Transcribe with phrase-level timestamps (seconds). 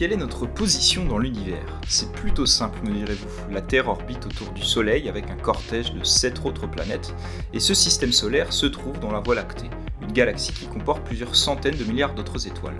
[0.00, 1.78] quelle est notre position dans l'univers?
[1.86, 3.52] C'est plutôt simple, me direz-vous.
[3.52, 7.14] La Terre orbite autour du Soleil avec un cortège de 7 autres planètes,
[7.52, 9.68] et ce système solaire se trouve dans la Voie lactée,
[10.00, 12.78] une galaxie qui comporte plusieurs centaines de milliards d'autres étoiles.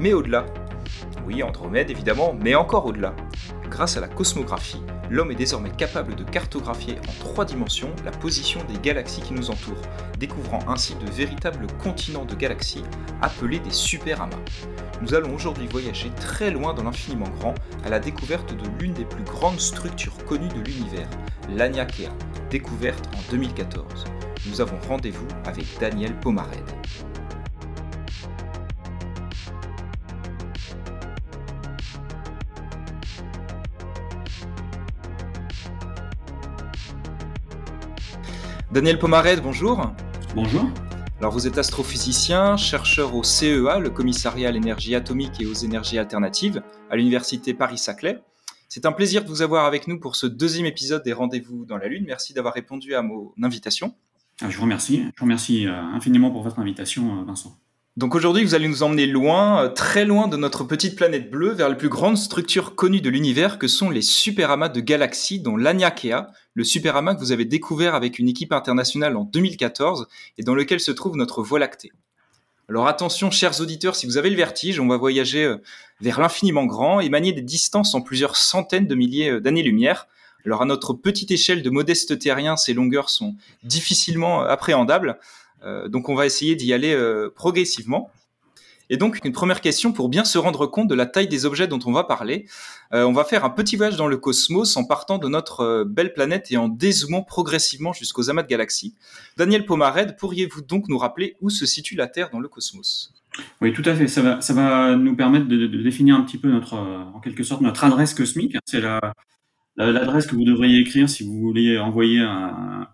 [0.00, 0.44] Mais au-delà,
[1.24, 3.14] oui, Andromède évidemment, mais encore au-delà.
[3.70, 8.58] Grâce à la cosmographie, l'homme est désormais capable de cartographier en trois dimensions la position
[8.64, 9.82] des galaxies qui nous entourent,
[10.18, 12.84] découvrant ainsi de véritables continents de galaxies
[13.22, 14.36] appelés des superamas.
[15.02, 19.04] Nous allons aujourd'hui voyager très loin dans l'infiniment grand à la découverte de l'une des
[19.04, 21.08] plus grandes structures connues de l'univers,
[21.50, 22.10] l'Aniakea,
[22.50, 24.04] découverte en 2014.
[24.48, 26.64] Nous avons rendez-vous avec Daniel Pomared.
[38.72, 39.92] Daniel Pomared, bonjour.
[40.36, 40.68] Bonjour.
[41.18, 45.98] Alors vous êtes astrophysicien, chercheur au CEA, le commissariat à l'énergie atomique et aux énergies
[45.98, 48.18] alternatives, à l'université Paris-Saclay.
[48.68, 51.78] C'est un plaisir de vous avoir avec nous pour ce deuxième épisode des Rendez-vous dans
[51.78, 52.04] la Lune.
[52.06, 53.94] Merci d'avoir répondu à mon invitation.
[54.42, 54.98] Ah, je vous remercie.
[54.98, 57.56] Je vous remercie euh, infiniment pour votre invitation, euh, Vincent.
[57.96, 61.52] Donc aujourd'hui, vous allez nous emmener loin, euh, très loin de notre petite planète bleue,
[61.52, 65.56] vers les plus grandes structures connues de l'univers que sont les superamas de galaxies, dont
[65.56, 70.54] l'Aniakea, le superamas que vous avez découvert avec une équipe internationale en 2014 et dans
[70.54, 71.90] lequel se trouve notre Voie lactée.
[72.68, 75.56] Alors attention, chers auditeurs, si vous avez le vertige, on va voyager euh,
[76.02, 80.06] vers l'infiniment grand et manier des distances en plusieurs centaines de milliers euh, d'années-lumière.
[80.44, 85.18] Alors à notre petite échelle de modeste terrien, ces longueurs sont difficilement appréhendables.
[85.66, 88.10] Euh, donc on va essayer d'y aller euh, progressivement.
[88.88, 91.66] Et donc, une première question pour bien se rendre compte de la taille des objets
[91.66, 92.46] dont on va parler.
[92.94, 96.12] Euh, on va faire un petit voyage dans le cosmos en partant de notre belle
[96.12, 98.94] planète et en dézoomant progressivement jusqu'aux amas de galaxies.
[99.36, 103.12] Daniel Pomared, pourriez-vous donc nous rappeler où se situe la Terre dans le cosmos?
[103.60, 104.06] Oui, tout à fait.
[104.06, 107.62] Ça va, ça va nous permettre de, définir un petit peu notre, en quelque sorte,
[107.62, 108.56] notre adresse cosmique.
[108.66, 108.80] C'est
[109.76, 112.86] l'adresse que vous devriez écrire si vous voulez envoyer un,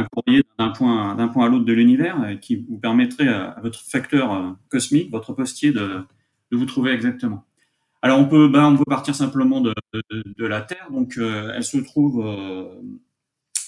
[0.00, 3.58] un courrier d'un point, d'un point à l'autre de l'univers euh, qui vous permettrait à,
[3.62, 6.04] votre facteur euh, cosmique, votre postier, de,
[6.52, 7.44] vous trouver exactement.
[8.02, 9.72] Alors on peut, ben, on peut partir simplement de,
[10.38, 10.88] la Terre.
[10.90, 12.26] Donc euh, elle se trouve,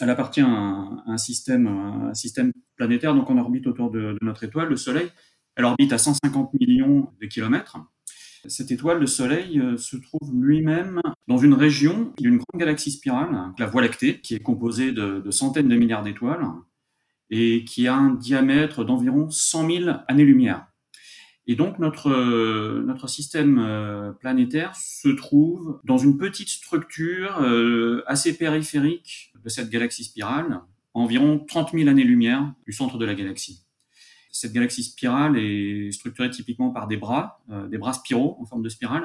[0.01, 3.15] elle appartient à un, système, un système planétaire.
[3.15, 5.09] Donc on orbite autour de, notre étoile, le Soleil.
[5.55, 7.79] Elle orbite à 150 millions de kilomètres.
[8.47, 13.53] Cette étoile, le Soleil, euh, se trouve lui-même dans une région d'une grande galaxie spirale,
[13.57, 16.45] la Voie lactée, qui est composée de, centaines de milliards d'étoiles
[17.31, 20.67] et qui a un diamètre d'environ 100 000 années-lumière.
[21.47, 27.41] Et donc notre, euh, notre système euh, planétaire se trouve dans une petite structure
[28.07, 30.61] assez périphérique de cette galaxie spirale,
[30.95, 33.65] environ 30 000 années-lumière du centre de la galaxie.
[34.33, 38.63] Cette galaxie spirale est structurée typiquement par des bras, euh, des bras spiraux en forme
[38.63, 39.05] de spirale.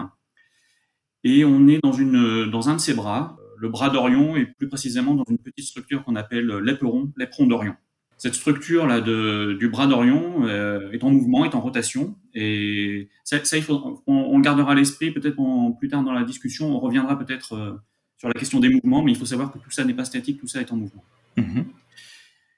[1.26, 4.46] Et on est dans, une, dans un de ces bras, euh, le bras d'Orion, et
[4.46, 7.76] plus précisément dans une petite structure qu'on appelle l'éperon, l'éperon d'Orion.
[8.18, 13.10] Cette structure là de, du bras d'Orion euh, est en mouvement, est en rotation, et
[13.26, 13.38] ça,
[14.08, 15.36] on, le gardera à l'esprit peut-être
[15.78, 16.74] plus tard dans la discussion.
[16.74, 17.82] On reviendra peut-être
[18.18, 20.40] sur la question des mouvements, mais il faut savoir que tout ça n'est pas statique,
[20.40, 21.04] tout ça est en mouvement.
[21.38, 21.66] Mm-hmm.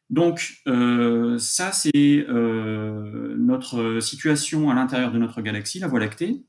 [0.10, 6.44] Donc euh, ça, c'est euh, notre situation à l'intérieur de notre galaxie, la Voie lactée.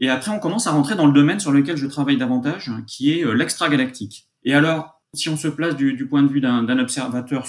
[0.00, 3.12] Et après, on commence à rentrer dans le domaine sur lequel je travaille davantage, qui
[3.12, 4.28] est euh, l'extragalactique.
[4.44, 7.46] Et alors, si on se place du, point de vue d'un observateur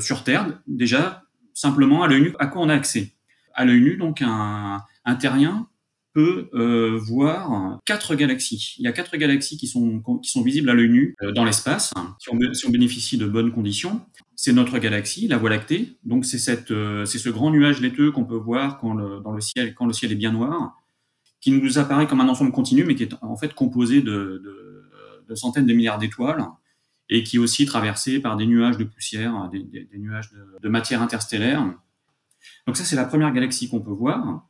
[0.00, 1.22] sur Terre, déjà,
[1.54, 3.12] simplement à l'œil nu, à quoi on a accès?
[3.54, 5.68] À l'œil nu, donc un, un terrien
[6.16, 6.48] peut
[6.98, 8.74] voir quatre galaxies.
[8.78, 11.92] Il y a quatre galaxies qui sont, qui sont visibles à l'œil nu dans l'espace,
[12.18, 14.00] si on, si bénéficie de bonnes conditions
[14.36, 15.96] c'est notre galaxie, la Voie lactée.
[16.04, 19.40] Donc c'est euh, c'est ce grand nuage laiteux qu'on peut voir quand le, dans le
[19.40, 20.76] ciel, quand le ciel est bien noir,
[21.40, 24.42] qui nous apparaît comme un ensemble continu, mais qui est en fait composé de,
[25.26, 26.46] de, centaines de milliards d'étoiles
[27.08, 30.30] et qui est aussi traversé par des nuages de poussière, des, des, nuages
[30.62, 31.64] de, matière interstellaire.
[32.66, 34.46] Donc ça, c'est la première galaxie qu'on peut voir.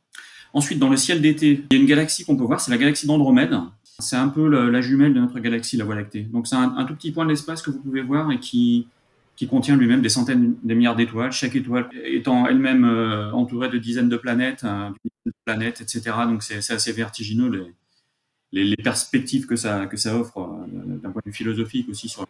[0.53, 2.77] Ensuite, dans le ciel d'été, il y a une galaxie qu'on peut voir, c'est la
[2.77, 3.55] galaxie d'Andromède.
[3.99, 6.21] C'est un peu la, jumelle de notre galaxie, la Voie lactée.
[6.21, 8.87] Donc c'est un, tout petit point de l'espace que vous pouvez voir et qui,
[9.35, 13.77] qui contient lui-même des centaines de milliards d'étoiles, chaque étoile étant elle-même euh, entourée de
[13.79, 14.89] dizaines de planètes, euh,
[15.25, 16.15] de planètes, etc.
[16.25, 17.73] Donc c'est assez vertigineux
[18.51, 22.07] les, les, perspectives que ça, que ça offre euh, d'un point de vue philosophique aussi
[22.07, 22.27] sur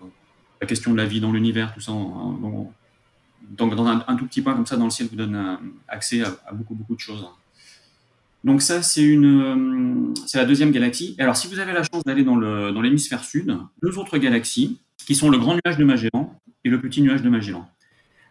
[0.61, 1.91] la question de la vie dans l'univers, tout ça.
[1.91, 6.53] donc, dans un, tout petit point comme ça dans le ciel vous donne accès à,
[6.53, 7.27] beaucoup, beaucoup de choses.
[8.43, 11.15] Donc ça, c'est une, c'est la deuxième galaxie.
[11.19, 15.29] Alors, si vous avez la chance d'aller dans l'hémisphère sud, deux autres galaxies qui sont
[15.29, 17.67] le grand nuage de Magellan et le petit nuage de Magellan.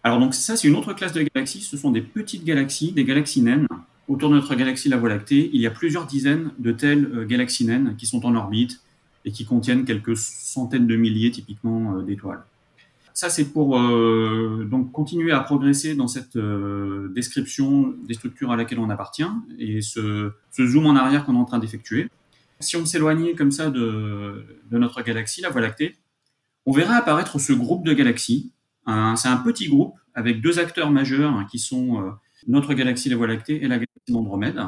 [0.02, 1.62] Alors donc ça, c'est une autre classe de galaxies.
[1.62, 3.66] Ce sont des petites galaxies, des galaxies naines,
[4.08, 7.64] autour de notre galaxie, la Voie lactée, il y a plusieurs dizaines de telles galaxies
[7.64, 8.80] naines qui sont en orbite
[9.24, 12.44] et qui contiennent quelques centaines de milliers typiquement d'étoiles.
[13.16, 16.36] Ça, c'est pour donc continuer à progresser dans cette
[17.14, 19.24] description des structures à laquelle on appartient
[19.58, 22.10] et ce, zoom en arrière qu'on est en train d'effectuer.
[22.60, 25.96] Si on s'éloignait comme ça de, notre galaxie, la Voie lactée,
[26.66, 28.52] on verra apparaître ce groupe de galaxies.
[28.86, 32.10] C'est un petit groupe avec deux acteurs majeurs qui sont euh,
[32.46, 34.60] notre galaxie, la Voie lactée, et la galaxie d'Andromède.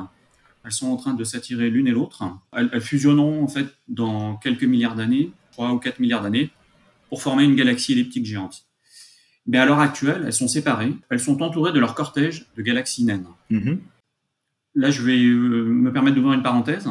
[0.65, 2.25] Elles sont en train de s'attirer l'une et l'autre.
[2.53, 6.51] Elles, elles, fusionneront en fait dans quelques milliards d'années, 3 ou 4 milliards d'années,
[7.09, 8.67] pour former une galaxie elliptique géante.
[9.47, 10.95] Mais à l'heure actuelle, elles sont séparées.
[11.09, 13.27] Elles sont entourées de leur cortège de galaxies naines.
[13.51, 13.79] Mm-hmm.
[14.75, 16.89] Là, je vais euh, me permettre d'ouvrir une parenthèse.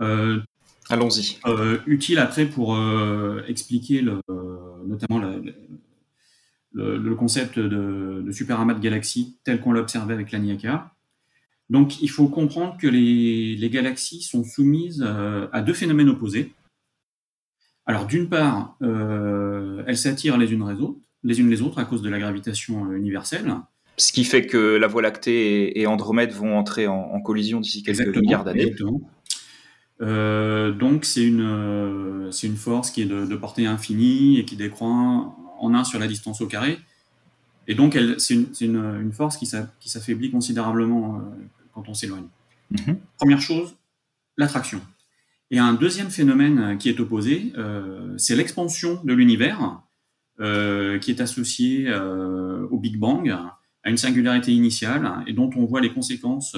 [0.00, 0.40] Euh,
[0.88, 1.38] Allons-y.
[1.46, 4.20] Euh, utile après pour euh, expliquer le,
[4.86, 10.92] notamment le, le, concept de, de superamas de galaxies tel qu'on l'a observé avec l'Aniaka.
[11.68, 15.06] Donc, il faut comprendre que les, les galaxies sont soumises
[15.52, 16.52] à deux phénomènes opposés.
[17.86, 21.84] Alors, d'une part, euh, elles s'attirent les unes les autres, les unes les autres à
[21.84, 23.54] cause de la gravitation universelle.
[23.96, 27.82] Ce qui fait que la Voie lactée et, Andromède vont entrer en, en collision d'ici
[27.82, 28.62] quelques milliards d'années.
[28.62, 29.00] Exactement.
[30.02, 34.56] Euh, donc c'est une, euh, une force qui est de, de, portée infinie et qui
[34.56, 36.78] décroît en 1 sur la distance au carré.
[37.68, 41.20] Et donc c'est une, une, une, force qui s'affaiblit considérablement euh,
[41.74, 42.26] quand on s'éloigne.
[42.72, 42.96] Mm-hmm.
[43.18, 43.76] Première chose,
[44.38, 44.80] l'attraction.
[45.50, 49.82] Et un deuxième phénomène qui est opposé, euh, c'est l'expansion de l'univers,
[50.40, 55.64] euh, qui est associé euh, au Big Bang, à une singularité initiale, et dont on
[55.64, 56.54] voit les conséquences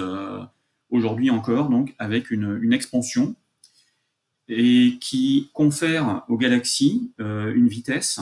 [0.92, 3.34] aujourd'hui encore, donc avec une, expansion
[4.48, 8.20] et qui confère aux galaxies euh, une vitesse,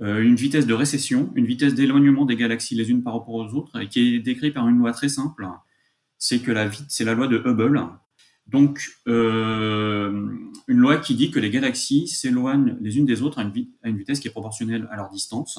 [0.00, 3.54] euh, une vitesse de récession, une vitesse d'éloignement des galaxies les unes par rapport aux
[3.54, 5.48] autres, et qui est décrite par une loi très simple.
[6.18, 7.80] C'est que la c'est la loi de Hubble.
[8.46, 10.28] Donc, euh,
[10.68, 14.20] une loi qui dit que les galaxies s'éloignent les unes des autres à une, vitesse
[14.20, 15.58] qui est proportionnelle à leur distance.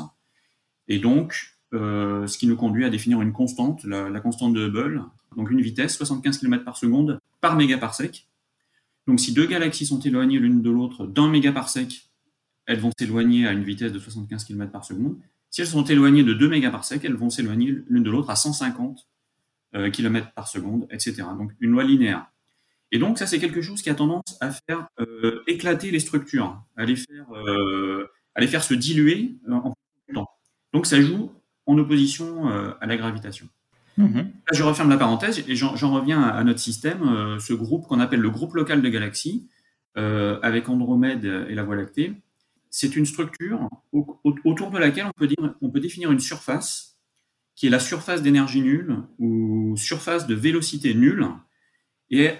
[0.87, 4.67] Et donc, euh, ce qui nous conduit à définir une constante, la, la constante de
[4.67, 5.03] Hubble,
[5.35, 8.27] donc une vitesse, 75 km par seconde par mégaparsec.
[9.07, 12.09] Donc si deux galaxies sont éloignées l'une de l'autre d'un mégaparsec,
[12.65, 15.17] elles vont s'éloigner à une vitesse de 75 km par seconde.
[15.49, 19.07] Si elles sont éloignées de 2 mégaparsecs, elles vont s'éloigner l'une de l'autre à 150
[19.75, 21.23] euh, km par seconde, etc.
[21.37, 22.31] Donc une loi linéaire.
[22.93, 26.63] Et donc ça c'est quelque chose qui a tendance à faire euh, éclater les structures,
[26.77, 29.73] à les faire, euh, à les faire se diluer euh, en
[30.13, 30.29] temps.
[30.73, 31.31] Donc ça joue
[31.65, 33.47] en opposition à la gravitation.
[33.97, 34.17] Mmh.
[34.17, 38.19] Là, je referme la parenthèse et j'en reviens à, notre système, ce groupe qu'on appelle
[38.19, 39.47] le groupe local de galaxies,
[39.95, 42.13] avec Andromède et la Voie lactée.
[42.69, 46.97] C'est une structure au, autour de laquelle on peut, dire, on peut définir une surface
[47.55, 51.27] qui est la surface d'énergie nulle ou surface de vélocité nulle.
[52.09, 52.31] Et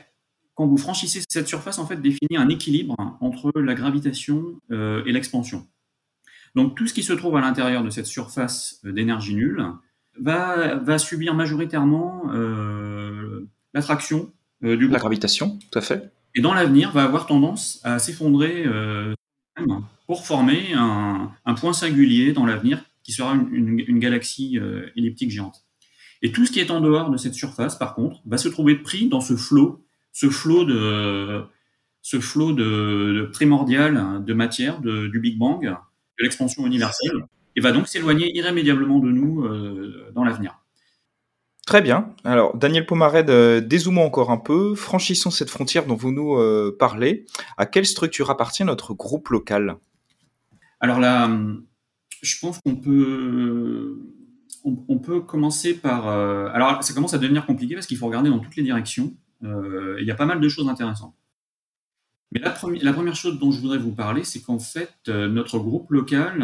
[0.55, 5.11] quand vous franchissez cette surface, en fait, définit un équilibre entre la gravitation euh, et
[5.11, 5.67] l'expansion.
[6.55, 9.65] Donc tout ce qui se trouve à l'intérieur de cette surface euh, d'énergie nulle
[10.19, 14.31] va, va subir majoritairement euh, l'attraction
[14.63, 16.11] euh, du La gravitation, tout à fait.
[16.35, 18.65] Et dans l'avenir, va avoir tendance à s'effondrer
[20.07, 24.57] pour former un, un, point singulier dans l'avenir qui sera une, une, une galaxie
[24.95, 25.63] elliptique géante.
[26.23, 28.73] Et tout ce qui est en dehors de cette surface, par contre, va se trouver
[28.73, 31.43] pris dans ce flot, ce flot de,
[32.01, 37.61] ce flot de, de primordial de matière de, du Big Bang, de l'expansion universelle, et
[37.61, 40.59] va donc s'éloigner irrémédiablement de nous euh, dans l'avenir.
[41.65, 42.13] Très bien.
[42.25, 44.75] Alors, Daniel Pomared, euh, dézoomons encore un peu.
[44.75, 47.25] Franchissons cette frontière dont vous nous euh, parlez.
[47.57, 49.77] À quelle structure appartient notre groupe local?
[50.81, 51.29] Alors là,
[52.21, 53.97] je pense qu'on peut,
[54.65, 56.09] on, on, peut commencer par.
[56.09, 59.13] Alors, ça commence à devenir compliqué parce qu'il faut regarder dans toutes les directions.
[59.43, 61.15] Euh, il y a pas mal de choses intéressantes.
[62.31, 65.91] Mais la, première, chose dont je voudrais vous parler, c'est qu'en fait, euh, notre groupe
[65.91, 66.43] local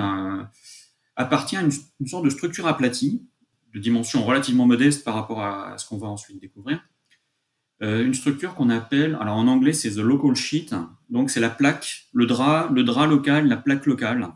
[1.16, 1.72] appartient à une,
[2.08, 3.26] sorte de structure aplatie,
[3.74, 6.80] de dimension relativement modeste par rapport à, ce qu'on va ensuite découvrir.
[7.82, 10.76] Euh, une structure qu'on appelle, alors en anglais c'est the local sheet,
[11.10, 14.28] donc c'est la plaque, le drap, le drap local, la plaque locale.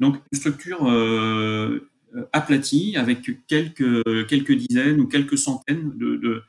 [0.00, 1.90] Donc une structure euh,
[2.32, 6.42] aplatie avec quelques, dizaines ou quelques centaines de,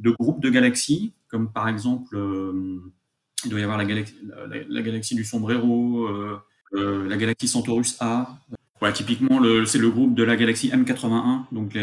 [0.00, 2.80] de groupes de galaxies, comme par exemple, euh,
[3.44, 4.16] il doit y avoir la galaxie,
[4.48, 6.38] la, la galaxie du Sombrero, euh,
[6.74, 8.38] euh, la galaxie Centaurus A,
[8.82, 11.42] Ouais, typiquement, c'est le groupe de la galaxie M81.
[11.52, 11.76] Donc,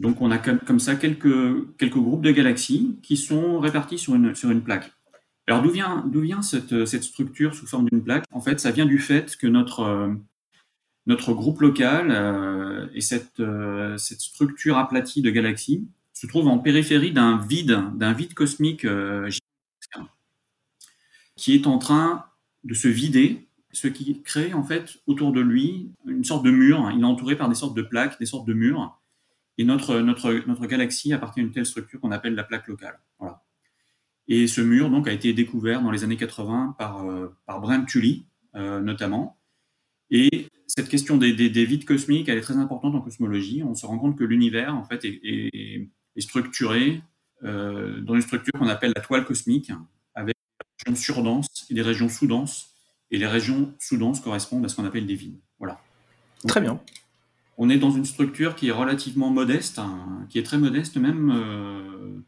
[0.00, 4.34] donc on a comme, ça quelques, quelques groupes de galaxies qui sont répartis sur une,
[4.34, 4.90] sur une plaque.
[5.46, 8.24] Alors d'où vient, d'où vient cette, cette structure sous forme d'une plaque?
[8.32, 10.16] En fait, ça vient du fait que notre,
[11.04, 13.42] notre groupe local euh, et cette,
[13.98, 18.86] cette structure aplatie de galaxies se trouve en périphérie d'un vide, d'un vide cosmique
[21.36, 22.24] qui est en train
[22.64, 26.90] de se vider, ce qui crée en fait autour de lui une sorte de mur.
[26.94, 28.98] Il est entouré par des sortes de plaques, des sortes de murs.
[29.58, 32.98] Et notre, notre, notre galaxie appartient à une telle structure qu'on appelle la plaque locale.
[34.28, 37.86] Et ce mur donc, a été découvert dans les années 80 par, euh, par Brent
[37.86, 39.38] Tully, euh, notamment.
[40.10, 43.62] Et cette question des, des, vides cosmiques, elle est très importante en cosmologie.
[43.62, 45.88] On se rend compte que l'univers, en fait, est,
[46.20, 47.02] structuré
[47.44, 49.70] euh, dans une structure qu'on appelle la toile cosmique,
[50.14, 52.72] avec des régions surdenses et des régions sous-denses.
[53.10, 55.38] Et les régions sous-denses correspondent à ce qu'on appelle des vides.
[55.58, 55.80] Voilà.
[56.46, 56.80] Très bien.
[57.58, 61.30] On est dans une structure qui est relativement modeste, hein, qui est très modeste même,
[61.30, 62.20] euh,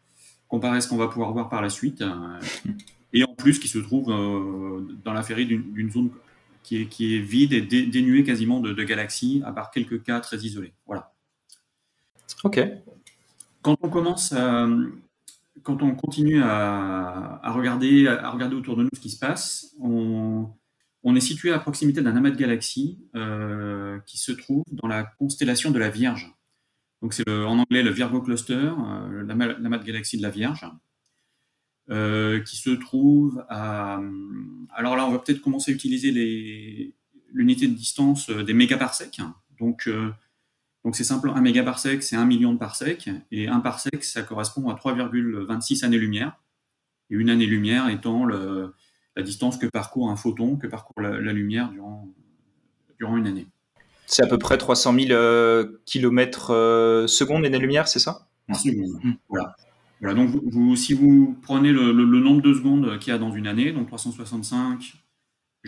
[0.48, 2.00] comparé à ce qu'on va pouvoir voir par la suite.
[2.02, 2.40] Euh,
[3.12, 6.10] et en plus, qui se trouve euh, dans la féerie d'une zone
[6.62, 10.38] qui est, qui est, vide et dénuée quasiment de, galaxies, à part quelques cas très
[10.38, 10.72] isolés.
[10.86, 11.12] Voilà.
[12.44, 12.60] Ok.
[13.68, 14.32] Quand on commence
[15.62, 20.48] quand on continue à, regarder, à regarder autour de nous ce qui se passe, on,
[21.02, 25.04] on est situé à proximité d'un amas de galaxies euh, qui se trouve dans la
[25.04, 26.34] constellation de la Vierge.
[27.02, 30.66] Donc c'est en anglais le Virgo Cluster, euh, l'amas de galaxies de la Vierge,
[31.90, 34.00] euh, qui se trouve à...
[34.72, 36.94] Alors là, on va peut-être commencer à utiliser
[37.34, 39.20] l'unité de distance des mégaparsecs.
[39.60, 39.90] Donc
[40.88, 44.70] donc c'est simple, un mégaparsec, c'est un million de parsecs, et un parsec, ça correspond
[44.70, 46.40] à 3,26 années-lumière,
[47.10, 48.74] et une année-lumière étant le,
[49.14, 52.08] la distance que parcourt un photon, que parcourt la, lumière durant,
[52.98, 53.46] durant une année.
[54.06, 58.26] C'est à peu près 300 000 euh, km euh, secondes année-lumière, c'est ça?
[58.54, 59.12] Seconde, mmh.
[59.28, 59.56] voilà.
[60.00, 60.14] voilà.
[60.14, 63.72] Donc, vous, si vous prenez le, nombre de secondes qu'il y a dans une année,
[63.72, 64.94] donc 365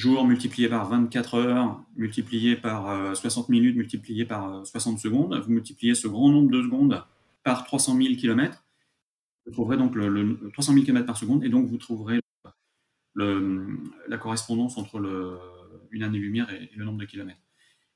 [0.00, 5.52] jours multiplié par 24 heures, multiplié par 60 euh, minutes, multiplié par 60 secondes, vous
[5.52, 7.04] multipliez ce grand nombre de secondes
[7.44, 8.64] par 300 000 km,
[9.46, 12.20] vous trouverez donc le, 300 000 km par seconde, et donc vous trouverez
[13.16, 15.36] la correspondance entre le,
[15.90, 17.40] une année-lumière et, le nombre de kilomètres.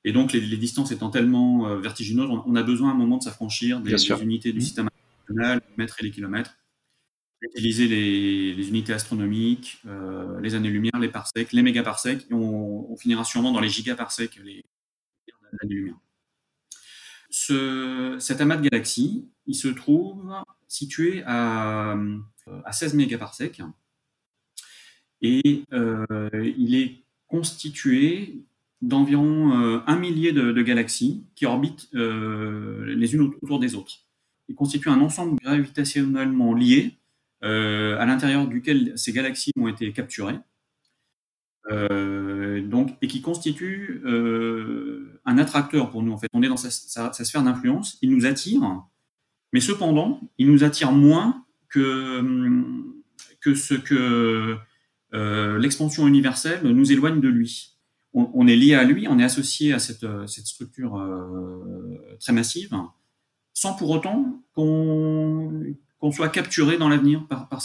[0.06, 3.23] Et donc, les, distances étant tellement euh, vertigineuses, on, a besoin à un moment de
[3.23, 4.61] s'affranchir des, unités du mmh.
[4.61, 4.88] système
[5.26, 6.54] international, les mètres et les kilomètres,
[7.44, 13.52] utiliser les, unités astronomiques, euh, les années-lumière, les parsecs, les mégaparsecs, et on, finira sûrement
[13.52, 14.64] dans les gigaparsecs, les
[15.62, 15.98] années-lumière.
[17.30, 20.32] Ce, cet amas de galaxies, il se trouve
[20.68, 21.96] situé à,
[22.64, 23.60] à 16 mégaparsecs,
[25.24, 28.44] et euh, il est constitué
[28.82, 34.04] d'environ euh, un millier de, galaxies qui orbitent euh, les unes autour des autres.
[34.48, 36.98] Il constitue un ensemble gravitationnellement lié
[37.44, 40.38] à l'intérieur duquel ces galaxies ont été capturées.
[41.70, 44.02] donc, et qui constitue
[45.24, 46.12] un attracteur pour nous.
[46.12, 47.98] En fait, on est dans sa, sphère d'influence.
[48.02, 48.62] Il nous attire,
[49.52, 52.22] mais cependant, il nous attire moins que,
[53.40, 54.56] que ce que
[55.14, 57.70] euh, l'expansion universelle nous éloigne de lui.
[58.16, 62.70] On, est lié à lui, on est associé à cette, euh, structure euh, très massive,
[63.54, 65.64] sans pour autant qu'on
[66.12, 67.62] soit capturé dans l'avenir par, par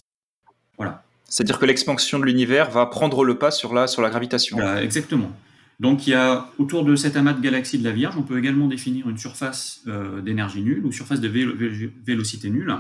[0.78, 1.04] voilà.
[1.26, 4.58] C'est-à-dire que l'expansion de l'univers va prendre le pas sur la, sur la gravitation.
[4.78, 5.32] exactement.
[5.80, 8.38] Donc il y a autour de cet amas de galaxies de la Vierge, on peut
[8.38, 9.82] également définir une surface
[10.24, 12.76] d'énergie nulle ou surface de vélocité nulle.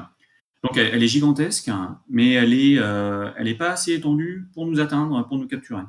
[0.63, 1.71] Donc elle, est gigantesque,
[2.09, 5.83] mais elle est, euh, pas assez étendue pour nous atteindre, pour nous capturer.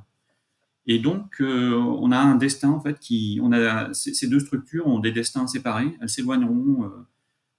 [0.87, 4.87] Et donc euh, on a un destin en fait qui, on a ces deux structures
[4.87, 5.97] ont des destins séparés.
[6.00, 6.89] Elles s'éloigneront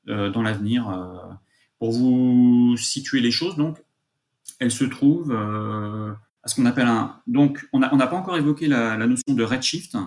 [0.07, 0.87] euh, dans l'avenir.
[1.81, 3.83] Pour vous situer les choses, donc
[4.59, 7.19] elles se trouvent à ce qu'on appelle un.
[7.25, 9.97] Donc on n'a pas encore évoqué la, notion de redshift,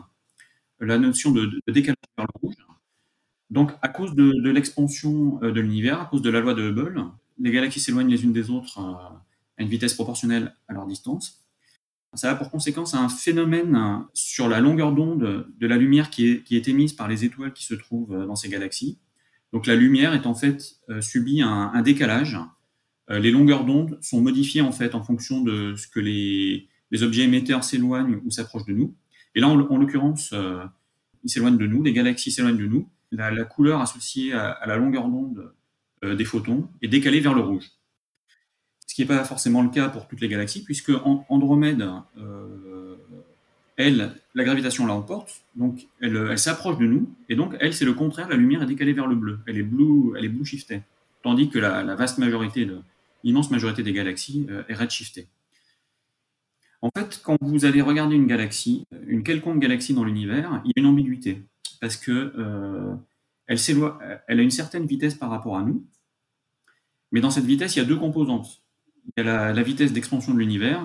[0.78, 2.54] la notion de, décalage vers le rouge.
[3.50, 7.04] Donc, à cause de, l'expansion euh, de l'univers, à cause de la loi de Hubble,
[7.38, 9.16] les galaxies s'éloignent les unes des autres euh,
[9.58, 11.44] à une vitesse proportionnelle à leur distance.
[12.14, 16.68] Ça a pour conséquence un phénomène sur la longueur d'onde de la lumière qui est,
[16.68, 18.98] émise par les étoiles qui se trouvent euh, dans ces galaxies.
[19.54, 22.36] Donc la lumière est en fait subit un, décalage.
[23.08, 26.68] les longueurs d'onde sont modifiées en fait en fonction de ce que les,
[27.02, 28.94] objets émetteurs s'éloignent ou s'approchent de nous.
[29.34, 30.34] Et là, en, en l'occurrence,
[31.22, 35.08] ils s'éloignent de nous, les galaxies s'éloignent de nous la, couleur associée à, la longueur
[35.08, 35.52] d'onde
[36.04, 37.64] euh, des photons est décalée vers le rouge.
[38.86, 40.92] Ce qui n'est pas forcément le cas pour toutes les galaxies, puisque
[41.28, 41.84] Andromède,
[42.18, 42.73] euh,
[43.76, 47.94] elle, la gravitation la emporte, donc elle, s'approche de nous, et donc elle, c'est le
[47.94, 50.82] contraire, la lumière est décalée vers le bleu, elle est blue, elle est blue shiftée,
[51.22, 52.68] tandis que la, vaste majorité,
[53.24, 55.26] l'immense majorité des galaxies euh, est redshiftée.
[56.82, 60.78] En fait, quand vous allez regarder une galaxie, une quelconque galaxie dans l'univers, il y
[60.78, 61.42] a une ambiguïté
[61.80, 62.94] parce que euh,
[63.46, 65.84] elle, a une certaine vitesse par rapport à nous,
[67.12, 68.62] Mais dans cette vitesse, il y a deux composantes.
[69.04, 70.82] Il y a la, vitesse d'expansion de l'univers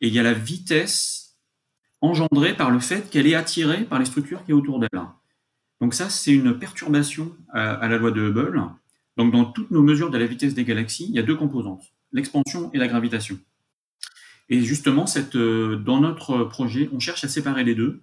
[0.00, 1.21] et il y a la vitesse
[2.02, 4.90] engendrée par le fait qu'elle est attirée par les structures qui est autour d'elle.
[5.80, 8.62] Donc ça, c'est une perturbation à, la loi de Hubble.
[9.16, 11.92] Donc dans toutes nos mesures de la vitesse des galaxies, il y a deux composantes,
[12.12, 13.38] l'expansion et la gravitation.
[14.48, 18.02] Et justement, cette, euh, dans notre projet, on cherche à séparer les deux.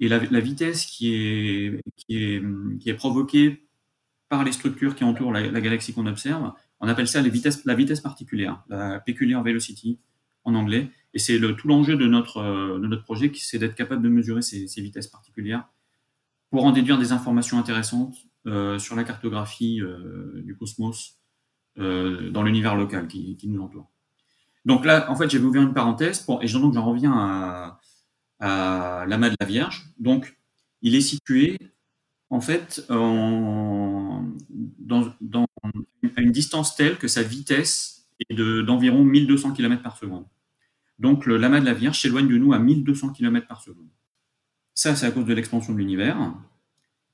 [0.00, 2.42] Et la, vitesse qui est, qui, est,
[2.80, 3.64] qui est provoquée
[4.28, 8.64] par les structures qui entourent la, galaxie qu'on observe, on appelle ça la vitesse particulière,
[8.68, 10.00] la peculiar velocity
[10.42, 10.90] en anglais.
[11.14, 14.08] Et c'est le, tout l'enjeu de notre, euh, de notre projet, c'est d'être capable de
[14.08, 15.68] mesurer ces, vitesses particulières
[16.50, 18.16] pour en déduire des informations intéressantes
[18.46, 19.80] euh, sur la cartographie
[20.36, 21.18] du cosmos
[21.76, 23.90] dans l'univers local qui, qui nous entoure.
[24.64, 27.80] Donc là, en fait, j'avais ouvert une parenthèse pour, et j'en reviens à,
[28.38, 29.88] à l'amas de la Vierge.
[29.98, 30.38] Donc,
[30.82, 31.58] il est situé
[32.30, 32.94] en fait à
[36.20, 40.26] une distance telle que sa vitesse est d'environ 1200 km par seconde.
[40.98, 43.88] Donc, le l'amas de la Vierge s'éloigne de nous à 1200 km par seconde.
[44.74, 46.34] Ça, c'est à cause de l'expansion de l'univers.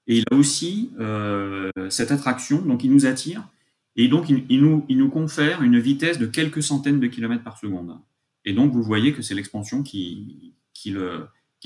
[0.06, 3.48] Et il a aussi euh, cette attraction, donc il nous attire
[3.96, 7.98] et donc, il, nous, confère une vitesse de quelques centaines de kilomètres par seconde.
[8.44, 10.54] Et donc, vous voyez que c'est l'expansion qui,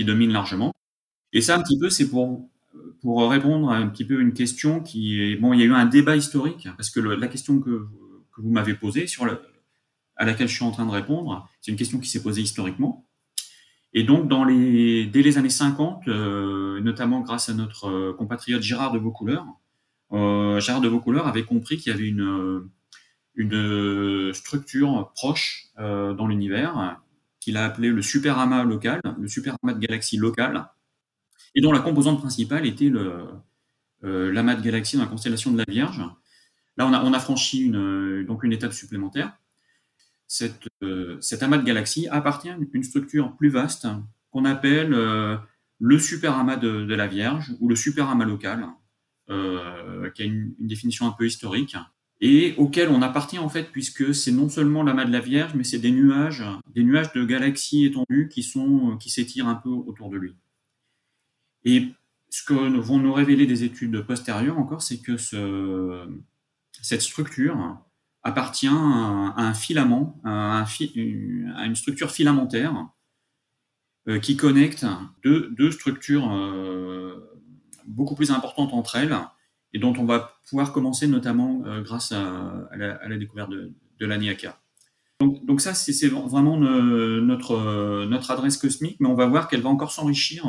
[0.01, 0.73] domine largement.
[1.33, 2.51] Et ça, un petit peu, c'est pour,
[3.05, 5.37] répondre à un petit peu une question qui est...
[5.37, 7.87] Bon, il y a eu un débat historique, parce que la question que,
[8.35, 9.41] que vous m'avez posée, sur le,
[10.17, 13.07] à laquelle je suis en train de répondre, c'est une question qui s'est posée historiquement.
[13.93, 18.63] Et donc, dans les, dès les années 50, euh, notamment grâce à notre euh, compatriote
[18.63, 19.47] Gérard de Vaucouleurs,
[20.13, 22.69] euh, Gérard de Vaucouleurs avait compris qu'il y avait une,
[23.35, 27.01] une structure proche euh, dans l'univers
[27.41, 30.67] qu'il a appelé le super amas local, le super amas de galaxies locales,
[31.55, 33.27] et dont la composante principale était le,
[34.03, 36.03] euh, l'amas de galaxies dans la constellation de la Vierge.
[36.77, 39.37] Là, on a, on a franchi donc une étape supplémentaire.
[40.27, 40.69] Cette,
[41.21, 43.87] cet amas de galaxies appartient à une structure plus vaste
[44.31, 44.91] qu'on appelle
[45.79, 48.67] le super amas de, de, la Vierge ou le super amas local,
[49.31, 51.77] euh, qui a une, définition un peu historique,
[52.21, 55.65] et auquel on appartient en fait, puisque c'est non seulement l'amas de la Vierge, mais
[55.65, 60.11] c'est des nuages, des nuages de galaxies étendues qui sont qui s'étirent un peu autour
[60.11, 60.37] de lui.
[61.65, 61.89] Et
[62.31, 66.07] ce que vont nous révéler des études postérieures encore, c'est que ce,
[66.83, 67.79] cette structure
[68.25, 72.89] appartient à un filament, à, un à une structure filamentaire
[74.07, 74.85] euh, qui connecte
[75.23, 77.41] deux, structures euh,
[77.87, 79.17] beaucoup plus importantes entre elles
[79.73, 84.59] et dont on va pouvoir commencer notamment euh, grâce à, la, découverte de, de l'Aniaka.
[85.21, 90.45] Donc, ça, c'est vraiment notre, adresse cosmique, mais on va voir qu'elle va encore s'enrichir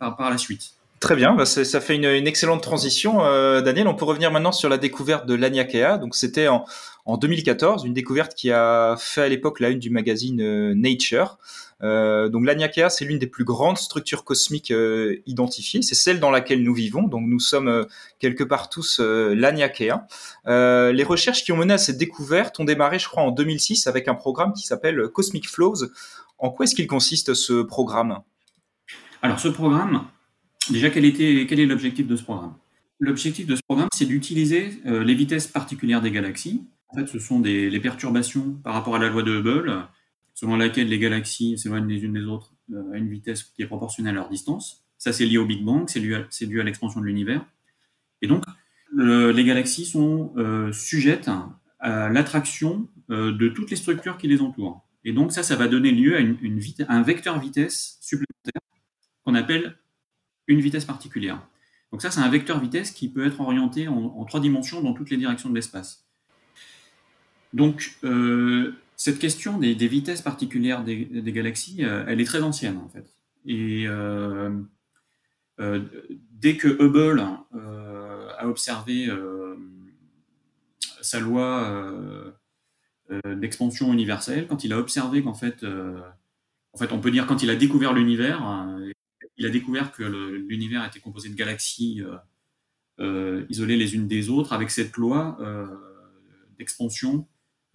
[0.00, 0.72] par, la suite.
[1.00, 3.88] Très bien, bah ça fait une, excellente transition, euh, Daniel.
[3.88, 5.98] On peut revenir maintenant sur la découverte de l'Aniakea.
[5.98, 6.66] Donc c'était en,
[7.06, 11.38] en 2014, une découverte qui a fait à l'époque la une du magazine Nature.
[11.82, 15.82] Euh, donc l'Aniakea, c'est l'une des plus grandes structures cosmiques euh, identifiées.
[15.82, 17.02] C'est celle dans laquelle nous vivons.
[17.02, 17.84] Donc nous sommes euh,
[18.18, 20.06] quelque part tous euh, l'Aniakea.
[20.46, 24.08] les recherches qui ont mené à cette découverte ont démarré, je crois, en 2006 avec
[24.08, 25.86] un programme qui s'appelle Cosmic Flows.
[26.38, 28.20] En quoi est-ce qu'il consiste ce programme?
[29.22, 30.06] Alors ce programme,
[30.72, 32.54] déjà quel, était, quel est l'objectif de ce programme?
[32.98, 36.66] L'objectif de ce programme, c'est d'utiliser les vitesses particulières des galaxies.
[36.88, 39.88] En fait, ce sont des, les perturbations par rapport à la loi de Hubble
[40.40, 43.66] selon laquelle les galaxies s'éloignent les unes des autres euh, à une vitesse qui est
[43.66, 44.86] proportionnelle à leur distance.
[44.96, 47.44] Ça, c'est lié au Big Bang, c'est dû, à l'expansion de l'univers.
[48.22, 48.44] Et donc,
[48.96, 51.30] les galaxies sont euh, sujettes
[51.78, 54.86] à l'attraction euh, de toutes les structures qui les entourent.
[55.04, 58.62] Et donc, ça, ça va donner lieu à, une, un vecteur vitesse supplémentaire
[59.24, 59.76] qu'on appelle
[60.50, 61.40] une vitesse particulière.
[61.92, 65.10] Donc ça, c'est un vecteur vitesse qui peut être orienté en, trois dimensions dans toutes
[65.10, 66.04] les directions de l'espace.
[67.52, 67.98] Donc,
[69.00, 73.06] cette question des, vitesses particulières des, galaxies, euh, elle est très ancienne en fait.
[73.46, 74.50] Et euh,
[75.58, 75.80] euh,
[76.32, 77.26] dès que Hubble
[78.38, 79.08] a observé
[81.00, 82.34] sa loi
[83.24, 87.48] d'expansion universelle, quand il a observé qu'en fait, en fait, on peut dire quand il
[87.48, 88.66] a découvert l'univers,
[89.40, 90.04] il a découvert que
[90.48, 92.02] l'univers était composé de galaxies
[93.48, 95.38] isolées les unes des autres, avec cette loi
[96.58, 97.26] d'expansion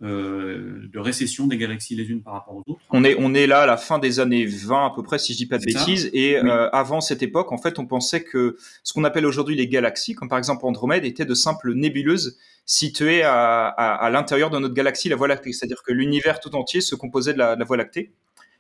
[0.04, 2.82] euh, de récession des galaxies les unes par rapport aux autres.
[2.90, 5.32] On est, on est là à la fin des années 20 à peu près, si
[5.32, 6.10] je dis pas de bêtises.
[6.12, 9.70] Et euh, avant cette époque, en fait, on pensait que ce qu'on appelle aujourd'hui les
[9.70, 14.74] galaxies, comme par exemple Andromède, étaient de simples nébuleuses situées à, à, l'intérieur de notre
[14.74, 15.54] galaxie, la Voie lactée.
[15.54, 18.12] C'est-à-dire que l'univers tout entier se composait de la, Voie lactée.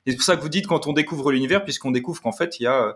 [0.05, 2.59] Et c'est pour ça que vous dites quand on découvre l'univers, puisqu'on découvre qu'en fait,
[2.59, 2.95] il y a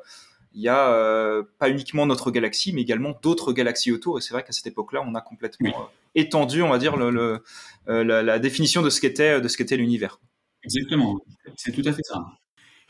[0.53, 4.17] il y a pas uniquement notre galaxie, mais également d'autres galaxies autour.
[4.17, 7.43] Et c'est vrai qu'à cette époque-là, on a complètement étendu, on va dire, le,
[7.85, 10.19] la, la, définition de ce qu'était de ce qu'était l'univers.
[10.63, 11.21] Exactement,
[11.55, 12.25] c'est tout à fait ça.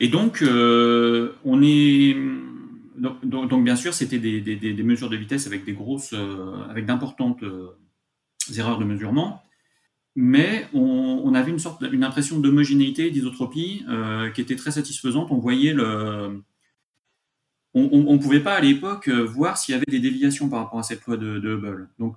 [0.00, 2.16] Et donc, on est
[3.00, 7.78] donc, bien sûr, c'était des, mesures de vitesse avec des grosses, euh, avec d'importantes euh,
[8.56, 9.42] erreurs de mesurement,
[10.16, 15.30] mais on, avait une sorte, une impression d'homogénéité, d'isotropie euh, qui était très satisfaisante.
[15.30, 16.42] On voyait le,
[17.74, 20.82] on ne pouvait pas à l'époque voir s'il y avait des déviations par rapport à
[20.82, 21.88] cette loi de, Hubble.
[21.98, 22.16] Donc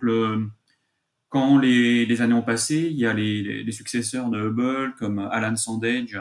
[1.29, 6.19] quand les, années ont passé, il y a les, successeurs de Hubble comme Alan Sandage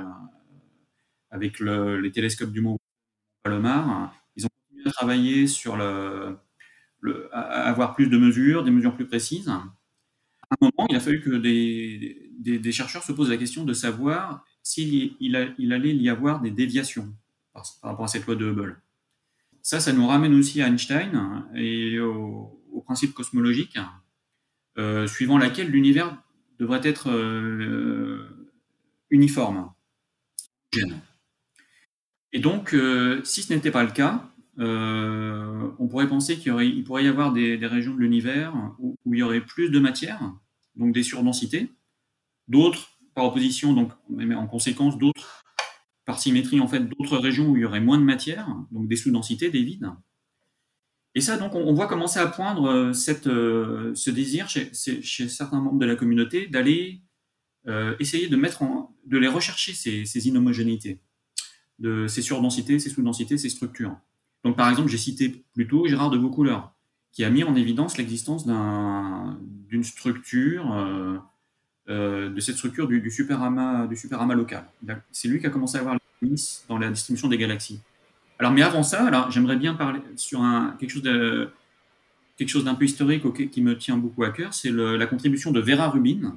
[1.31, 2.79] avec les télescopes du Mont
[3.43, 4.13] Palomar
[4.91, 6.39] travailler sur le,
[7.33, 9.51] avoir plus de mesures, des mesures plus précises.
[10.53, 15.17] Un moment, il a fallu que des, chercheurs se posent la question de savoir s'il
[15.19, 17.13] il, il allait y avoir des déviations
[17.55, 18.81] par, rapport à cette loi de Hubble.
[19.63, 23.79] Ça, ça nous ramène aussi à Einstein et au, principe cosmologique,
[24.77, 26.21] euh, suivant laquelle l'univers
[26.59, 28.51] devrait être euh,
[29.09, 29.73] uniforme.
[32.33, 36.85] Et donc, euh, si ce n'était pas le cas, euh, on pourrait penser qu'il il
[36.85, 40.21] pourrait y avoir des, régions de l'univers où, il y aurait plus de matière,
[40.77, 41.71] donc des surdensités,
[42.49, 43.93] d'autres, par opposition, donc
[44.35, 45.45] en conséquence, d'autres,
[46.05, 48.97] par symétrie, en fait, d'autres régions où il y aurait moins de matière, donc des
[48.97, 49.91] sous-densités, des vides.
[51.15, 52.93] Et ça, donc, on, voit commencer à poindre euh,
[53.27, 57.03] euh, ce désir chez, certains membres de la communauté d'aller
[58.01, 61.01] essayer de mettre en, de les rechercher ces, inhomogénéités,
[61.81, 63.97] ces surdensités, ces sous-densités, ces structures.
[64.45, 66.73] Donc, par exemple, j'ai cité plus tôt Gérard de Vaucouleurs,
[67.13, 71.19] qui a mis en évidence l'existence d'une structure, euh,
[71.89, 73.97] euh, de cette structure du, du superamas du
[74.35, 74.65] local.
[75.13, 76.35] C'est lui qui a commencé à avoir les
[76.69, 77.81] dans la distribution des galaxies.
[78.39, 83.63] Alors, mais avant ça, j'aimerais bien parler sur un, quelque chose d'un peu historique qui
[83.63, 86.37] me tient beaucoup à cœur, c'est la contribution de Vera Rubin.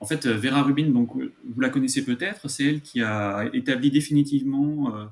[0.00, 4.94] En fait, Vera Rubin, donc vous la connaissez peut-être, c'est elle qui a établi définitivement
[4.94, 5.06] euh, euh,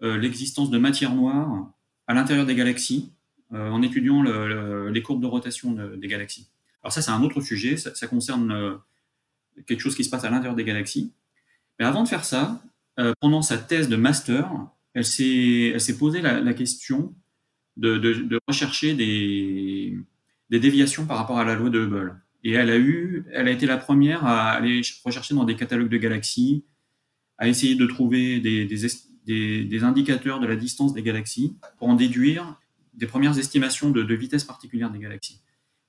[0.00, 1.72] l'existence de matière noire
[2.06, 3.12] à l'intérieur des galaxies
[3.52, 6.48] euh, en étudiant les courbes de rotation des galaxies.
[6.82, 8.74] Alors ça, c'est un autre sujet, ça, concerne euh,
[9.66, 11.12] quelque chose qui se passe à l'intérieur des galaxies.
[11.78, 12.62] Mais avant de faire ça,
[13.20, 14.50] pendant sa thèse de master,
[14.94, 17.14] elle s'est posé la, question
[17.76, 19.98] de, rechercher des,
[20.48, 22.18] des, déviations par rapport à la loi de Hubble.
[22.42, 25.90] Et elle a, eu, elle a été la première à aller rechercher dans des catalogues
[25.90, 26.64] de galaxies,
[27.36, 28.84] à essayer de trouver des,
[29.26, 32.60] des, indicateurs de la distance des galaxies pour en déduire
[32.94, 35.42] des premières estimations de, vitesse particulière des galaxies.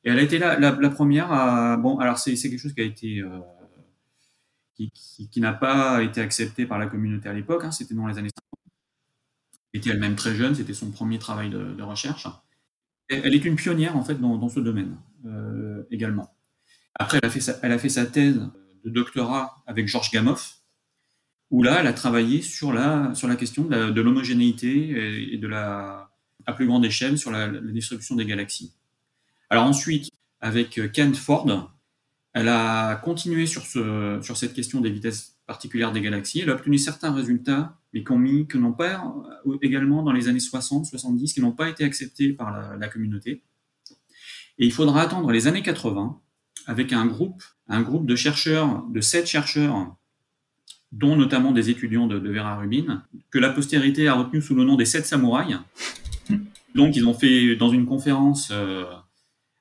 [0.03, 1.77] Et elle a été la, la, première à.
[1.77, 3.19] Bon, alors c'est quelque chose qui a été.
[3.19, 3.39] Euh,
[4.75, 4.91] qui,
[5.31, 8.29] qui, n'a pas été accepté par la communauté à l'époque, hein, c'était dans les années
[8.29, 8.73] 50.
[9.73, 12.27] Elle était elle-même très jeune, c'était son premier travail de, recherche.
[13.09, 16.31] elle est une pionnière en fait dans, dans ce domaine euh, également.
[16.93, 18.39] Après, elle a, fait sa, elle a fait sa thèse
[18.83, 20.37] de doctorat avec Georges Gamow,
[21.49, 26.11] où là, elle a travaillé sur la, question de l'homogénéité et de la,
[26.45, 28.73] à plus grande échelle sur la, distribution des galaxies.
[29.49, 30.09] Alors ensuite,
[30.41, 31.71] avec Kent Ford,
[32.33, 36.41] elle a continué sur, ce, sur cette question des vitesses particulières des galaxies.
[36.41, 39.15] Elle a obtenu certains résultats, mais qui mis, que n'ont pas,
[39.61, 43.43] également dans les années 60, 70, qui n'ont pas été acceptés par la, la, communauté.
[44.59, 46.19] Et il faudra attendre les années 80
[46.67, 49.95] avec un groupe, un groupe de chercheurs, de sept chercheurs
[50.91, 54.75] dont notamment des étudiants de, Vera Rubin, que la postérité a retenu sous le nom
[54.75, 55.57] des sept samouraïs.
[56.75, 58.85] Donc, ils ont fait dans une conférence, euh,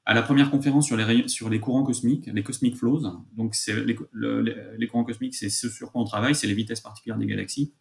[0.05, 3.03] à la première conférence sur les, courants cosmiques, les cosmic flows.
[3.37, 7.27] Donc, les, courants cosmiques, c'est ce sur quoi on travaille, c'est les vitesses particulières des
[7.27, 7.73] galaxies.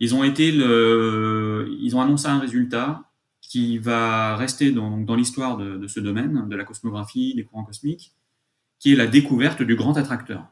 [0.00, 3.02] Ils ont été ils ont annoncé un résultat
[3.40, 8.14] qui va rester dans, l'histoire de ce domaine, de la cosmographie, des courants cosmiques,
[8.78, 10.46] qui est la découverte du grand attracteur.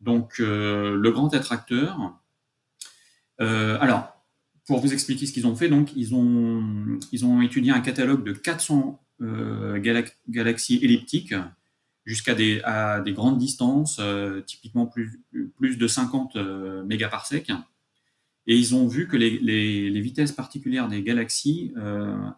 [0.00, 2.18] Donc, euh, le grand attracteur.
[3.40, 4.24] Euh, alors,
[4.66, 9.00] pour vous expliquer ce qu'ils ont fait, donc, ils ont, étudié un catalogue de 400
[9.22, 9.78] euh,
[10.28, 11.34] galaxies elliptiques
[12.06, 12.62] jusqu'à des,
[13.08, 14.00] grandes distances,
[14.46, 15.20] typiquement plus,
[15.76, 16.36] de 50
[16.86, 17.52] mégaparsecs.
[18.46, 21.74] Et ils ont vu que les, les, vitesses particulières des galaxies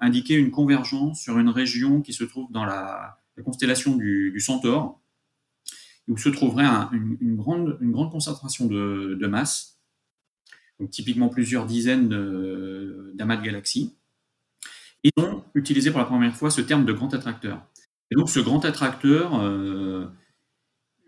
[0.01, 5.01] indiquaient une convergence sur une région qui se trouve dans la, constellation du Centaure,
[6.19, 9.79] se trouverait une, grande, une grande concentration de, masse,
[10.81, 12.09] donc typiquement plusieurs dizaines
[13.15, 13.95] d'amas de, galaxies.
[15.05, 17.67] Ils ont utilisé pour la première fois ce terme de grand attracteur.
[18.11, 20.07] Et donc ce grand attracteur, euh,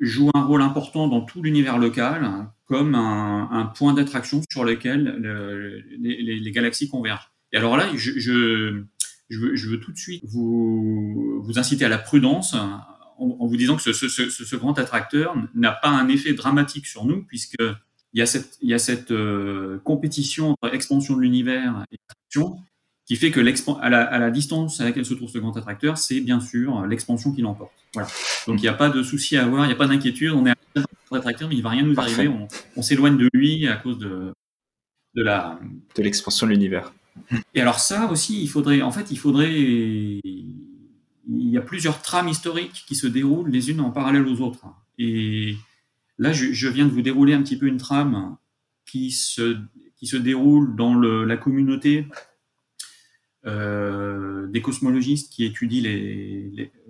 [0.01, 5.21] joue un rôle important dans tout l'univers local, comme un, point d'attraction sur lequel
[6.01, 7.33] les, galaxies convergent.
[7.53, 8.31] Et alors là, je,
[9.31, 12.57] veux, tout de suite vous, vous inciter à la prudence
[13.18, 17.05] en, vous disant que ce, ce, ce, grand attracteur n'a pas un effet dramatique sur
[17.05, 21.20] nous, puisque il y a cette, il y a cette euh, compétition entre expansion de
[21.20, 22.59] l'univers et attraction
[23.07, 23.40] qui fait que
[23.81, 26.87] à la, à la distance à laquelle se trouve ce grand attracteur, c'est bien sûr
[26.87, 27.72] l'expansion qui l'emporte.
[27.92, 28.09] Voilà.
[28.46, 30.31] Donc il n'y a pas de souci à avoir, il n'y a pas d'inquiétude.
[30.33, 32.29] On est un grand attracteur, mais il ne va rien nous arriver.
[32.29, 34.33] On, on s'éloigne de lui à cause de,
[35.14, 35.59] de la
[35.96, 36.92] de l'expansion de l'univers.
[37.55, 40.20] Et alors ça aussi, il faudrait, en fait, il faudrait,
[41.29, 44.67] il y a plusieurs trames historiques qui se déroulent les unes en parallèle aux autres.
[44.99, 45.57] Et
[46.19, 48.37] là, je, viens de vous dérouler un petit peu une trame
[48.87, 49.59] qui se
[49.97, 52.07] qui se déroule dans la communauté
[53.47, 55.83] euh, des cosmologistes qui étudient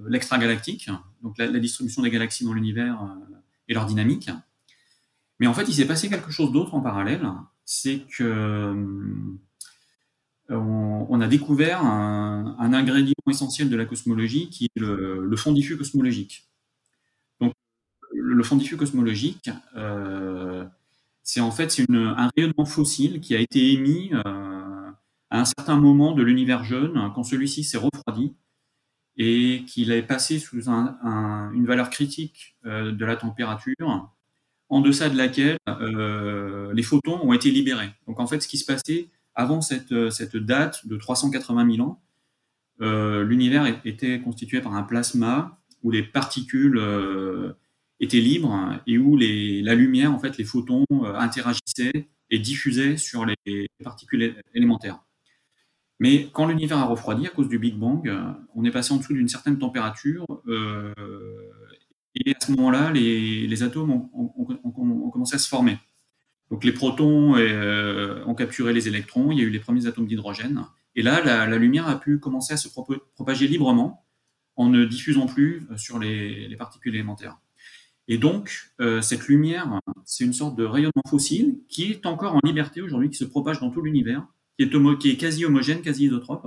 [0.07, 0.89] l'extragalactique,
[1.23, 3.37] donc la, la, distribution des galaxies dans l'univers euh,
[3.69, 4.31] et leur dynamique.
[5.41, 7.29] Mais en fait, il s'est passé quelque chose d'autre en parallèle,
[7.65, 8.75] c'est que euh,
[10.51, 16.49] on, a découvert un, ingrédient essentiel de la cosmologie qui est le, fond diffus cosmologique.
[17.41, 17.53] Donc,
[18.13, 20.65] le, fond diffus cosmologique, euh,
[21.23, 24.91] c'est en fait un rayonnement fossile qui a été émis euh,
[25.31, 28.35] à un certain moment de l'univers jeune, quand celui-ci s'est refroidi
[29.17, 34.11] et qu'il est passé sous un, une valeur critique euh, de la température,
[34.69, 35.57] en deçà de laquelle
[36.75, 37.91] les photons ont été libérés.
[38.07, 42.03] Donc en fait, ce qui se passait avant cette, cette date de 380 000 ans,
[42.81, 47.53] euh, l'univers était constitué par un plasma où les particules euh,
[48.01, 53.27] étaient libres et où la lumière, en fait, les photons euh, interagissaient et diffusaient sur
[53.27, 55.05] les particules élémentaires.
[56.01, 58.97] Mais quand l'univers a refroidi à cause du Big Bang, euh, on est passé en
[58.97, 60.93] dessous d'une certaine température, euh,
[62.15, 65.79] et à ce moment-là, les, les, atomes ont, commencé à se former.
[66.51, 70.07] Donc les protons euh, ont capturé les électrons, il y a eu les premiers atomes
[70.07, 70.65] d'hydrogène,
[70.97, 74.07] et là, la, lumière a pu commencer à se propager librement
[74.55, 77.39] en ne diffusant plus sur les, les particules élémentaires.
[78.07, 82.41] Et donc, euh, cette lumière, c'est une sorte de rayonnement fossile qui est encore en
[82.45, 84.27] liberté aujourd'hui, qui se propage dans tout l'univers,
[84.59, 86.47] qui est, quasi homogène, quasi isotrope.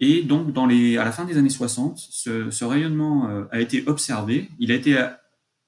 [0.00, 4.48] Et donc, à la fin des années 60, ce, rayonnement euh, a été observé.
[4.58, 5.08] Il a été euh,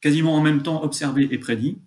[0.00, 1.78] quasiment en même temps observé et prédit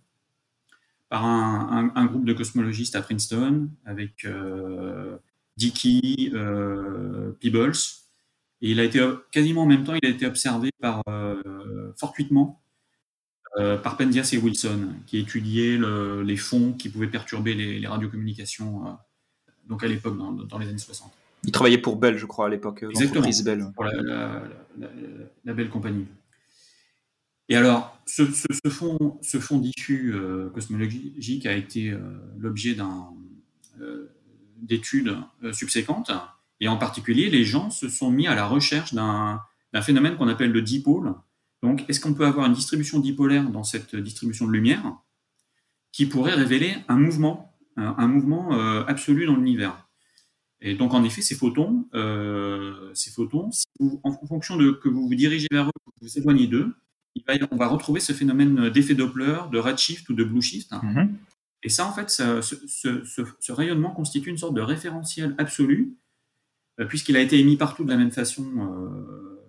[1.13, 5.15] par un, un, un groupe de cosmologistes à Princeton, avec euh,
[5.58, 7.78] Dickey, euh, Peebles.
[8.63, 8.99] Et il a été
[9.32, 12.60] quasiment en même temps, il a été observé par euh, fortuitement
[13.56, 18.97] par Penzias et Wilson, qui étudiaient le, les fonds qui pouvaient perturber les, les radiocommunications,
[19.69, 21.12] donc à l'époque, dans, dans, les années 60.
[21.43, 22.84] Il travaillait pour Bell, je crois, à l'époque.
[22.89, 23.67] Exactement, Bell.
[23.76, 24.89] pour la, la,
[25.45, 26.08] la, Bell Company.
[27.49, 31.99] Et alors, ce, ce, ce, fond, diffus euh, cosmologique a été euh,
[32.38, 32.77] l'objet
[33.82, 34.08] euh,
[34.58, 35.17] d'études
[35.51, 36.12] subséquentes,
[36.60, 39.41] et en particulier, les gens se sont mis à la recherche d'un
[39.82, 41.15] phénomène qu'on appelle le dipôle,
[41.63, 44.97] donc, est-ce qu'on peut avoir une distribution dipolaire dans cette distribution de lumière
[45.93, 49.88] qui pourrait révéler un mouvement, un, mouvement euh, absolu dans l'univers?
[50.60, 53.49] Et donc, en effet, ces photons, euh, ces photons,
[54.03, 56.75] en fonction de que vous vous dirigez vers eux, vous vous éloignez d'eux,
[57.52, 60.71] on va retrouver ce phénomène d'effet Doppler, de redshift ou de blueshift.
[60.71, 61.10] Mm-hmm.
[61.63, 65.34] Et ça, en fait, ça, ce, ce, ce, ce, rayonnement constitue une sorte de référentiel
[65.38, 65.95] absolu,
[66.80, 69.39] euh, puisqu'il a été émis partout de la même façon, euh,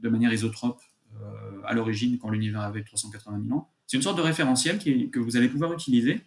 [0.00, 0.80] de manière isotrope
[1.20, 3.70] euh, à l'origine quand l'univers avait 380 000 ans.
[3.86, 6.20] C'est une sorte de référentiel qui est, que vous allez pouvoir utiliser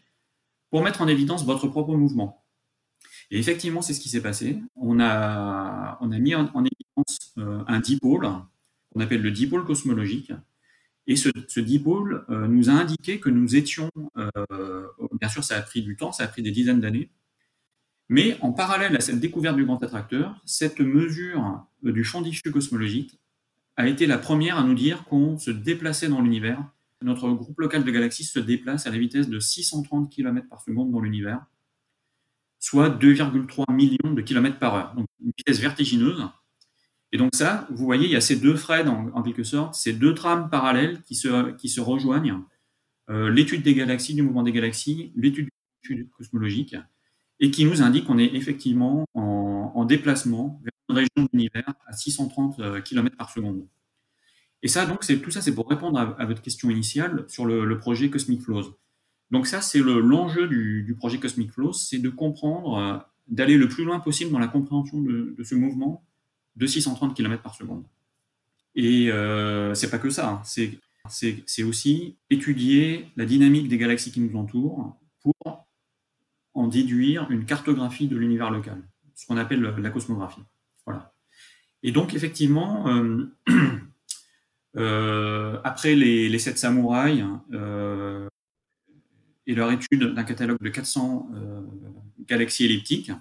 [0.69, 2.43] pour mettre en évidence votre propre mouvement.
[3.29, 4.61] Et effectivement, c'est ce qui s'est passé.
[4.75, 8.27] On a, on a mis en, en évidence euh, un dipôle,
[8.91, 10.33] qu'on appelle le dipôle cosmologique.
[11.11, 14.87] Et ce, ce dipôle euh, nous a indiqué que nous étions, euh,
[15.19, 17.11] bien sûr, ça a pris du temps, ça a pris des dizaines d'années,
[18.07, 23.19] mais en parallèle à cette découverte du grand attracteur, cette mesure du champ diffus cosmologique
[23.75, 26.63] a été la première à nous dire qu'on se déplaçait dans l'univers.
[27.01, 30.93] Notre groupe local de galaxies se déplace à la vitesse de 630 km par seconde
[30.93, 31.45] dans l'univers,
[32.57, 34.95] soit 2,3 millions de km par heure.
[34.95, 36.23] Donc une vitesse vertigineuse.
[37.11, 39.93] Et donc ça, vous voyez, il y a ces deux threads en, quelque sorte, ces
[39.93, 42.39] deux trames parallèles qui se, qui se rejoignent.
[43.09, 45.49] Euh, l'étude des galaxies, du mouvement des galaxies, l'étude
[46.17, 46.75] cosmologique,
[47.39, 51.93] et qui nous indique qu'on est effectivement en, en déplacement vers région de l'univers à
[51.93, 53.67] 630 euh, km par seconde.
[54.63, 57.79] Et ça, donc, c'est tout ça, c'est pour répondre à, votre question initiale sur le,
[57.79, 58.77] projet Cosmic Flows.
[59.31, 62.97] Donc ça, c'est l'enjeu du, du, projet Cosmic Flows, c'est de comprendre, euh,
[63.27, 66.05] d'aller le plus loin possible dans la compréhension de ce mouvement
[66.55, 67.83] de 630 km par seconde.
[68.75, 70.29] Et euh, c'est pas que ça.
[70.29, 70.41] Hein.
[70.45, 75.67] C'est aussi étudier la dynamique des galaxies qui nous entourent pour
[76.53, 78.81] en déduire une cartographie de l'univers local,
[79.15, 80.41] ce qu'on appelle la cosmographie.
[81.83, 83.25] Et donc, effectivement, euh,
[84.77, 88.27] euh, après les, sept samouraïs euh,
[89.47, 91.29] et leur étude d'un catalogue de 400
[92.27, 93.11] galaxies elliptiques,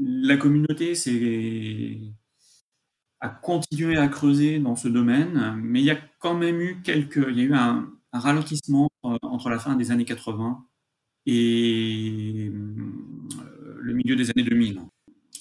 [0.00, 0.94] la communauté
[3.22, 7.24] a continué à creuser dans ce domaine, mais il y a quand même eu quelques,
[7.30, 10.66] il y a eu un, ralentissement entre la fin des années 80
[11.24, 14.82] et le milieu des années 2000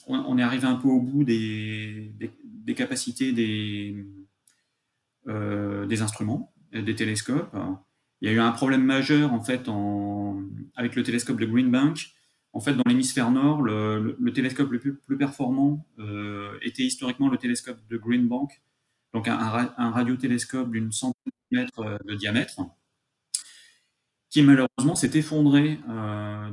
[0.07, 2.13] on, est arrivé un peu au bout des,
[2.75, 4.05] capacités des,
[5.27, 7.55] euh, des instruments, des télescopes.
[8.21, 9.69] Il y a eu un problème majeur en fait
[10.75, 12.13] avec le télescope de Green Bank.
[12.53, 17.77] En fait, dans l'hémisphère nord, le, télescope le plus, performant euh, était historiquement le télescope
[17.89, 18.61] de Green Bank,
[19.13, 22.59] donc un, radiotélescope d'une centaine de mètres euh, de diamètre,
[24.29, 25.77] qui malheureusement s'est effondré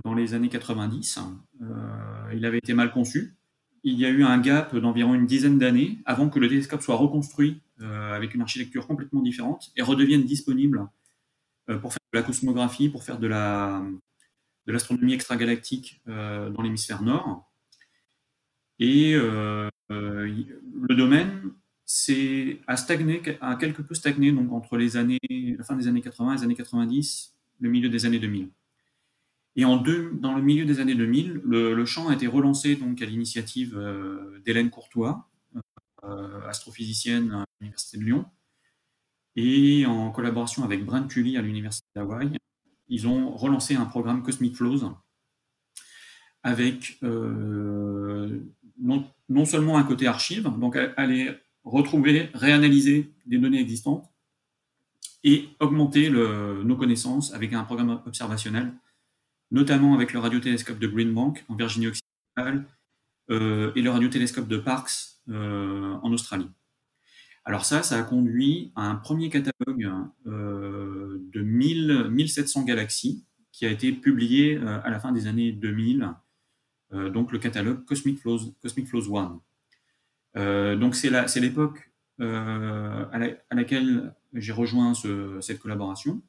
[0.05, 1.21] dans les années 90.
[2.33, 3.39] il avait été mal conçu
[3.85, 6.97] il y a eu un gap d'environ une dizaine d'années avant que le télescope soit
[6.97, 10.87] reconstruit euh, avec une architecture complètement différente et redevienne disponible
[11.71, 13.83] euh, pour faire de la cosmographie, pour faire de la
[14.69, 17.51] de l'astronomie extragalactique euh, dans l'hémisphère nord.
[18.79, 19.71] Et le
[20.95, 21.53] domaine
[22.69, 25.19] a stagné, a quelque peu stagné donc entre les années,
[25.59, 28.51] la fin des années 80 et les années 90, le milieu des années 2000.
[29.57, 33.03] Et en deux, dans le milieu des années 2000, le, champ a été relancé donc
[33.03, 35.29] à l'initiative euh, d'Hélène Courtois,
[36.05, 38.27] euh, astrophysicienne à l'Université de Lyon,
[39.35, 42.31] et en collaboration avec Brent Cully à l'Université d'Hawaï,
[42.89, 44.95] ils ont relancé un programme Cosmic Flows
[46.43, 48.41] avec euh,
[48.79, 54.09] non, seulement un côté archive, donc aller retrouver, réanalyser des données existantes,
[55.25, 58.73] et augmenter nos connaissances avec un programme observationnel
[59.51, 62.65] notamment avec le radiotélescope de Green Bank en Virginie occidentale
[63.31, 66.49] euh, et le radiotélescope de Parkes euh, en Australie.
[67.49, 69.91] Alors ça, ça a conduit à un premier catalogue
[70.27, 76.15] euh, de 1000, 1700 galaxies qui a été publié à la fin des années 2000,
[76.93, 78.53] donc le catalogue Cosmic Flows,
[79.11, 79.41] One.
[80.79, 83.19] donc c'est l'époque à,
[83.51, 86.23] laquelle j'ai rejoint ce, cette collaboration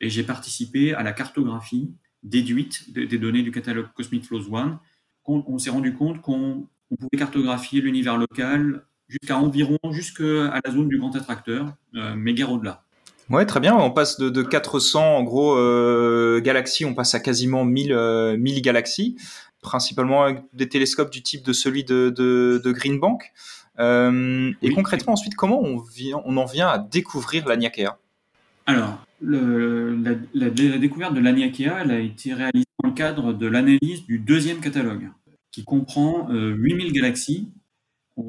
[0.00, 4.78] et j'ai participé à la cartographie déduite des données du catalogue Cosmic Flows One,
[5.24, 10.98] on, s'est rendu compte qu'on pouvait cartographier l'univers local jusqu'à environ jusqu'à la zone du
[10.98, 12.84] grand attracteur, euh, mais guère au-delà.
[13.30, 13.74] Ouais, très bien.
[13.76, 18.60] On passe de, 400 en gros euh, galaxies, on passe à quasiment 1000, 1000 euh,
[18.60, 19.16] galaxies,
[19.62, 23.32] principalement avec des télescopes du type de celui de, de, Green Bank.
[23.78, 27.56] Et concrètement, ensuite, comment on, vient, on en vient à découvrir la
[28.66, 34.60] Alors, la, découverte de l'Aniakea a été réalisée dans le cadre de l'analyse du deuxième
[34.60, 35.10] catalogue,
[35.50, 37.48] qui comprend 8000 euh, galaxies.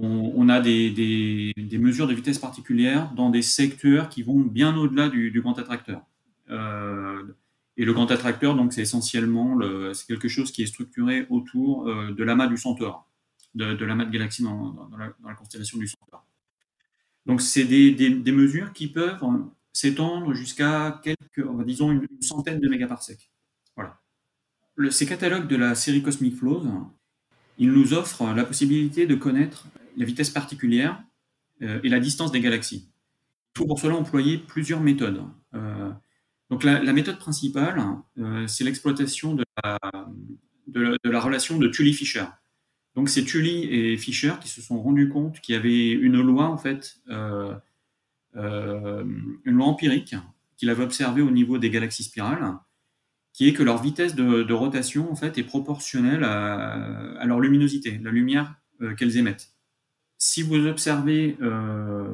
[0.02, 5.42] On, a des, mesures de vitesse particulières dans des secteurs qui vont bien au-delà du,
[5.42, 6.02] grand attracteur.
[6.50, 7.24] Euh,
[7.78, 9.60] et le grand attracteur, donc, c'est essentiellement
[9.94, 13.08] c'est quelque chose qui est structuré autour euh, de l'amas du Centaure,
[13.56, 16.26] de, l'amas de galaxies dans, la, constellation du Centaure.
[17.26, 19.20] Donc, c'est des, des mesures qui peuvent
[19.74, 23.30] s'étendre jusqu'à quelques, disons, une, centaine de mégaparsecs.
[23.76, 24.00] Voilà.
[24.92, 26.64] Ces catalogues de la série Cosmic Flows,
[27.58, 31.04] ils nous offrent la possibilité de connaître la vitesse particulière
[31.62, 32.90] euh, et la distance des galaxies.
[33.56, 35.22] Il faut pour cela employer plusieurs méthodes.
[35.54, 35.92] Euh,
[36.50, 37.82] donc la, méthode principale,
[38.18, 39.46] euh, c'est l'exploitation de
[41.04, 42.26] la, relation de Tully-Fisher.
[42.96, 46.46] Donc c'est Tully et Fisher qui se sont rendus compte qu'il y avait une loi
[46.46, 47.02] en fait
[48.36, 50.16] une loi empirique
[50.58, 52.58] qu'il avait observée au niveau des galaxies spirales,
[53.32, 58.12] qui est que leur vitesse de, rotation en fait est proportionnelle à, leur luminosité, la
[58.12, 58.56] lumière
[58.98, 59.53] qu'elles émettent.
[60.26, 62.08] Si vous observez euh,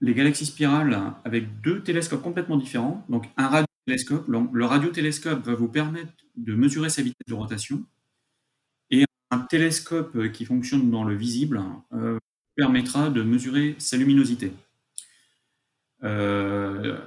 [0.00, 5.68] les galaxies spirales avec deux télescopes complètement différents, donc un radiotélescope, le radiotélescope va vous
[5.68, 7.84] permettre de mesurer sa vitesse de rotation,
[8.90, 11.62] et un télescope qui fonctionne dans le visible
[12.56, 14.52] permettra de mesurer sa luminosité.
[16.02, 16.98] Euh,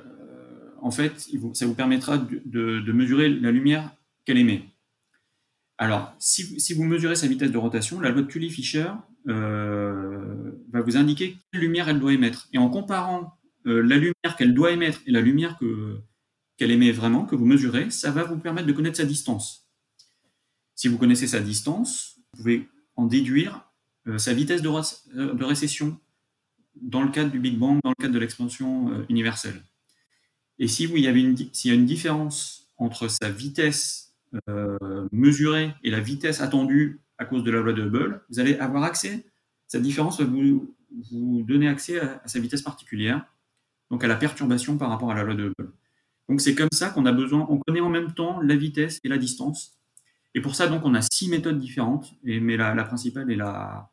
[0.82, 3.92] en fait, ça vous permettra de, mesurer la lumière
[4.24, 4.64] qu'elle émet.
[5.78, 8.92] Alors, si, vous mesurez sa vitesse de rotation, la loi de Tully-Fisher
[9.28, 12.48] euh, va vous indiquer quelle lumière elle doit émettre.
[12.52, 15.60] Et en comparant euh, la lumière qu'elle doit émettre et la lumière
[16.58, 19.68] qu'elle émet vraiment, que vous mesurez, ça va vous permettre de connaître sa distance.
[20.74, 23.70] Si vous connaissez sa distance, vous pouvez en déduire
[24.08, 26.00] euh, sa vitesse de, récession
[26.82, 29.62] dans le cadre du Big Bang, dans le cadre de l'expansion universelle.
[30.58, 31.04] Et si vous, il
[31.54, 34.07] s'il y a une différence entre sa vitesse
[35.12, 38.84] mesurée et la vitesse attendue à cause de la loi de Hubble, vous allez avoir
[38.84, 39.26] accès,
[39.68, 40.76] cette différence va vous,
[41.12, 43.26] vous donner accès à, sa vitesse particulière,
[43.90, 45.72] donc à la perturbation par rapport à la loi de Hubble.
[46.30, 49.10] Donc c'est comme ça qu'on a besoin, on connaît en même temps la vitesse et
[49.10, 49.78] la distance.
[50.36, 53.90] Et pour ça, donc, on a six méthodes différentes, et, mais la, principale est la,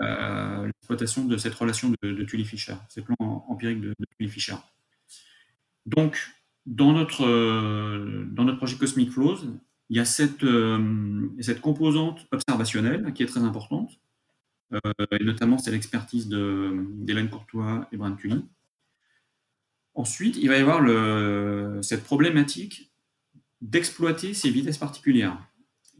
[0.00, 4.56] euh, l'exploitation de cette relation de, de Tully-Fisher, ces plans empiriques de, de Tully-Fisher.
[5.86, 6.18] Donc,
[6.66, 9.38] dans notre, euh, dans notre projet Cosmic Flows,
[9.90, 14.00] il y a cette, euh, cette composante observationnelle qui est très importante,
[15.12, 18.44] et notamment c'est l'expertise d'Hélène Courtois et Brian Tully.
[19.94, 20.82] Ensuite, il va y avoir
[21.84, 22.90] cette problématique
[23.60, 25.38] d'exploiter ces vitesses particulières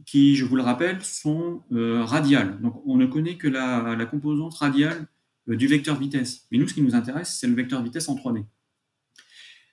[0.05, 2.59] qui, je vous le rappelle, sont euh, radiales.
[2.61, 5.07] Donc, on ne connaît que la, composante radiale
[5.49, 6.45] euh, du vecteur vitesse.
[6.51, 8.45] Mais nous, ce qui nous intéresse, c'est le vecteur vitesse en 3D.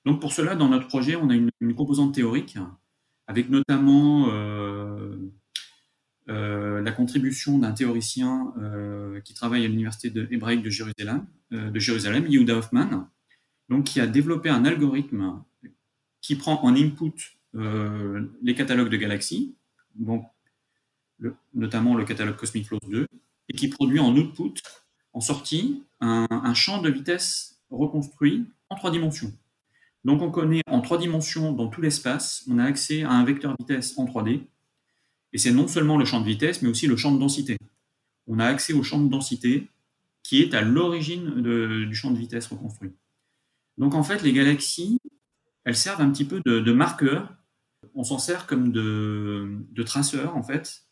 [0.04, 2.58] Donc, pour cela, dans notre projet, on a une, composante théorique,
[3.26, 5.16] avec notamment euh,
[6.26, 8.52] la contribution d'un théoricien
[9.24, 13.08] qui travaille à l'université hébraïque de Jérusalem, de Jérusalem, Yehuda Hoffman,
[13.68, 15.42] donc, qui a développé un algorithme
[16.20, 19.54] qui prend en input les catalogues de galaxies,
[19.94, 20.26] donc,
[21.54, 23.06] notamment le catalogue Cosmic Flow 2,
[23.48, 24.54] et qui produit en output,
[25.12, 29.32] en sortie, un, champ de vitesse reconstruit en trois dimensions.
[30.04, 33.54] Donc on connaît en trois dimensions dans tout l'espace, on a accès à un vecteur
[33.58, 34.42] vitesse en 3D,
[35.32, 37.56] et c'est non seulement le champ de vitesse, mais aussi le champ de densité.
[38.26, 39.68] On a accès au champ de densité
[40.22, 42.92] qui est à l'origine du champ de vitesse reconstruit.
[43.78, 44.98] Donc en fait, les galaxies,
[45.64, 47.32] elles servent un petit peu de, marqueurs
[47.94, 50.84] on s'en sert comme de, traceurs, en fait,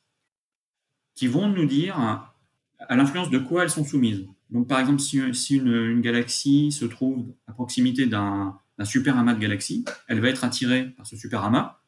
[1.14, 4.26] qui vont nous dire à l'influence de quoi elles sont soumises.
[4.50, 9.84] Donc, par exemple, si, une, galaxie se trouve à proximité d'un super amas de galaxies,
[10.08, 11.80] elle va être attirée par ce super amas.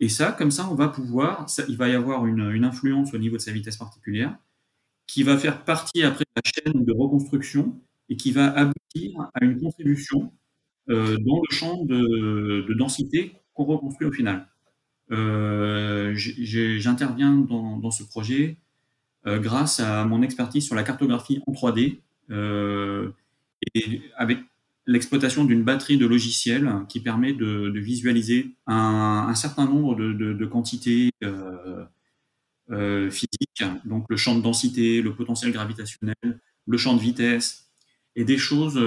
[0.00, 3.36] Et ça, comme ça, on va pouvoir, il va y avoir une, influence au niveau
[3.36, 4.36] de sa vitesse particulière
[5.06, 9.60] qui va faire partie après la chaîne de reconstruction et qui va aboutir à une
[9.60, 10.32] contribution
[10.88, 14.48] euh, dans le champ de densité qu'on reconstruit au final.
[15.10, 18.56] Euh, j'interviens dans, ce projet
[19.26, 22.00] euh, grâce à mon expertise sur la cartographie en 3D
[22.30, 23.10] euh,
[23.74, 24.38] et avec
[24.86, 31.10] l'exploitation d'une batterie de logiciels qui permet de, visualiser un, certain nombre de, quantités
[33.10, 37.70] physiques, donc le champ de densité, le potentiel gravitationnel, le champ de vitesse,
[38.16, 38.78] et des choses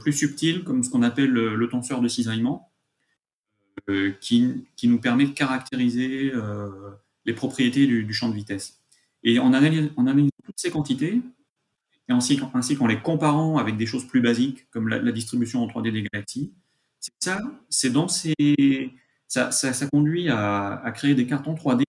[0.00, 2.70] plus subtiles comme ce qu'on appelle le tenseur de cisaillement,
[3.88, 6.68] euh, qui, nous permet de caractériser euh,
[7.24, 8.80] les propriétés du, champ de vitesse.
[9.22, 9.90] Et en analysant,
[10.44, 11.20] toutes ces quantités,
[12.10, 15.68] et ainsi, ainsi qu'en les comparant avec des choses plus basiques, comme la, distribution en
[15.68, 16.52] 3D des galaxies,
[16.98, 18.34] c'est ça, c'est dans ces,
[19.28, 21.84] ça, ça, conduit à, créer des cartes en 3D,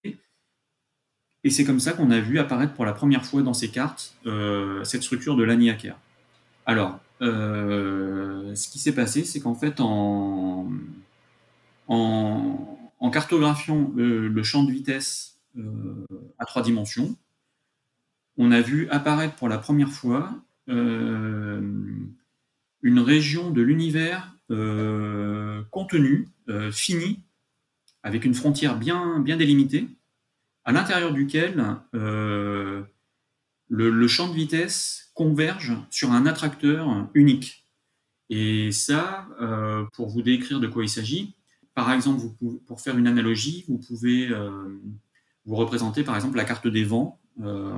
[1.44, 4.16] et c'est comme ça qu'on a vu apparaître pour la première fois dans ces cartes
[4.28, 5.98] euh, cette structure de l'Aniaker.
[6.68, 10.70] Alors, ce qui s'est passé, c'est qu'en fait, en,
[13.12, 16.06] cartographiant le, champ de vitesse euh,
[16.38, 17.18] à trois dimensions,
[18.38, 20.34] on a vu apparaître pour la première fois
[20.70, 21.62] euh,
[22.82, 26.30] une région de l'univers euh, contenue,
[26.72, 27.24] finie,
[28.04, 29.88] avec une frontière bien, délimitée,
[30.66, 32.88] à l'intérieur duquel le,
[34.08, 37.66] champ de vitesse converge sur un attracteur unique.
[38.30, 39.28] Et ça,
[39.94, 41.36] pour vous décrire de quoi il s'agit,
[41.74, 42.26] par exemple,
[42.68, 44.82] pour faire une analogie, vous pouvez euh,
[45.46, 47.74] vous représenter par exemple la carte des vents euh,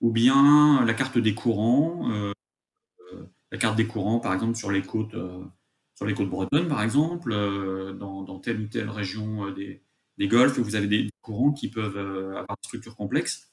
[0.00, 2.32] ou bien la carte des courants, euh,
[3.50, 5.16] la carte des courants par exemple sur les côtes,
[5.94, 7.30] sur les côtes bretonnes par exemple,
[7.98, 9.82] dans, telle ou telle région des,
[10.18, 13.50] des golfs, vous avez des courants qui peuvent avoir des structures complexes.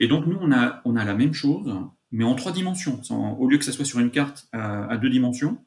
[0.00, 1.74] Et donc nous, on a, on a la même chose,
[2.10, 3.00] mais en trois dimensions.
[3.38, 5.58] au lieu que ça soit sur une carte à deux dimensions,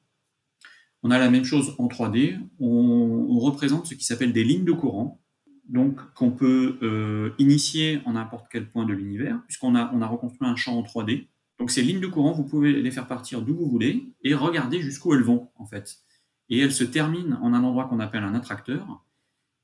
[1.04, 2.40] on a la même chose en 3D.
[2.60, 5.22] On, représente ce qui s'appelle des lignes de courant,
[5.70, 10.08] donc qu'on peut euh, initier en n'importe quel point de l'univers, puisqu'on a, on a
[10.08, 11.28] reconstruit un champ en 3D.
[11.60, 14.82] Donc ces lignes de courant, vous pouvez les faire partir d'où vous voulez et regarder
[14.82, 15.98] jusqu'où elles vont, en fait.
[16.50, 19.06] Et elles se terminent en un endroit qu'on appelle un attracteur.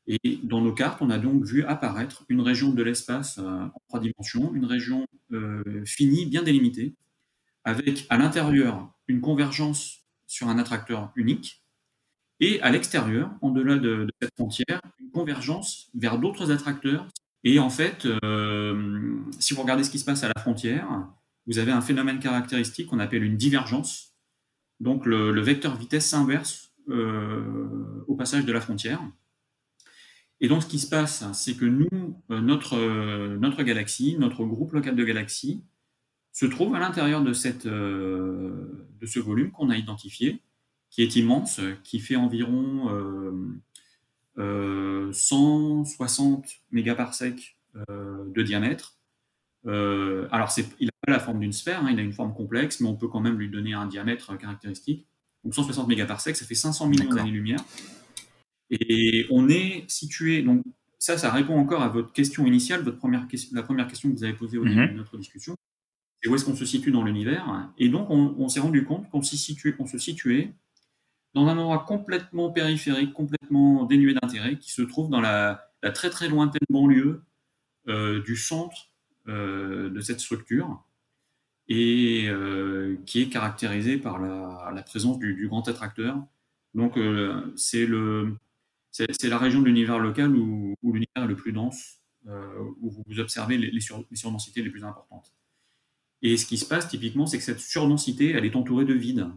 [0.07, 3.81] Et dans nos cartes, on a donc vu apparaître une région de l'espace euh, en
[3.87, 6.93] trois dimensions, une région euh, finie, bien délimitée,
[7.63, 11.64] avec à l'intérieur une convergence sur un attracteur unique,
[12.39, 17.07] et à l'extérieur, en delà de, cette frontière, une convergence vers d'autres attracteurs.
[17.43, 20.87] Et en fait, euh, si vous regardez ce qui se passe à la frontière,
[21.47, 24.15] vous avez un phénomène caractéristique qu'on appelle une divergence.
[24.79, 28.99] Donc le, vecteur vitesse s'inverse euh, au passage de la frontière.
[30.41, 31.87] Et donc ce qui se passe, c'est que nous,
[32.31, 35.63] euh, notre, galaxie, notre groupe local de galaxies,
[36.33, 40.41] se trouve à l'intérieur de ce volume qu'on a identifié,
[40.95, 42.89] qui est immense, qui fait environ
[44.37, 48.97] 160 mégaparsecs de diamètre.
[49.65, 52.87] alors, il n'a pas la forme d'une sphère, hein, il a une forme complexe, mais
[52.87, 55.05] on peut quand même lui donner un diamètre caractéristique.
[55.43, 57.59] Donc 160 mégaparsecs, ça fait 500 millions d'années-lumière.
[58.69, 60.63] Et on est situé, donc
[60.97, 64.23] ça, ça répond encore à votre question initiale, votre première la première question que vous
[64.23, 64.91] avez posée au début mhm.
[64.91, 65.57] de notre discussion.
[66.23, 67.69] C'est où est-ce qu'on se situe dans l'univers?
[67.77, 70.53] Et donc, on, s'est rendu compte qu'on se situait
[71.35, 76.29] dans un endroit complètement périphérique, complètement dénué d'intérêt, qui se trouve dans la, très très
[76.29, 77.21] lointaine banlieue
[77.89, 78.89] euh, du centre
[79.27, 80.83] euh, de cette structure
[81.67, 86.17] et euh, qui est caractérisée par la, présence du, grand attracteur.
[86.73, 86.97] Donc
[87.55, 91.99] c'est la région de l'univers local où, l'univers est le plus dense,
[92.81, 95.33] où vous observez les, les, surdensités les plus importantes.
[96.21, 99.27] Et ce qui se passe typiquement, c'est que cette surdensité, elle est entourée de vide.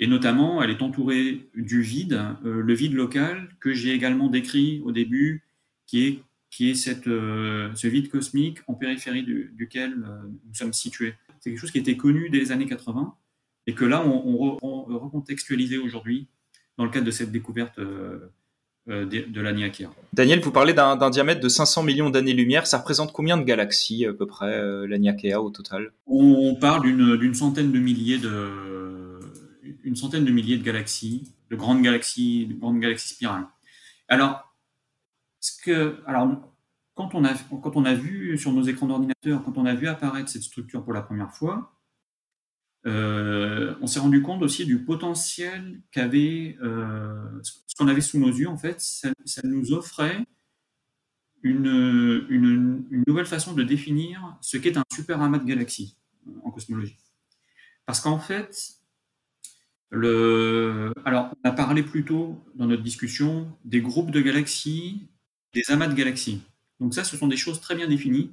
[0.00, 4.82] Et notamment, elle est entourée du vide, euh, le vide local que j'ai également décrit
[4.84, 5.44] au début,
[5.86, 10.72] qui est, qui est cette, euh, ce vide cosmique en périphérie duquel euh, nous sommes
[10.72, 11.14] situés.
[11.38, 13.14] C'est quelque chose qui était connu dès les années 80
[13.66, 16.26] et que là, on, on, recontextualisé aujourd'hui
[16.76, 18.30] dans le cadre de cette découverte de,
[18.86, 19.70] de l'année
[20.12, 22.66] Daniel, vous parlez d'un diamètre de 500 millions d'années-lumière.
[22.66, 25.92] Ça représente combien de galaxies à peu près, l'année au total?
[26.06, 28.73] On parle d'une centaine de milliers de
[29.84, 33.46] une centaine de milliers de galaxies, de grandes galaxies, de grandes galaxies spirales.
[34.08, 34.54] Alors,
[35.40, 36.52] ce que, alors
[36.94, 39.86] quand, on a, quand on a vu sur nos écrans d'ordinateur, quand on a vu
[39.88, 41.74] apparaître cette structure pour la première fois,
[42.86, 48.28] euh, on s'est rendu compte aussi du potentiel qu'avait euh, ce qu'on avait sous nos
[48.28, 48.48] yeux.
[48.48, 49.10] En fait, ça,
[49.44, 50.24] nous offrait
[51.42, 55.96] une, une, une, nouvelle façon de définir ce qu'est un super amas de galaxies
[56.42, 56.98] en cosmologie.
[57.86, 58.83] Parce qu'en fait,
[59.94, 65.08] alors, on a parlé plutôt dans notre discussion des groupes de galaxies,
[65.52, 66.42] des amas de galaxies.
[66.80, 68.32] Donc ça, ce sont des choses très bien définies.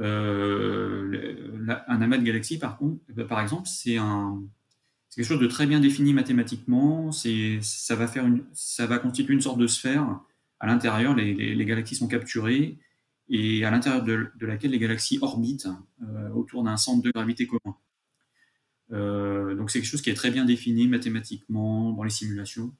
[0.00, 3.98] Euh, un amas de galaxies, par contre, eh ben, par exemple, c'est
[5.14, 7.12] quelque chose de très bien défini mathématiquement.
[7.12, 10.20] ça va faire ça va constituer une sorte de sphère.
[10.60, 12.78] À l'intérieur, les, galaxies sont capturées
[13.28, 15.68] et à l'intérieur de, laquelle les galaxies orbitent
[16.02, 17.76] euh, autour d'un centre de gravité commun.
[18.92, 22.72] Euh, donc c'est quelque chose qui est très bien défini mathématiquement dans les simulations.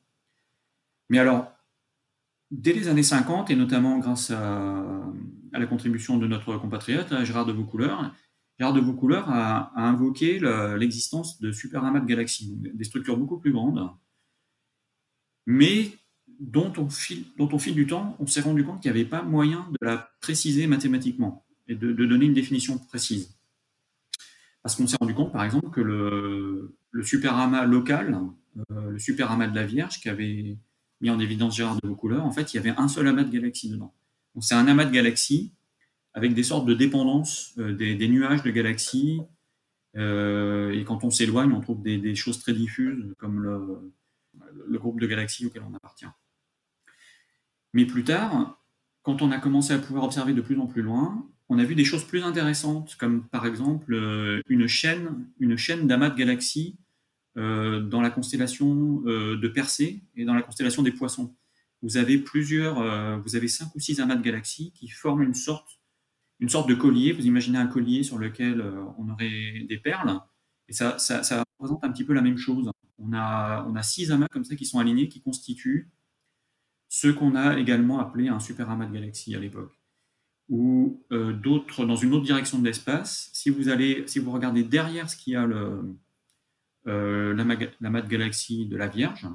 [1.08, 1.52] Mais alors,
[2.50, 5.04] dès les années 50, et notamment grâce à,
[5.52, 8.14] la contribution de notre compatriote, Gérard de Vaucouleurs,
[8.58, 10.38] Gérard de Vaucouleurs a, invoqué
[10.78, 13.90] l'existence de super amas de galaxies, des structures beaucoup plus grandes,
[15.46, 15.92] mais
[16.40, 19.68] dont au fil, dont du temps, on s'est rendu compte qu'il n'y avait pas moyen
[19.70, 23.36] de la préciser mathématiquement et de donner une définition précise.
[24.62, 28.20] Parce qu'on s'est rendu compte, par exemple, que le, le super local,
[28.70, 30.56] euh, le super amas de la Vierge, qui avait
[31.00, 33.30] mis en évidence Gérard de Vaucouleurs, en fait, il y avait un seul amas de
[33.30, 33.92] galaxies dedans.
[34.34, 35.52] Donc, c'est un amas de galaxies
[36.14, 39.20] avec des sortes de dépendances, euh, des, nuages de galaxies.
[39.96, 45.06] Euh, et quand on s'éloigne, on trouve des, choses très diffuses, comme le groupe de
[45.06, 46.06] galaxies auquel on appartient.
[47.72, 48.62] Mais plus tard,
[49.02, 51.74] quand on a commencé à pouvoir observer de plus en plus loin, on a vu
[51.74, 56.78] des choses plus intéressantes, comme par exemple euh, une chaîne, une chaîne d'amas de galaxies
[57.36, 61.36] euh, dans la constellation euh, de Persée et dans la constellation des Poissons.
[61.82, 62.76] Vous avez plusieurs,
[63.22, 65.80] vous avez cinq ou six amas de galaxies qui forment une sorte,
[66.38, 67.12] une sorte de collier.
[67.12, 68.62] Vous imaginez un collier sur lequel
[68.98, 70.20] on aurait des perles,
[70.68, 72.70] et ça, ça, représente un petit peu la même chose.
[72.98, 75.90] On a, on a six amas comme ça qui sont alignés, qui constituent
[76.88, 79.81] ce qu'on a également appelé un super amas de galaxies à l'époque
[80.48, 83.30] ou euh, d'autres dans une autre direction de l'espace.
[83.32, 85.82] Si vous regardez derrière ce qu'il y a le,
[86.86, 89.26] euh, l'amas de de la Vierge,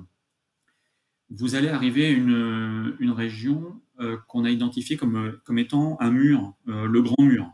[1.30, 6.54] vous allez arriver à une, région euh, qu'on a identifiée comme, comme étant un mur,
[6.66, 7.52] le Grand Mur,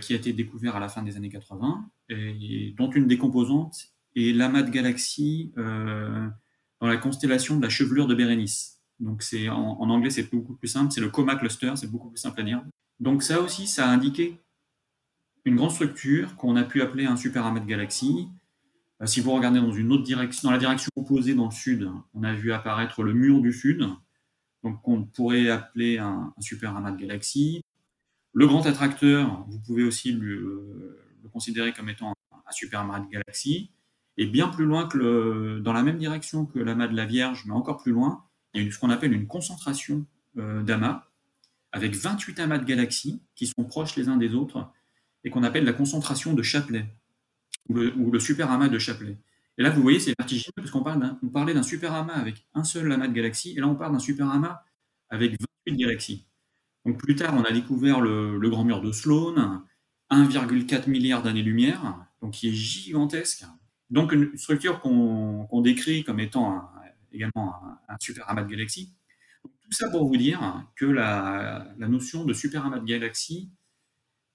[0.00, 3.92] qui a été découvert à la fin des années 80, et, dont une des composantes
[4.16, 8.73] est l'amas de galaxies dans la constellation de la chevelure de Bérénice.
[9.00, 12.18] Donc c'est en, anglais c'est beaucoup plus simple, c'est le coma cluster, c'est beaucoup plus
[12.18, 12.64] simple à dire.
[13.00, 14.40] Donc ça aussi, ça a indiqué
[15.44, 18.28] une grande structure qu'on a pu appeler un super amas de galaxies.
[19.02, 21.90] Euh, si vous regardez dans une autre direction, dans la direction opposée dans le sud,
[22.14, 23.86] on a vu apparaître le mur du sud,
[24.62, 26.32] donc qu'on pourrait appeler un,
[26.62, 27.62] amas de galaxies.
[28.32, 30.74] Le grand attracteur, vous pouvez aussi le
[31.32, 33.70] considérer comme étant un superamas de galaxies.
[34.16, 37.44] Et bien plus loin que le, dans la même direction que l'amas de la Vierge,
[37.46, 38.24] mais encore plus loin,
[38.54, 40.06] il y a ce qu'on appelle une concentration
[40.38, 41.04] euh, d'amas,
[41.72, 44.70] avec 28 amas de galaxies qui sont proches les uns des autres,
[45.24, 46.86] et qu'on appelle la concentration de Chapelet,
[47.68, 49.16] ou le, ou le superamas de Chapelet.
[49.58, 53.08] Et là, vous voyez, c'est vertigineux, parce qu'on parlait d'un superamas avec un seul amas
[53.08, 54.62] de galaxies, et là, on parle d'un superamas
[55.10, 55.32] avec
[55.66, 56.26] 28 galaxies.
[56.84, 59.62] Donc plus tard, on a découvert le, grand mur de Sloan,
[60.10, 63.44] 1,4 milliard d'années-lumière, donc qui est gigantesque.
[63.90, 66.68] Donc une structure qu'on décrit comme étant
[67.14, 67.54] également
[67.88, 68.92] un, super amas de galaxies.
[69.42, 73.50] tout ça pour vous dire que la, notion de super amas de galaxies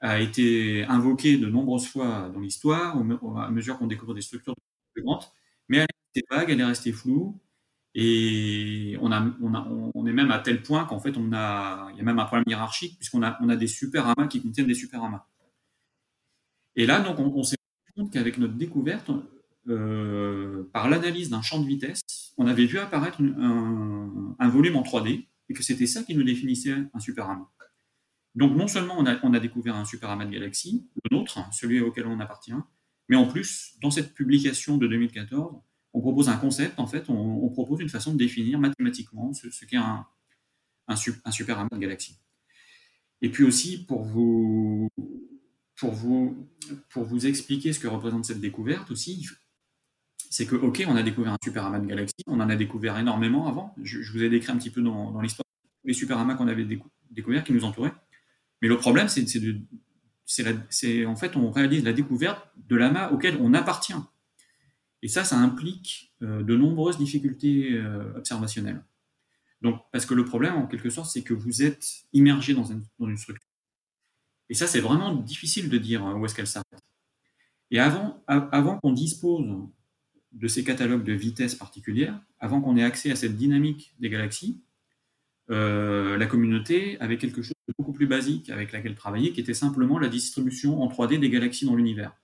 [0.02, 4.56] a été invoquée de nombreuses fois dans l'histoire, à mesure qu'on découvre des structures
[4.94, 5.26] plus grandes,
[5.68, 7.40] mais elle est vague, elle est restée floue,
[7.96, 12.20] et on, on, est même à tel point qu'en fait, on il y a même
[12.20, 15.26] un problème hiérarchique, puisqu'on a, on des super amas qui contiennent des super amas.
[16.76, 19.12] Et là, donc, on, s'est rendu compte qu'avec notre découverte,
[19.70, 22.01] euh, par l'analyse d'un champ de vitesse,
[22.38, 26.76] on avait vu apparaître un, volume en 3D et que c'était ça qui nous définissait
[26.93, 27.49] un superamas.
[28.36, 32.20] Donc non seulement on a, découvert un superamas de galaxies, le nôtre, celui auquel on
[32.20, 32.53] appartient,
[33.09, 35.61] mais en plus, dans cette publication de 2014,
[35.93, 39.78] on propose un concept, en fait, on, propose une façon de définir mathématiquement ce, qu'est
[39.78, 40.05] un,
[40.88, 40.95] un,
[41.26, 42.20] un superamas de galaxies.
[43.22, 44.89] Et puis aussi, pour vous,
[45.76, 46.49] pour vous,
[46.89, 49.28] pour vous expliquer ce que représente cette découverte aussi,
[50.30, 52.98] c'est que, ok, on a découvert un super amas de galaxies, on en a découvert
[52.98, 53.76] énormément avant.
[53.84, 55.46] Je, vous ai décrit un petit peu dans, l'histoire
[55.84, 56.66] les super amas qu'on avait
[57.10, 57.94] découverts qui nous entouraient.
[58.62, 63.94] Mais le problème, c'est en fait, on réalise la découverte de l'amas auquel on appartient.
[65.02, 68.84] Et ça, ça implique euh, de nombreuses difficultés euh, observationnelles.
[69.62, 73.18] Donc, parce que le problème, en quelque sorte, c'est que vous êtes immergé dans une
[73.18, 73.50] structure
[74.50, 76.84] et ça, c'est vraiment difficile de dire hein, où est-ce qu'elle s'arrête.
[77.72, 79.46] Et avant qu'on dispose
[80.32, 84.62] de ces catalogues de vitesse particulières, avant qu'on ait accès à cette dynamique des galaxies,
[85.50, 89.54] euh, la communauté avait quelque chose de beaucoup plus basique avec laquelle travailler, qui était
[89.54, 92.16] simplement la distribution en 3D des galaxies dans l'univers.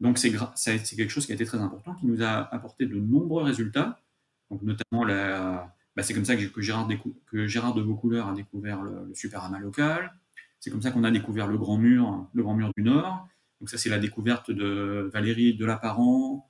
[0.00, 3.44] Donc c'est quelque chose qui a été très important, qui nous a apporté de nombreux
[3.44, 4.02] résultats,
[4.50, 6.88] donc notamment la, bah, c'est comme ça que, Gérard,
[7.26, 10.12] que Gérard de Vaucouleurs a découvert le, le superamas local,
[10.60, 13.26] c'est comme ça qu'on a découvert le Grand Mur, le Grand Mur du Nord.
[13.60, 16.49] Donc ça, c'est la découverte de Valérie Delaparent,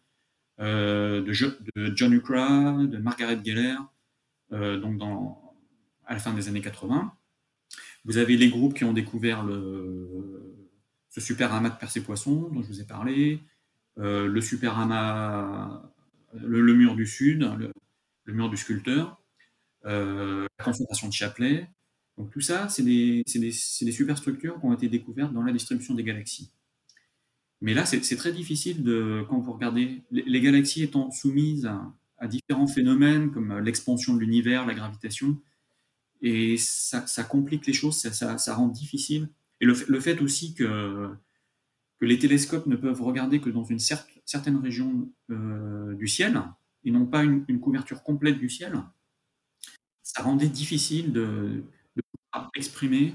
[0.61, 1.25] de,
[1.75, 3.77] de, John Ukra, de Margaret Geller,
[4.53, 5.01] euh, donc
[6.07, 7.13] à la fin des années 80.
[8.05, 10.69] Vous avez les groupes qui ont découvert le,
[11.09, 13.41] ce super amas de percé-poisson dont je vous ai parlé,
[13.99, 15.83] euh, le super amas,
[16.35, 17.51] le, mur du Sud,
[18.25, 19.23] le, mur du sculpteur,
[19.85, 21.69] la concentration de Chapelet,
[22.21, 26.53] donc tout ça, c'est des, superstructures qui ont été découvertes dans la distribution des galaxies.
[27.61, 31.71] Mais là, c'est très difficile de, quand vous regardez, les, galaxies étant soumises
[32.19, 35.39] à, différents phénomènes comme l'expansion de l'univers, la gravitation,
[36.23, 39.29] et ça, complique les choses, ça, rend difficile.
[39.61, 41.11] Et le, fait aussi que,
[42.01, 46.43] les télescopes ne peuvent regarder que dans une certaine région euh, du ciel,
[46.85, 48.83] et non pas une, couverture complète du ciel,
[50.03, 51.63] ça rendait difficile de,
[52.55, 53.15] exprimer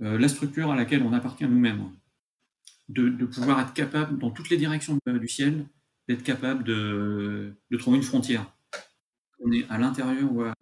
[0.00, 1.90] euh, la structure à laquelle on appartient nous-mêmes.
[2.88, 5.66] De, pouvoir être capable, dans toutes les directions du ciel,
[6.08, 8.50] d'être capable de, trouver une frontière.
[9.40, 10.54] On est à l'intérieur ou à,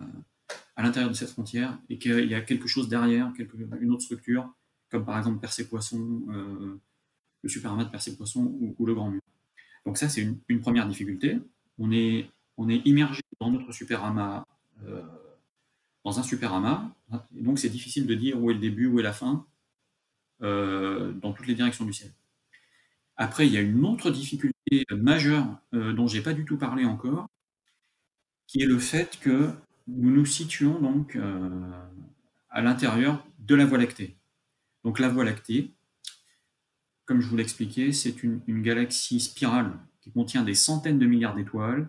[0.76, 3.32] l'intérieur de cette frontière et qu'il y a quelque chose derrière,
[3.80, 4.52] une autre structure,
[4.90, 6.80] comme par exemple Persée-Poisson, euh,
[7.42, 9.22] le superamas de Persée-Poisson ou, le Grand Mur.
[9.86, 11.38] Donc ça, c'est une, première difficulté.
[11.78, 14.44] On est, on est immergé dans notre superamas
[14.84, 15.02] euh,
[16.04, 16.88] dans un super amas.
[17.32, 19.44] donc, c'est difficile de dire où est le début, où est la fin,
[20.42, 22.12] euh, dans toutes les directions du ciel.
[23.16, 26.58] Après, il y a une autre difficulté majeure euh, dont je n'ai pas du tout
[26.58, 27.26] parlé encore,
[28.46, 29.48] qui est le fait que
[29.86, 31.48] nous nous situons donc euh,
[32.50, 34.18] à l'intérieur de la Voie lactée.
[34.84, 35.72] Donc la Voie lactée,
[37.06, 39.72] comme je vous l'expliquais, c'est une, galaxie spirale
[40.02, 41.88] qui contient des centaines de milliards d'étoiles,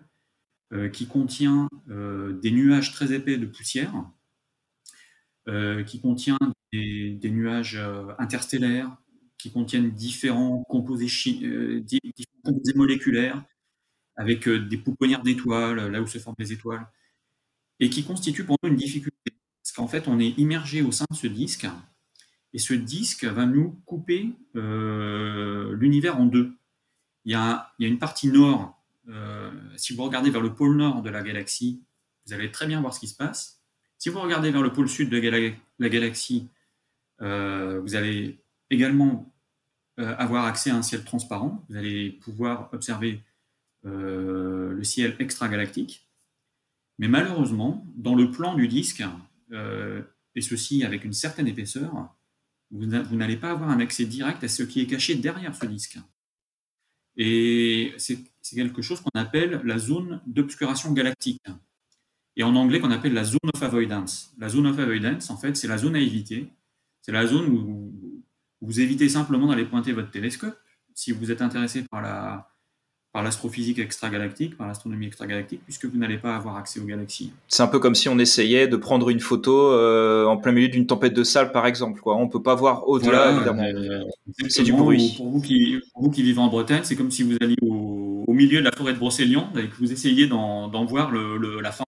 [0.92, 3.92] qui contient des nuages très épais de poussière,
[5.86, 6.38] qui contient
[6.72, 7.80] des, nuages
[8.18, 8.96] interstellaires,
[9.38, 11.08] qui contiennent différents composés,
[12.44, 13.42] composés moléculaires,
[14.16, 16.86] avec des pouponnières d'étoiles, là où se forment les étoiles,
[17.80, 19.32] et qui constitue pour nous une difficulté.
[19.62, 21.66] Parce qu'en fait, on est immergé au sein de ce disque,
[22.52, 26.52] et ce disque va nous couper l'univers en deux.
[27.24, 31.10] Il y, a, une partie nord euh, si vous regardez vers le pôle nord de
[31.10, 31.82] la galaxie,
[32.26, 33.62] vous allez très bien voir ce qui se passe.
[33.96, 35.18] Si vous regardez vers le pôle sud de
[35.78, 36.57] la galaxie, euh,
[37.20, 38.38] vous allez
[38.70, 39.32] également
[39.96, 41.64] avoir accès à un ciel transparent.
[41.68, 43.20] Vous allez pouvoir observer
[43.84, 46.08] le ciel extragalactique.
[46.98, 49.04] Mais malheureusement, dans le plan du disque,
[49.52, 52.14] et ceci avec une certaine épaisseur,
[52.70, 55.98] vous n'allez pas avoir un accès direct à ce qui est caché derrière ce disque.
[57.16, 58.18] Et c'est
[58.54, 61.42] quelque chose qu'on appelle la zone d'obscuration galactique.
[62.36, 64.32] Et en anglais, qu'on appelle la zone of avoidance.
[64.38, 66.48] La zone of avoidance, en fait, c'est la zone à éviter.
[67.08, 67.90] C'est la zone où
[68.60, 70.54] vous évitez simplement d'aller pointer votre télescope.
[70.92, 72.50] Si vous êtes intéressé par la,
[73.14, 77.32] par l'astrophysique extragalactique, par l'astronomie extragalactique, puisque vous n'allez pas avoir accès aux galaxies.
[77.48, 80.68] C'est un peu comme si on essayait de prendre une photo euh, en plein milieu
[80.68, 82.02] d'une tempête de sable, par exemple.
[82.02, 82.14] Quoi.
[82.14, 83.62] On peut pas voir au-delà, évidemment.
[83.62, 84.04] Euh,
[84.50, 85.14] c'est du bruit.
[85.16, 88.58] Pour vous, qui, vous qui vivez en Bretagne, c'est comme si vous alliez au, milieu
[88.58, 91.84] de la forêt de Brocéliande et que vous essayiez d'en voir le, la fin.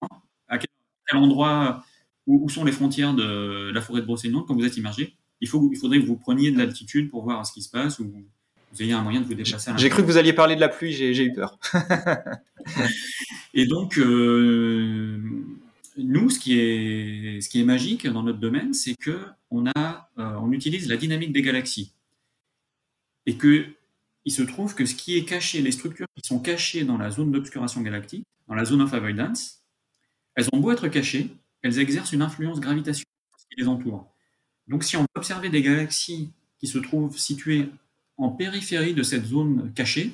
[0.47, 1.83] À quel, endroit,
[2.27, 5.15] où, sont les frontières de la forêt de Brocéliande quand vous êtes immergé?
[5.41, 7.99] Il, faut, il faudrait que vous preniez de l'altitude pour voir ce qui se passe,
[7.99, 9.71] ou vous ayez un moyen de vous déplacer.
[9.77, 11.59] J'ai cru que vous alliez parler de la pluie, j'ai eu peur.
[13.53, 15.19] et donc, euh,
[15.97, 19.19] nous, ce qui, est, ce qui est magique dans notre domaine, c'est que
[19.49, 21.93] on, a, euh, on utilise la dynamique des galaxies.
[23.25, 23.65] Et que
[24.23, 27.09] il se trouve que ce qui est caché, les structures qui sont cachées dans la
[27.09, 29.63] zone d'obscuration galactique, dans la zone of avoidance,
[30.35, 31.29] elles ont beau être cachées,
[31.63, 33.05] elles exercent une influence gravitationnelle
[33.49, 34.11] qui les entoure.
[34.67, 37.69] Donc si on veut observer des galaxies qui se trouvent situées
[38.17, 40.13] en périphérie de cette zone cachée,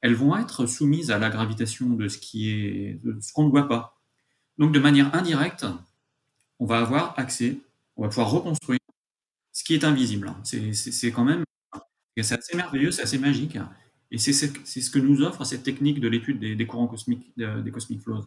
[0.00, 3.98] elles vont être soumises à la gravitation de ce qu'on ne voit pas.
[4.58, 5.66] Donc, de manière indirecte,
[6.58, 7.58] on va avoir accès,
[7.96, 8.80] on va pouvoir reconstruire
[9.52, 10.32] ce qui est invisible.
[10.42, 11.44] C'est quand même,
[12.16, 13.58] assez merveilleux, c'est assez magique.
[14.10, 18.00] Et c'est ce que nous offre cette technique de l'étude des, courants cosmiques, des cosmic
[18.02, 18.26] flows.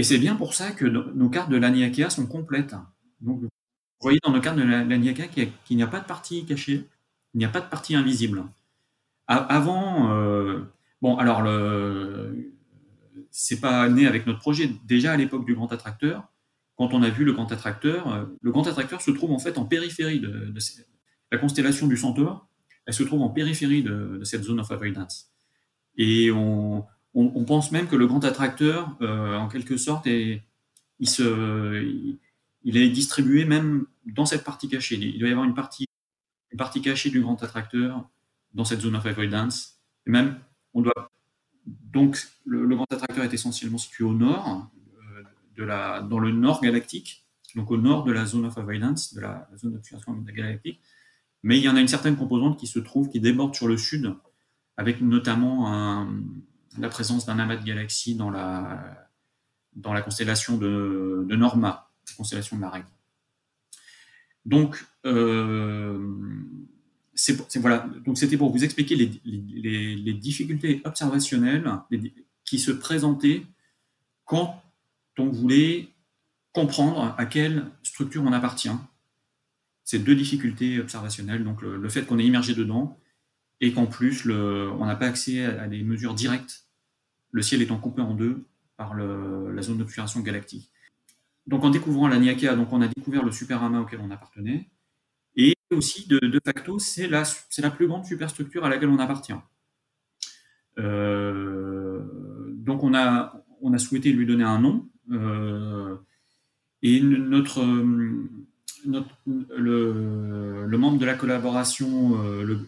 [0.00, 2.74] Et c'est bien pour ça que nos cartes de l'Aniakea sont complètes.
[3.20, 3.50] Donc, vous
[4.00, 6.88] voyez dans nos cartes de l'Aniakea qu'il n'y a pas de partie cachée,
[7.34, 8.44] il n'y a pas de partie invisible.
[9.26, 10.60] Avant, euh,
[11.02, 12.54] bon, alors, le,
[13.30, 14.70] c'est pas né avec notre projet.
[14.86, 16.32] Déjà à l'époque du grand attracteur,
[16.76, 19.58] quand on a vu le grand attracteur, euh, le grand attracteur se trouve en fait
[19.58, 20.50] en périphérie de,
[21.30, 22.48] la constellation du Centaure.
[22.86, 25.30] Elle se trouve en périphérie de, cette zone of avoidance.
[25.98, 26.30] Et
[27.46, 30.42] pense même que le grand attracteur, euh, en quelque sorte, est,
[31.00, 32.18] il,
[32.64, 34.96] est distribué même dans cette partie cachée.
[34.96, 35.86] Il doit y avoir une partie
[36.82, 38.08] cachée du grand attracteur
[38.54, 39.80] dans cette zone of avoidance.
[40.06, 40.38] Et même,
[40.74, 41.10] on doit.
[41.66, 45.22] Donc, le, grand attracteur est essentiellement situé au nord, euh,
[45.56, 49.20] de la, dans le nord galactique, donc au nord de la zone of avoidance, de
[49.20, 50.80] la, zone d'obscuration galactique.
[51.42, 53.76] Mais il y en a une certaine composante qui se trouve, qui déborde sur le
[53.76, 54.14] sud,
[54.76, 56.06] avec notamment
[56.78, 59.10] la présence d'un amas de galaxies dans la,
[59.74, 62.88] dans la constellation de, Norma, la constellation de la règle.
[64.44, 65.98] Donc, euh,
[67.56, 67.88] voilà.
[68.14, 71.70] C'était pour vous expliquer les, difficultés observationnelles
[72.44, 73.42] qui se présentaient
[74.24, 74.62] quand
[75.18, 75.88] on voulait
[76.52, 78.70] comprendre à quelle structure on appartient.
[79.84, 82.96] Ces deux difficultés observationnelles, donc le, fait qu'on est immergé dedans
[83.60, 86.64] et qu'en plus on n'a pas accès à, des mesures directes,
[87.32, 88.44] le ciel étant coupé en deux
[88.76, 90.70] par la zone d'obscuration galactique.
[91.46, 94.70] Donc en découvrant la Niakea, donc on a découvert le superamas auquel on appartenait,
[95.36, 97.24] et aussi de, facto, c'est la,
[97.70, 99.34] plus grande superstructure à laquelle on appartient.
[100.78, 102.00] Euh,
[102.54, 103.42] donc on a,
[103.78, 105.96] souhaité lui donner un nom, euh,
[106.82, 107.64] et notre,
[108.86, 112.60] notre le, le, membre de la collaboration euh, le,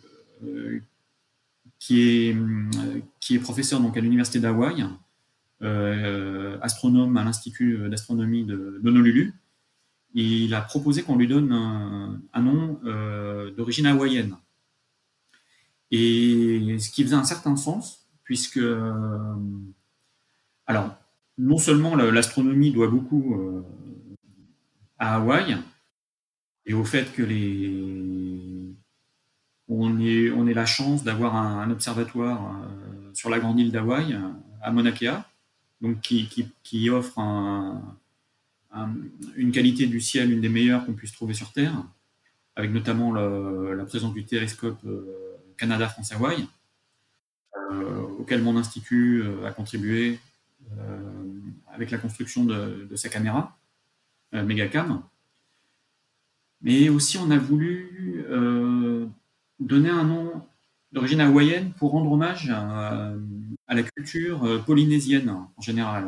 [1.79, 2.37] qui, est,
[3.21, 4.85] qui est professeur donc, à l'université d'Hawaï,
[5.63, 9.33] euh, astronome à l'Institut d'astronomie d'Honolulu.
[10.15, 14.37] Il a proposé qu'on lui donne un, nom euh, d'origine hawaïenne.
[15.93, 19.35] Et ce qui faisait un certain sens, puisque, euh,
[20.67, 20.97] alors,
[21.39, 23.65] non seulement l'astronomie doit beaucoup
[24.99, 25.57] à Hawaï,
[26.67, 28.52] et au fait que les,
[29.81, 29.99] on
[30.37, 32.61] on la chance d'avoir un, observatoire
[33.15, 34.19] sur la grande île d'Hawaï,
[34.61, 35.23] à Mauna Kea,
[36.03, 37.19] qui, offre
[39.37, 41.85] une qualité du ciel, une des meilleures qu'on puisse trouver sur Terre,
[42.57, 46.47] avec notamment la présence du télescope euh, Canada-France-Hawaï,
[47.57, 50.19] euh, auquel mon institut euh, a contribué
[51.73, 53.59] avec la construction de, sa caméra,
[54.33, 55.03] Megacam.
[56.63, 58.25] Mais aussi, on a voulu
[59.67, 60.43] donner un nom
[60.93, 63.15] d'origine hawaïenne pour rendre hommage à,
[63.69, 66.05] la culture euh, polynésienne en général.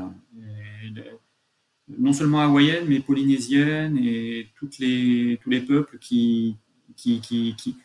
[1.98, 6.56] non seulement hawaïenne, mais polynésienne et toutes les, tous les peuples qui,
[6.96, 7.76] qui, qui,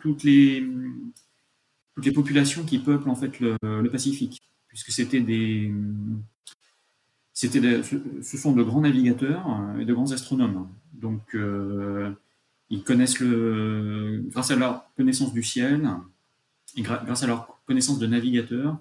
[0.00, 0.66] toutes, les,
[1.94, 3.56] toutes les populations qui peuplent en fait le,
[3.90, 5.70] Pacifique, puisque c'était des,
[7.34, 9.44] c'était ce sont de grands navigateurs
[9.78, 10.68] et de grands astronomes.
[10.94, 11.36] Donc,
[12.72, 15.90] ils connaissent le, grâce à leur connaissance du ciel,
[16.74, 18.78] et grâce à leur connaissance de navigateurs,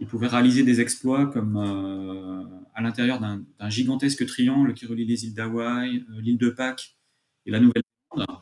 [0.00, 5.24] ils pouvaient réaliser des exploits comme euh, à l'intérieur d'un gigantesque triangle qui relie les
[5.24, 6.98] îles d'Hawaï, euh, l'île de Pâques
[7.46, 8.38] et la Nouvelle-Zélande,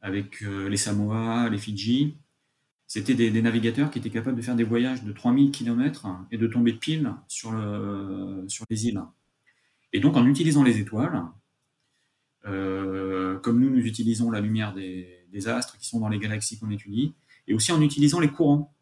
[0.00, 2.16] avec euh, les Samoa, les Fidji.
[2.88, 6.46] C'était des, navigateurs qui étaient capables de faire des voyages de 3000 km et de
[6.48, 7.50] tomber pile sur,
[8.48, 9.02] sur les îles.
[9.92, 11.24] Et donc, en utilisant les étoiles,
[12.46, 17.12] comme nous, nous utilisons la lumière des, astres qui sont dans les galaxies qu'on étudie,
[17.46, 18.72] et aussi en utilisant les courants.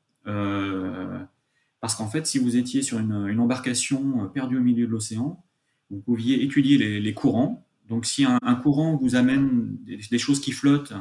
[1.84, 5.44] Parce qu'en fait, si vous étiez sur une, embarcation euh, perdue au milieu de l'océan,
[5.90, 7.62] vous pouviez étudier les, courants.
[7.90, 10.94] Donc si un, courant vous amène des, choses qui flottent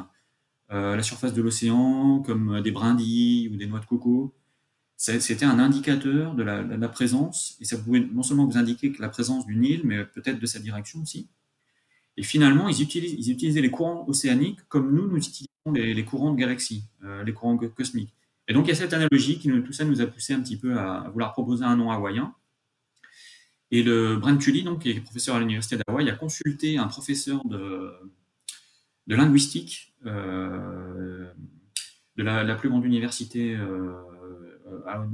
[0.70, 4.34] euh, à la surface de l'océan, comme des brindilles ou des noix de coco,
[4.98, 9.08] c'était un indicateur de la, présence, et ça pouvait non seulement vous indiquer que la
[9.08, 11.28] présence d'une île, mais peut-être de sa direction aussi.
[12.16, 16.38] Et finalement, ils, utilisent, utilisaient les courants océaniques comme nous, nous utilisons les, courants de
[16.38, 18.14] galaxies, euh, les courants cosmiques.
[18.46, 20.56] Et donc, il y a cette analogie qui, tout ça nous a poussé un petit
[20.56, 22.34] peu à, vouloir proposer un nom hawaïen.
[23.70, 27.44] Et le Brent Tully, donc, qui est professeur à l'Université d'Hawaï, a consulté un professeur
[27.46, 27.90] de,
[29.06, 31.32] de linguistique euh,
[32.16, 33.94] de la, plus grande université euh,
[34.86, 35.04] à,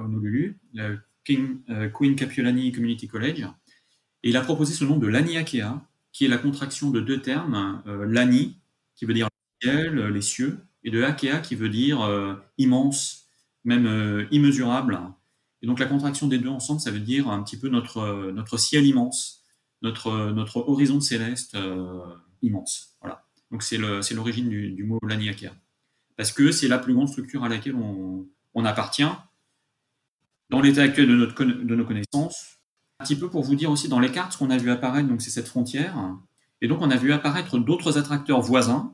[0.00, 0.92] Honolulu, la
[1.24, 1.58] King,
[1.92, 3.46] Queen Kapiolani Community College.
[4.22, 5.82] Et il a proposé ce nom de l'Aniakea,
[6.12, 8.56] qui est la contraction de deux termes, l'Ani,
[8.96, 9.28] qui veut dire
[9.62, 13.26] ciel, les cieux, et de Akea qui veut dire euh, immense,
[13.64, 15.00] même euh, immesurable.
[15.62, 18.32] Et donc la contraction des deux ensemble, ça veut dire un petit peu notre, euh,
[18.32, 19.44] notre ciel immense,
[19.82, 21.56] notre, notre horizon céleste
[22.42, 22.96] immense.
[23.00, 23.24] Voilà.
[23.50, 25.52] Donc c'est l'origine du, du, mot Laniakea.
[26.16, 29.08] Parce que c'est la plus grande structure à laquelle on, on appartient
[30.50, 32.59] dans l'état actuel de, notre, de nos connaissances.
[33.00, 35.08] Un petit peu pour vous dire aussi dans les cartes, ce qu'on a vu apparaître,
[35.08, 35.96] donc c'est cette frontière.
[36.60, 38.92] Et donc on a vu apparaître d'autres attracteurs voisins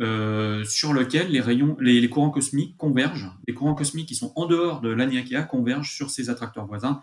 [0.00, 3.30] euh, sur lequel les rayons, les, courants cosmiques convergent.
[3.46, 7.02] Les courants cosmiques qui sont en dehors de l'Aniakea convergent sur ces attracteurs voisins.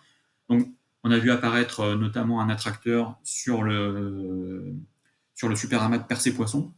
[0.50, 0.68] Donc,
[1.04, 4.74] on a vu apparaître euh, notamment un attracteur sur le,
[5.36, 6.74] sur le super amas de Persée-Poisson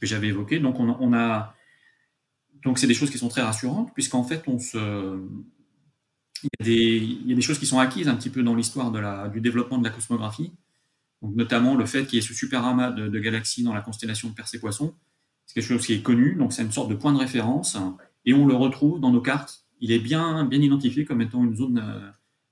[0.00, 0.60] que j'avais évoqué.
[0.60, 1.54] Donc, on, a,
[2.62, 5.18] donc c'est des choses qui sont très rassurantes puisqu'en fait, on se,
[6.42, 8.90] il y, a des, choses qui sont acquises un petit peu dans l'histoire
[9.30, 10.52] du développement de la cosmographie.
[11.22, 13.80] Donc, notamment le fait qu'il y ait ce super amas de, de galaxies dans la
[13.80, 14.92] constellation de Persée-Poisson
[15.46, 17.76] c'est quelque chose qui est connu, donc c'est une sorte de point de référence,
[18.24, 19.64] et on le retrouve dans nos cartes.
[19.80, 22.10] Il est bien, identifié comme étant une zone euh,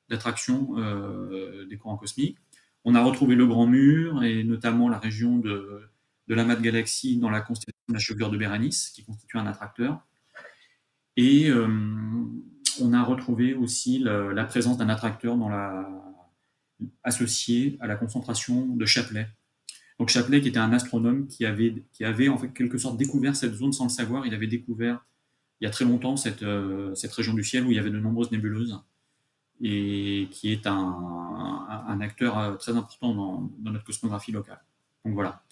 [0.09, 2.36] d'attraction euh, des courants cosmiques.
[2.84, 5.82] On a retrouvé le Grand Mur, et notamment la région de,
[6.26, 9.47] de l'amas de galaxies dans la constellation de la chevelure de Bérénice, qui constitue un
[9.47, 10.01] attracteur.
[11.16, 11.68] Et euh,
[12.83, 15.37] on a retrouvé aussi la présence d'un attracteur
[17.05, 19.28] associé à la concentration de Chapelet,
[20.01, 23.37] donc Chapelet, qui était un astronome qui avait, qui avait en fait quelque sorte découvert
[23.37, 25.05] cette zone sans le savoir, il avait découvert
[25.61, 27.91] il y a très longtemps cette, euh, cette région du ciel où il y avait
[27.91, 28.81] de nombreuses nébuleuses
[29.61, 34.62] et qui est un, un, acteur euh, très important dans, dans, notre cosmographie locale.
[35.05, 35.43] Donc voilà.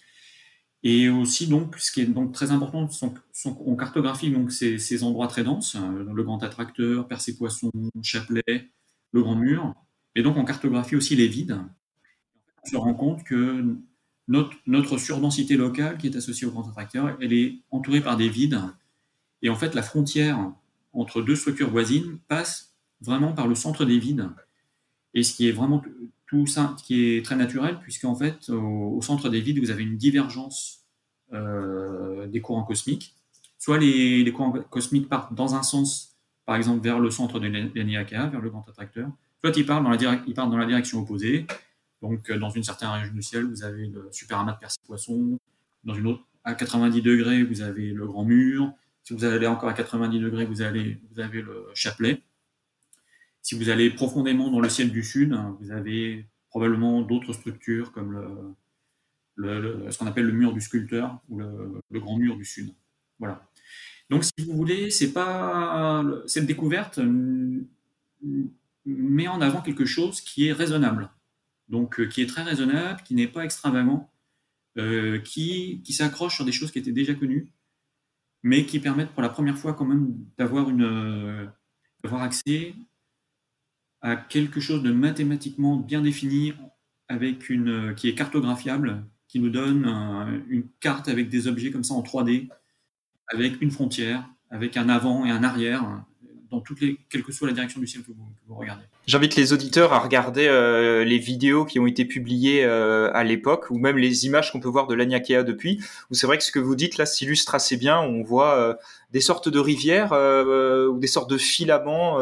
[0.85, 2.89] Et aussi, donc, ce qui est donc très important,
[3.45, 7.72] on cartographie donc ces, endroits très denses, euh, le Grand Attracteur, Percé-Poisson,
[8.03, 8.70] Chapelet,
[9.12, 9.74] le Grand Mur,
[10.14, 11.59] et donc on cartographie aussi les vides.
[12.64, 13.76] On se rend compte que
[14.29, 18.61] notre, surdensité locale qui est associée au grand attracteur, elle est entourée par des vides.
[19.43, 20.53] Et en fait, la frontière
[20.93, 24.29] entre deux structures voisines passe vraiment par le centre des vides.
[25.14, 25.82] Et ce qui est vraiment
[26.26, 29.96] tout ça, qui est très naturel, puisqu'en fait, au, centre des vides, vous avez une
[29.96, 30.84] divergence
[31.32, 33.14] euh, des courants cosmiques.
[33.59, 38.26] Soit les, courants cosmiques partent dans un sens, par exemple vers le centre de l'Aniaka,
[38.26, 39.90] vers le grand attracteur, soit ils partent dans
[40.59, 41.46] la, direction opposée,
[42.02, 45.38] donc, euh, dans une certaine région du ciel, vous avez le super amas de Percy-Poisson.
[45.84, 48.72] Dans une autre, à 90 degrés, vous avez le grand mur.
[49.02, 52.22] Si vous allez encore à 90 degrés, vous avez le chapelet.
[53.49, 58.55] Si vous allez profondément dans le ciel du sud, vous avez probablement d'autres structures comme
[59.36, 62.74] le, ce qu'on appelle le mur du sculpteur ou le, grand mur du sud.
[63.18, 63.49] Voilà.
[64.11, 67.01] Donc, si vous voulez, c'est pas cette découverte
[68.84, 71.11] met en avant quelque chose qui est raisonnable
[71.68, 74.11] donc euh, qui est très raisonnable, qui n'est pas extravagant,
[74.76, 77.51] euh, qui, qui s'accroche sur des choses qui étaient déjà connues,
[78.42, 81.46] mais qui permettent pour la première fois quand même d'avoir une euh,
[82.03, 82.74] d'avoir accès
[84.01, 86.53] à quelque chose de mathématiquement bien défini,
[87.09, 89.84] avec une qui est cartographiable, qui nous donne
[90.49, 92.49] une carte avec des objets comme ça en 3D,
[93.28, 96.05] avec une frontière, avec un avant et un arrière,
[96.51, 98.12] dans toutes les, quelle que soit la direction du ciel que
[98.46, 98.82] vous, regardez.
[99.07, 103.70] J'invite les auditeurs à regarder euh, les vidéos qui ont été publiées euh, à l'époque,
[103.70, 105.80] ou même les images qu'on peut voir de l'Aniakea depuis,
[106.11, 107.99] où c'est vrai que ce que vous dites là s'illustre assez bien.
[108.01, 108.74] On voit euh,
[109.12, 112.18] des sortes de rivières ou des sortes de filaments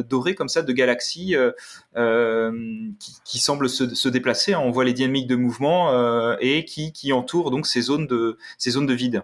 [0.00, 1.34] dorés comme ça de galaxies
[1.94, 4.54] qui, qui, semblent se, se déplacer.
[4.54, 8.70] On voit les dynamiques de mouvement et qui, qui entourent donc ces zones de ces
[8.70, 9.22] zones de vide.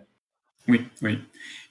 [0.68, 1.18] Oui, oui.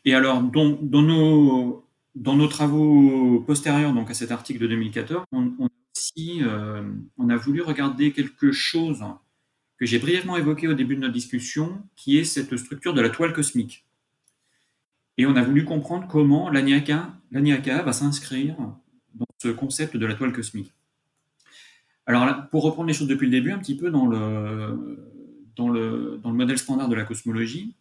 [0.05, 1.84] Et alors, dans, dans nos
[2.15, 6.83] dans nos travaux postérieurs donc à cet article de 2014, on, on, aussi, euh,
[7.17, 9.03] on a voulu regarder quelque chose
[9.77, 13.09] que j'ai brièvement évoqué au début de notre discussion, qui est cette structure de la
[13.09, 13.85] toile cosmique.
[15.17, 18.55] Et on a voulu comprendre comment l'Aniaka va s'inscrire
[19.13, 20.73] dans ce concept de la toile cosmique.
[22.05, 24.99] Alors, là, pour reprendre les choses depuis le début, un petit peu dans le,
[25.55, 27.75] dans le, dans le modèle standard de la cosmologie,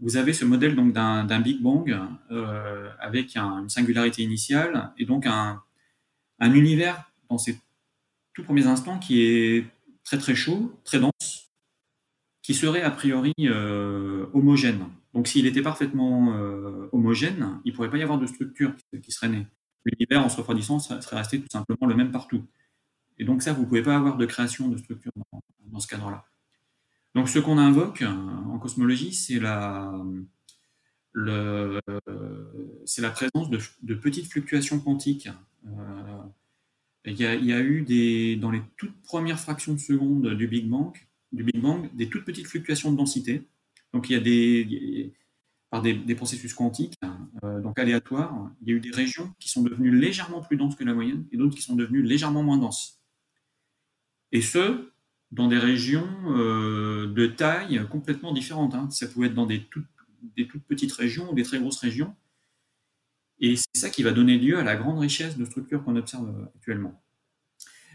[0.00, 1.96] vous avez ce modèle donc d'un Big Bang
[2.30, 5.62] euh, avec une singularité initiale et donc un,
[6.40, 7.58] un, univers dans ses
[8.34, 9.66] tout premiers instants qui est
[10.04, 11.52] très très chaud, très dense,
[12.42, 14.86] qui serait a priori euh, homogène.
[15.14, 19.12] Donc s'il était parfaitement euh, homogène, il ne pourrait pas y avoir de structure qui,
[19.12, 19.46] serait née.
[19.84, 22.44] L'univers en se refroidissant serait resté tout simplement le même partout.
[23.18, 25.12] Et donc ça, vous ne pouvez pas avoir de création de structure
[25.70, 26.24] dans ce cadre-là.
[27.14, 29.92] Donc ce qu'on invoque en cosmologie, c'est la,
[31.12, 31.80] le,
[32.98, 35.28] la présence de, petites fluctuations quantiques.
[35.66, 36.22] Euh,
[37.04, 40.92] il, y a, eu des, dans les toutes premières fractions de seconde du Big Bang,
[41.32, 43.42] du Big Bang des toutes petites fluctuations de densité.
[43.92, 45.12] Donc il y a des,
[45.70, 46.98] par des, des processus quantiques,
[47.44, 50.76] euh, donc aléatoires, il y a eu des régions qui sont devenues légèrement plus denses
[50.76, 53.00] que la moyenne et d'autres qui sont devenues légèrement moins denses.
[54.30, 54.91] Et ce,
[55.32, 58.74] dans des régions euh, de taille complètement différentes.
[58.74, 58.88] Hein.
[58.90, 59.86] Ça pouvait être dans des toutes,
[60.68, 62.14] petites régions ou des très grosses régions.
[63.40, 66.48] Et c'est ça qui va donner lieu à la grande richesse de structures qu'on observe
[66.54, 67.02] actuellement.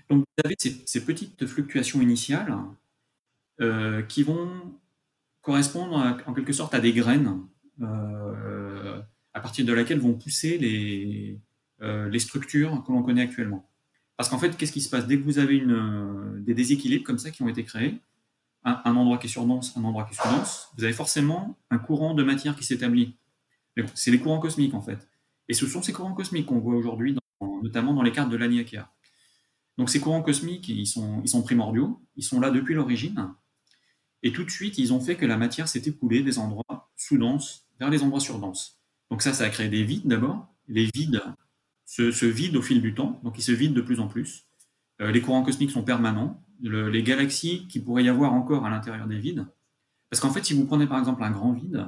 [0.10, 2.58] Donc vous avez ces, petites fluctuations initiales
[3.62, 4.50] euh, qui vont
[5.42, 7.40] correspondre en quelque sorte à des graines
[7.82, 9.00] euh,
[9.34, 13.70] à partir de laquelle vont pousser les structures que l'on connaît actuellement.
[14.18, 15.08] Parce qu'en fait, qu'est-ce qui se passe?
[15.08, 18.00] Dès que vous avez euh, des déséquilibres comme ça qui ont été créés,
[18.64, 22.14] un, endroit qui est surdense, un endroit qui est sous-dense, vous avez forcément un courant
[22.14, 23.16] de matière qui s'établit.
[23.94, 25.08] C'est les courants cosmiques, en fait.
[25.48, 27.16] Et ce sont ces courants cosmiques qu'on voit aujourd'hui,
[27.64, 28.90] notamment dans les cartes de l'Aniakea.
[29.78, 33.32] Donc ces courants cosmiques, ils sont, ils sont primordiaux, ils sont là depuis l'origine,
[34.24, 37.68] et tout de suite, ils ont fait que la matière s'est écoulée des endroits sous-denses
[37.80, 38.80] vers les endroits surdenses.
[39.12, 40.48] Donc ça, ça a créé des vides d'abord.
[40.68, 41.22] Les vides
[41.88, 44.46] se, vide au fil du temps, donc il se vide de plus en plus.
[45.02, 46.44] Euh, les courants cosmiques sont permanents.
[46.62, 49.48] les galaxies qui pourrait y avoir encore à l'intérieur des vides,
[50.10, 51.88] parce qu'en fait, si vous prenez par exemple un grand vide,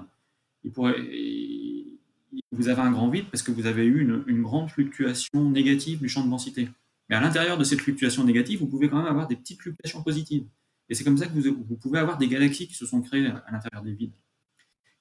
[2.51, 6.09] vous avez un grand vide parce que vous avez eu une, grande fluctuation négative du
[6.09, 6.69] champ de densité.
[7.09, 10.03] Mais à l'intérieur de cette fluctuation négative, vous pouvez quand même avoir des petites fluctuations
[10.03, 10.45] positives.
[10.89, 13.51] Et c'est comme ça que vous, pouvez avoir des galaxies qui se sont créées à
[13.51, 14.13] l'intérieur des vides.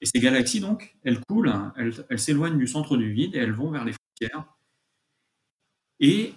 [0.00, 3.70] Et ces galaxies, donc, elles coulent, elles s'éloignent du centre du vide et elles vont
[3.70, 4.46] vers les frontières
[6.00, 6.34] et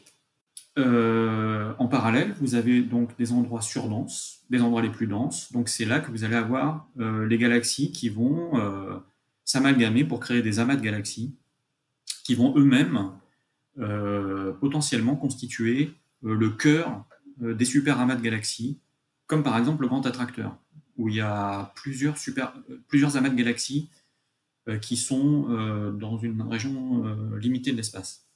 [0.77, 5.51] euh, en parallèle, vous avez donc des endroits surdenses, des endroits les plus denses.
[5.51, 8.97] Donc c'est là que vous allez avoir euh, les galaxies qui vont euh,
[9.43, 11.35] s'amalgamer pour créer des amas de galaxies
[12.23, 13.11] qui vont eux-mêmes
[14.59, 15.91] potentiellement constituer
[16.21, 17.05] le cœur
[17.39, 18.79] des super amas de galaxies,
[19.25, 20.55] comme par exemple le grand attracteur,
[20.97, 22.53] où il y a plusieurs, super,
[22.89, 23.89] plusieurs amas de galaxies
[24.81, 27.03] qui sont dans une région
[27.37, 28.30] limitée de l'espace.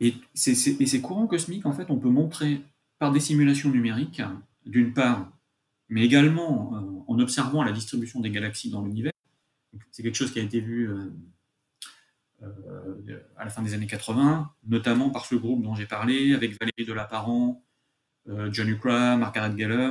[0.00, 2.60] Et, ces courants cosmiques, en fait, on peut montrer
[2.98, 4.22] par des simulations numériques,
[4.66, 5.30] d'une part,
[5.88, 9.12] mais également euh, en observant la distribution des galaxies dans l'univers.
[9.90, 11.10] C'est quelque chose qui a été vu euh,
[12.42, 16.58] euh, à la fin des années 80, notamment par ce groupe dont j'ai parlé, avec
[16.58, 17.62] Valérie Delaparent,
[18.52, 19.90] John Ukra, Margaret Geller,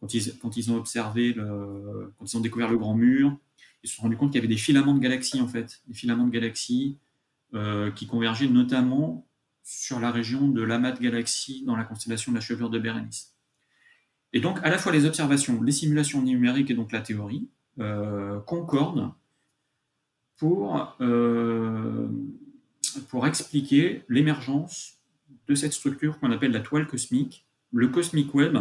[0.00, 3.38] quand ils, quand ils ont observé, quand ils ont découvert le grand mur,
[3.82, 5.94] ils se sont rendus compte qu'il y avait des filaments de galaxies, en fait, des
[5.94, 6.98] filaments de galaxies
[7.96, 9.26] qui convergeaient notamment
[9.62, 13.36] sur la région de l'amas de galaxies dans la constellation de la chevelure de Bérénice.
[14.32, 17.48] Et donc, à la fois les observations, les simulations numériques et donc la théorie
[17.78, 19.12] euh, concordent
[20.36, 22.08] pour, euh,
[23.08, 24.98] pour expliquer l'émergence
[25.48, 28.56] de cette structure qu'on appelle la toile cosmique, le cosmic web,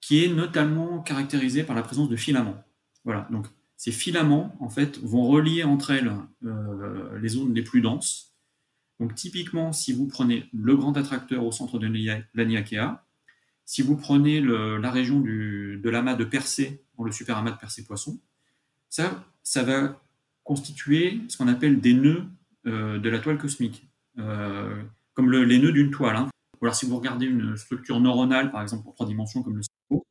[0.00, 2.62] qui est notamment caractérisé par la présence de filaments.
[3.04, 6.12] Voilà, donc ces filaments, en fait, vont relier entre elles
[6.44, 8.35] euh, les zones les plus denses,
[9.00, 11.86] donc typiquement, si vous prenez le grand attracteur au centre de
[12.34, 13.04] l'Aniakea,
[13.64, 18.18] si vous prenez la région de l'amas de Persée, dans le super amas de Persée-Poisson,
[18.88, 20.00] ça, ça va
[20.44, 22.24] constituer ce qu'on appelle des nœuds
[22.64, 23.86] de la toile cosmique,
[24.16, 26.16] comme les nœuds d'une toile.
[26.16, 26.30] Hein.
[26.60, 29.62] Ou alors si vous regardez une structure neuronale, par exemple en trois dimensions comme le
[29.62, 30.06] cerveau,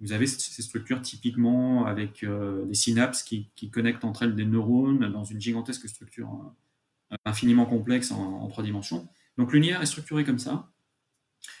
[0.00, 5.24] vous avez ces structures typiquement avec des synapses qui, connectent entre elles des neurones dans
[5.24, 6.54] une gigantesque structure
[7.24, 9.08] infiniment complexe en trois dimensions.
[9.36, 10.70] Donc l'univers est structuré comme ça.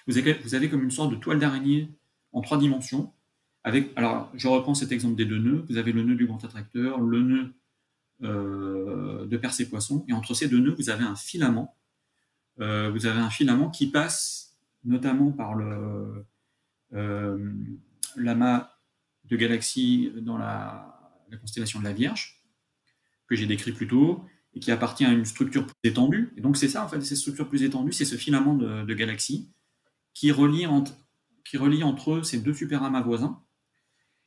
[0.06, 0.18] Vous
[0.54, 1.90] avez, comme une sorte de toile d'araignée
[2.32, 3.12] en trois dimensions.
[3.64, 5.64] Alors, je reprends cet exemple des deux nœuds.
[5.68, 7.54] Vous avez le nœud du grand attracteur, le nœud
[8.22, 11.76] euh, de Persée-Poisson, et entre ces deux nœuds, vous avez un filament.
[12.60, 16.26] Euh, vous avez un filament qui passe notamment par le
[16.92, 17.52] euh,
[18.16, 18.70] l'amas
[19.24, 20.96] de galaxies dans la,
[21.40, 22.42] constellation de la Vierge,
[23.28, 24.24] que j'ai décrit plus tôt,
[24.54, 26.32] et qui appartient à une structure plus étendue.
[26.36, 29.50] Et donc c'est ça, en fait, ces structures plus étendues, c'est ce filament de, galaxies
[30.14, 30.92] qui relie, entre,
[31.44, 33.40] qui relie entre eux ces deux superamas voisins.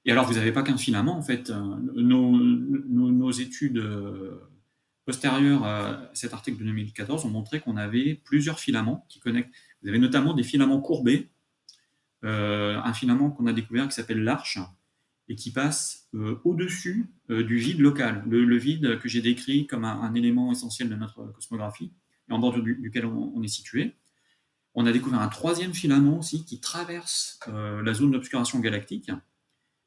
[0.06, 1.50] Et alors, vous n'avez pas qu'un filament, en fait.
[1.50, 1.62] Euh,
[1.96, 4.38] nos, nos, études euh,
[5.06, 9.54] postérieures à cet article de 2014 ont montré qu'on avait plusieurs filaments qui connectent.
[9.82, 11.30] Vous avez notamment des filaments courbés,
[12.26, 14.60] euh, un filament qu'on a découvert qui s'appelle l'arche,
[15.30, 19.86] et qui passe euh, au-dessus euh, du vide local, le, vide que j'ai décrit comme
[19.86, 21.92] un, élément essentiel de notre cosmographie,
[22.30, 23.96] et en bordure duquel on, est situé.
[24.76, 29.12] On a découvert un troisième filament aussi qui traverse euh, la zone d'obscuration galactique,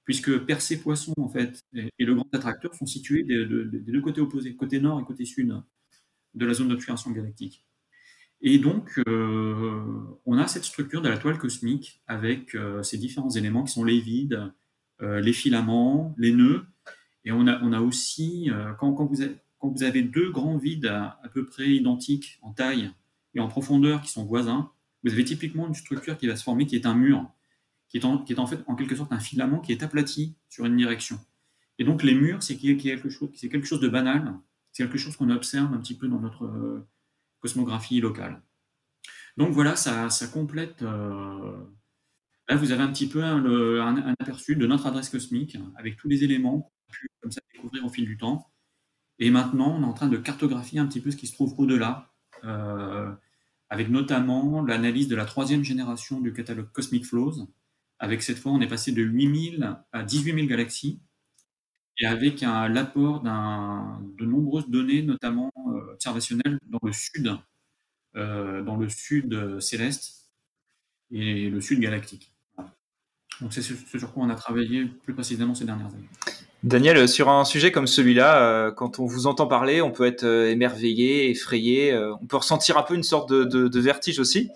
[0.04, 4.80] puisque Persée-Poisson en fait, et, le grand attracteur sont situés des, deux côtés opposés, côté
[4.80, 5.54] nord et côté sud
[6.34, 7.66] de la zone d'obscuration galactique.
[8.42, 13.72] Et donc, on a cette structure de la toile cosmique avec ces différents éléments qui
[13.72, 14.52] sont les vides,
[15.00, 16.64] les filaments, les nœuds.
[17.26, 20.30] Et on a, on a aussi, euh, quand, quand, vous avez, quand, vous avez, deux
[20.30, 22.92] grands vides à, peu près identiques en taille
[23.34, 24.70] et en profondeur qui sont voisins,
[25.02, 27.28] vous avez typiquement une structure qui va se former qui est un mur,
[27.88, 30.36] qui est en, qui est en fait en quelque sorte un filament qui est aplati
[30.48, 31.18] sur une direction.
[31.78, 34.32] Et donc les murs, c'est quelque chose, c'est quelque chose de banal,
[34.70, 36.86] c'est quelque chose qu'on observe un petit peu dans notre euh,
[37.40, 38.40] cosmographie locale.
[39.36, 40.82] Donc voilà, ça complète
[42.48, 46.22] Là, vous avez un petit peu un, aperçu de notre adresse cosmique avec tous les
[46.22, 48.52] éléments qu'on a pu comme ça, découvrir au fil du temps.
[49.18, 51.54] Et maintenant, on est en train de cartographier un petit peu ce qui se trouve
[51.58, 52.12] au-delà,
[52.44, 53.10] euh,
[53.68, 57.48] avec notamment l'analyse de la troisième génération du catalogue Cosmic Flows.
[57.98, 61.00] Avec cette fois, on est passé de 8000 à 18 000 galaxies,
[61.98, 67.34] et avec l'apport de nombreuses données, notamment euh, observationnelles, dans le sud,
[68.16, 70.30] euh, dans le sud céleste
[71.10, 72.35] et le sud galactique.
[73.40, 76.08] Donc c'est ce sur quoi on a travaillé plus précisément ces dernières années.
[76.62, 80.24] Daniel, sur un sujet comme celui-là, euh, quand on vous entend parler, on peut être
[80.24, 84.50] euh, émerveillé, effrayé, euh, on peut ressentir un peu une sorte de, vertige aussi.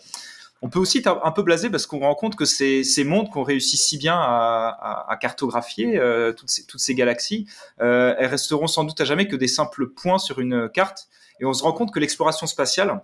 [0.62, 3.42] On peut aussi être un peu blasé parce qu'on rend compte que ces, mondes qu'on
[3.44, 5.98] réussit si bien à, cartographier,
[6.36, 7.46] toutes, ces, galaxies,
[7.78, 11.08] elles resteront sans doute à jamais que des simples points sur une carte.
[11.40, 13.00] Et on se rend compte que l'exploration spatiale,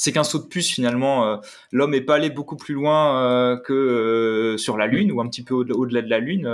[0.00, 1.26] c'est qu'un saut de puce finalement.
[1.26, 1.36] Euh,
[1.72, 5.28] l'homme est pas allé beaucoup plus loin euh, que euh, sur la Lune ou un
[5.28, 6.48] petit peu au-delà de la Lune,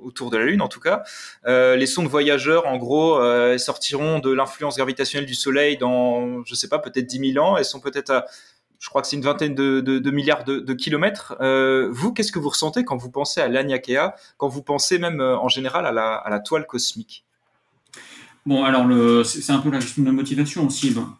[0.00, 1.02] autour de la Lune en tout cas.
[1.44, 3.20] les sondes voyageurs, en gros,
[3.58, 7.56] sortiront de l'influence gravitationnelle du Soleil dans, je sais pas, peut-être 10 000 ans.
[7.56, 8.26] Elles sont peut-être à
[8.78, 11.36] je crois que c'est une vingtaine de, milliards de, kilomètres.
[11.90, 15.48] vous, qu'est-ce que vous ressentez quand vous pensez à l'Aniakea, quand vous pensez même en
[15.48, 15.90] général à
[16.30, 17.24] la, toile cosmique?
[18.46, 18.86] Bon, alors
[19.24, 20.92] c'est un peu la question de motivation aussi.
[20.92, 21.12] Ben,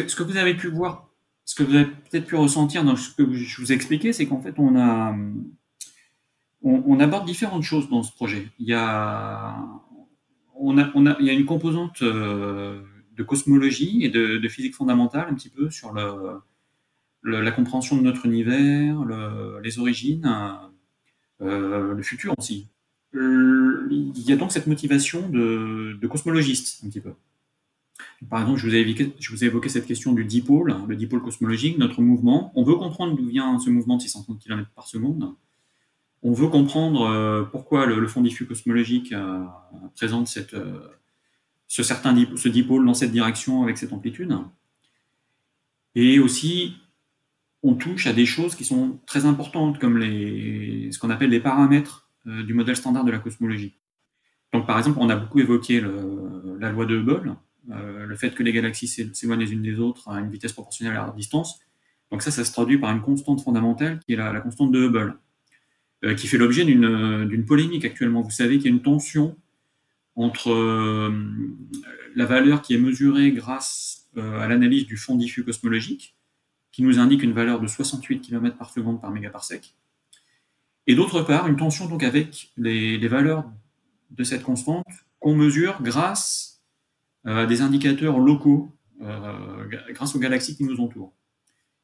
[0.00, 1.10] ce que, vous avez pu voir,
[1.44, 4.26] ce que vous avez peut-être pu ressentir dans ce que je vous ai expliqué, c'est
[4.26, 4.74] qu'en fait, on
[7.00, 8.48] aborde différentes choses dans ce projet.
[8.58, 9.56] Il y a,
[10.58, 12.80] une composante euh,
[13.16, 19.04] de cosmologie et de, physique fondamentale un petit peu sur la compréhension de notre univers,
[19.62, 20.58] les origines,
[21.42, 22.68] euh, le futur aussi.
[23.14, 27.12] Euh, il y a donc cette motivation de cosmologiste un petit peu.
[28.28, 32.52] Par exemple, je vous, ai évoqué, cette question du dipôle, le dipôle cosmologique, notre mouvement.
[32.54, 35.34] On veut comprendre d'où vient ce mouvement de 630 km par seconde.
[36.22, 39.44] On veut comprendre euh, pourquoi le, fond diffus cosmologique euh,
[39.96, 40.88] présente euh,
[41.66, 44.32] ce dipôle dans cette direction avec cette amplitude.
[45.96, 46.76] Et aussi,
[47.64, 52.08] on touche à des choses qui sont très importantes, comme ce qu'on appelle les paramètres
[52.24, 53.74] du modèle standard de la cosmologie.
[54.52, 55.82] Donc, par exemple, on a beaucoup évoqué
[56.60, 57.36] la loi de Hubble,
[57.70, 60.96] euh, le fait que les galaxies s'éloignent les unes des autres à une vitesse proportionnelle
[60.96, 61.60] à leur distance.
[62.10, 65.18] Donc ça, ça se traduit par une constante fondamentale qui est la, constante de Hubble,
[66.04, 68.22] euh, qui fait l'objet d'une polémique actuellement.
[68.22, 69.36] Vous savez qu'il y a une tension
[70.14, 71.10] entre euh,
[72.14, 76.14] la valeur qui est mesurée grâce à l'analyse du fond diffus cosmologique,
[76.70, 79.74] qui nous indique une valeur de 68 km par seconde par mégaparsec,
[80.86, 83.44] et d'autre part une tension donc avec les, valeurs
[84.10, 84.86] de cette constante
[85.20, 86.51] qu'on mesure grâce
[87.24, 88.70] des indicateurs locaux,
[89.94, 91.12] grâce aux galaxies qui nous entourent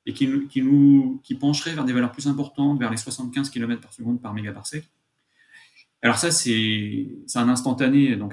[0.08, 3.80] et qui, qui, nous, qui pencherait vers des valeurs plus importantes, vers les 75 km
[3.82, 4.84] par seconde par mégaparsec.
[6.00, 8.32] Alors ça, c'est un instantané, donc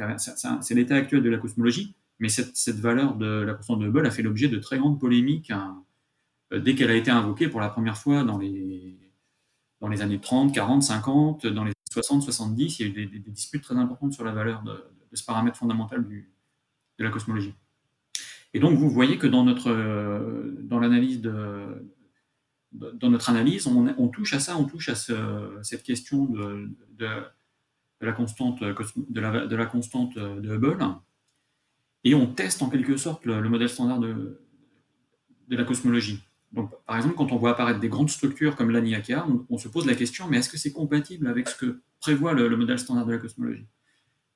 [0.62, 4.06] c'est l'état actuel de la cosmologie, mais cette, cette, valeur de la constante de Hubble
[4.06, 5.84] a fait l'objet de très grandes polémiques hein,
[6.52, 8.98] dès qu'elle a été invoquée pour la première fois dans les,
[9.82, 13.20] dans les années 30, 40, 50, dans les 60, 70, il y a eu des,
[13.20, 16.32] des disputes très importantes sur la valeur de, de ce paramètre fondamental du,
[17.00, 17.54] de la cosmologie.
[18.54, 21.86] Et donc, vous voyez que dans notre euh, dans l'analyse de
[22.72, 26.70] dans notre analyse, on, touche à ça, on touche à cette question de,
[28.02, 28.66] la constante de
[29.22, 30.78] la, de la, de Hubble,
[32.04, 34.40] et on teste en quelque sorte le, modèle standard de,
[35.50, 36.22] la cosmologie.
[36.52, 39.86] Donc, par exemple, quand on voit apparaître des grandes structures comme l'Aniakea, on, se pose
[39.86, 43.14] la question, mais est-ce que c'est compatible avec ce que prévoit le, modèle standard de
[43.14, 43.66] la cosmologie?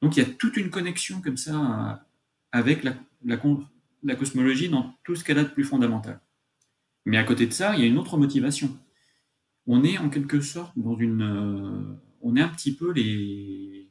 [0.01, 2.05] Donc, il y a toute une connexion comme ça
[2.51, 3.39] avec la, la,
[4.03, 6.21] la cosmologie dans tout ce qu'elle a de plus fondamental.
[7.05, 8.77] Mais à côté de ça, il y a une autre motivation.
[9.67, 11.21] On est en quelque sorte dans une.
[11.21, 13.89] Euh, on est un petit peu les,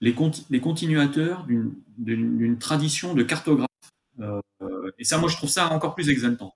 [0.00, 0.14] les,
[0.50, 3.68] les continuateurs d'une tradition de cartographe.
[4.20, 4.40] Euh,
[4.98, 6.54] et ça, moi, je trouve ça encore plus exaltant.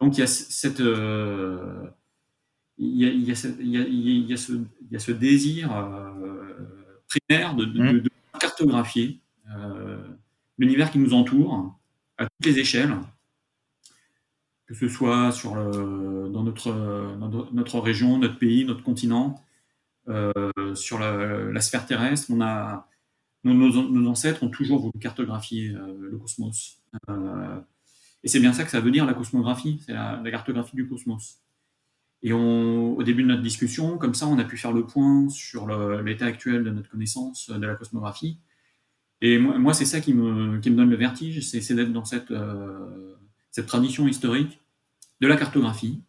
[0.00, 0.80] donc, il y a cette.
[0.80, 1.86] Euh,
[2.76, 5.12] il, y a, il, y a ce, il, y a, ce, il y a ce
[5.12, 5.68] désir
[7.08, 9.20] primaire de, de, de, de cartographier
[10.58, 11.78] l'univers qui nous entoure
[12.18, 12.96] à toutes les échelles,
[14.66, 16.72] que ce soit sur dans, notre,
[17.52, 19.44] notre région, notre pays, notre continent,
[20.08, 22.30] euh, sur la, sphère terrestre.
[22.30, 22.86] On a,
[23.42, 26.82] nos, nos, ancêtres ont toujours voulu cartographier euh, le cosmos.
[27.08, 27.60] Euh,
[28.22, 30.86] et c'est bien ça que ça veut dire la cosmographie, c'est la, la, cartographie du
[30.86, 31.38] cosmos.
[32.22, 35.28] Et on, au début de notre discussion, comme ça, on a pu faire le point
[35.30, 35.66] sur
[36.02, 38.38] l'état actuel de notre connaissance de la cosmographie.
[39.24, 42.04] Et moi, moi c'est ça qui me, qui me, donne le vertige, c'est d'être dans
[42.04, 43.14] cette, euh,
[43.50, 44.60] cette tradition historique
[45.22, 46.02] de la cartographie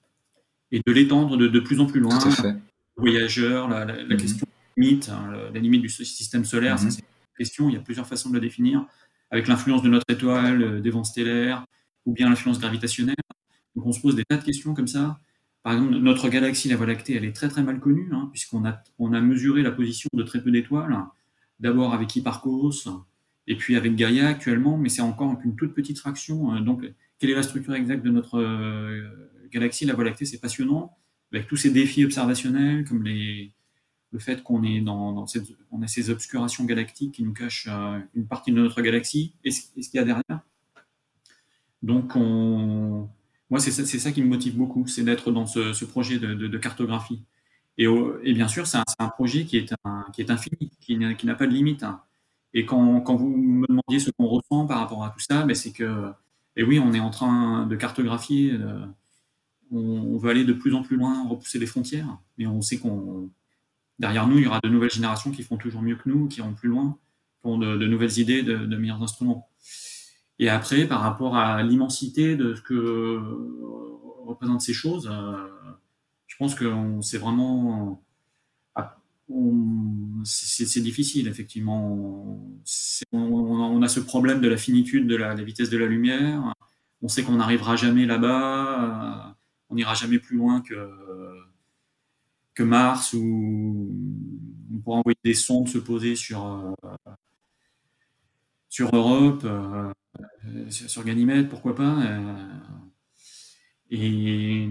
[0.72, 2.20] et de l'étendre de, de, plus en plus loin.
[2.98, 4.18] Voyageurs, la, la, la -hmm.
[4.18, 4.46] question
[5.14, 6.92] hein, la limite du système solaire, mm -hmm.
[6.92, 8.78] c'est une question, il y a plusieurs façons de la définir,
[9.34, 11.60] avec l'influence de notre étoile, euh, des vents stellaires,
[12.06, 13.24] ou bien l'influence gravitationnelle.
[13.76, 15.04] Donc on se pose des tas de questions comme ça.
[15.64, 18.64] Par exemple, notre galaxie, la Voie lactée, elle est très très mal connue, hein, puisqu'on
[18.72, 18.74] a,
[19.04, 20.96] on a mesuré la position de très peu d'étoiles
[21.60, 22.88] d'abord avec Hipparcos,
[23.48, 26.52] et puis avec Gaia actuellement, mais c'est encore une toute petite fraction.
[26.52, 26.62] Hein.
[26.62, 26.84] Donc,
[27.20, 29.04] quelle est la structure exacte de notre euh,
[29.52, 29.86] galaxie?
[29.86, 30.98] La Voie lactée, c'est passionnant,
[31.32, 37.14] avec tous ces défis observationnels, comme le fait qu'on est dans, a ces obscurations galactiques
[37.14, 40.42] qui nous cachent euh, une partie de notre galaxie, et ce, qu'il y a derrière?
[41.84, 43.08] Donc, on,
[43.52, 47.24] moi, c'est ça, qui me motive beaucoup, c'est d'être dans ce, projet de, cartographie.
[47.78, 47.88] Et,
[48.34, 51.84] bien sûr, c'est un, projet qui est infini, qui n'a pas de limite.
[51.84, 52.02] Hein.
[52.54, 55.74] Et quand, vous me demandiez ce qu'on ressent par rapport à tout ça, ben c'est
[55.74, 56.10] que,
[56.56, 58.86] et oui, on est en train de cartographier, euh,
[59.72, 63.30] on, veut aller de plus en plus loin, repousser les frontières, mais on sait qu'on
[64.00, 66.40] derrière nous, il y aura de nouvelles générations qui font toujours mieux que nous, qui
[66.40, 66.98] iront plus loin,
[67.42, 69.50] qui ont de, nouvelles idées, de, meilleurs instruments.
[70.40, 73.22] Et après, par rapport à l'immensité de ce que
[74.26, 75.48] représentent ces choses, euh,
[76.28, 78.02] je pense que c'est vraiment.
[80.24, 82.40] C'est difficile, effectivement.
[83.12, 86.54] On, a ce problème de la finitude de la, vitesse de la lumière.
[87.02, 89.30] On sait qu'on n'arrivera jamais là-bas.
[89.30, 89.34] Euh,
[89.70, 90.90] on n'ira jamais plus loin que,
[92.54, 93.96] que Mars, où
[94.74, 97.12] on pourra envoyer des sondes se poser sur, euh,
[98.70, 99.92] sur Europe, euh,
[100.70, 101.98] sur Ganymède, pourquoi pas.
[103.90, 104.70] Et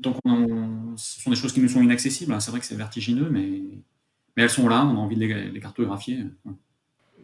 [0.00, 2.34] donc, on, ce sont des choses qui nous sont inaccessibles.
[2.40, 3.62] C'est vrai que c'est vertigineux, mais,
[4.36, 6.24] mais elles sont là, on a envie de les, les cartographier.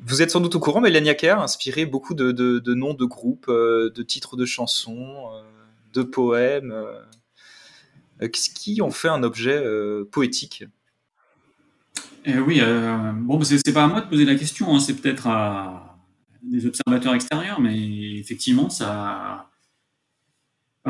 [0.00, 2.94] Vous êtes sans doute au courant, mais l'Aniaker a inspiré beaucoup de, de, de, noms
[2.94, 5.42] de groupes, euh, de titres de chansons, euh,
[5.92, 10.64] de poèmes, euh, qui ont fait un objet euh, poétique?
[12.24, 15.26] Eh oui, euh, bon, c'est pas à moi de poser la question, hein, c'est peut-être
[15.26, 15.98] à
[16.42, 19.50] des observateurs extérieurs, mais effectivement, ça,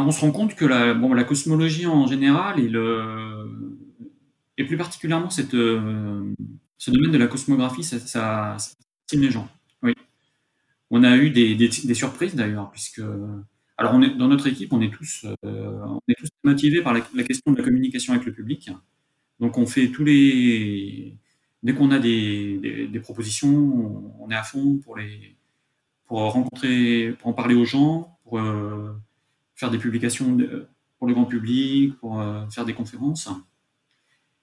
[0.03, 2.59] on se rend compte que la, cosmologie en général
[4.57, 6.35] et, plus particulièrement euh,
[6.79, 8.57] ce domaine de la cosmographie, ça, ça,
[9.13, 9.49] les gens.
[9.83, 9.95] Oui.
[10.91, 13.03] On a eu des, surprises d'ailleurs, puisque
[13.77, 15.81] alors dans notre équipe, on est tous, euh,
[16.45, 18.71] motivés par la, question de la communication avec le public.
[19.41, 21.17] Donc on fait tous les
[21.63, 25.37] dès qu'on a des, propositions, on est à fond pour les
[26.07, 28.93] pour rencontrer, pour en parler aux gens, pour euh,
[29.55, 30.39] faire des publications
[30.99, 33.29] pour le grand public, pour euh, faire des conférences.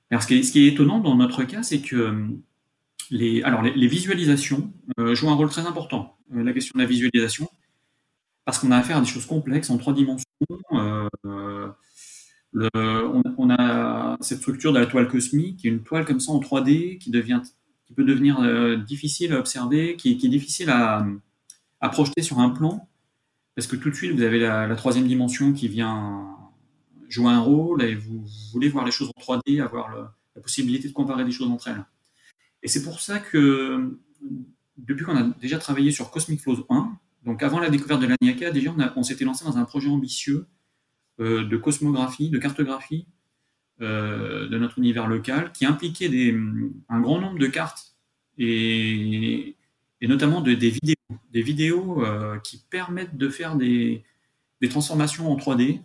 [0.10, 2.28] Alors, ce qui, est, étonnant dans notre cas, c'est que
[3.10, 6.18] les, alors, les, visualisations jouent un rôle très important.
[6.34, 7.50] la question de la visualisation,
[8.46, 10.26] parce qu'on a affaire à des choses complexes en trois dimensions.
[12.54, 16.40] On, a cette structure de la toile cosmique, qui est une toile comme ça en
[16.40, 17.42] 3D, qui, devient,
[17.86, 21.06] qui peut devenir euh, difficile à observer, qui, est difficile à,
[21.92, 22.88] projeter sur un plan,
[23.56, 26.38] parce que tout de suite, vous avez la, troisième dimension qui vient
[27.10, 28.24] jouer un rôle, et vous,
[28.54, 29.90] voulez voir les choses en 3D, avoir
[30.36, 31.86] la possibilité de comparer des choses entre elles.
[32.64, 33.98] Et c'est pour ça que,
[34.78, 38.52] depuis qu'on a déjà travaillé sur Cosmic Flows 1, donc avant la découverte de l'ANIACA,
[38.52, 40.48] déjà on, s'était lancé dans un projet ambitieux
[41.20, 43.08] euh, de cosmographie, de cartographie
[43.82, 46.34] euh, de notre univers local, qui impliquait
[46.90, 47.96] un grand nombre de cartes
[48.38, 49.56] et,
[50.02, 54.04] et notamment de, des vidéos, euh, qui permettent de faire des,
[54.62, 55.82] des transformations en 3D,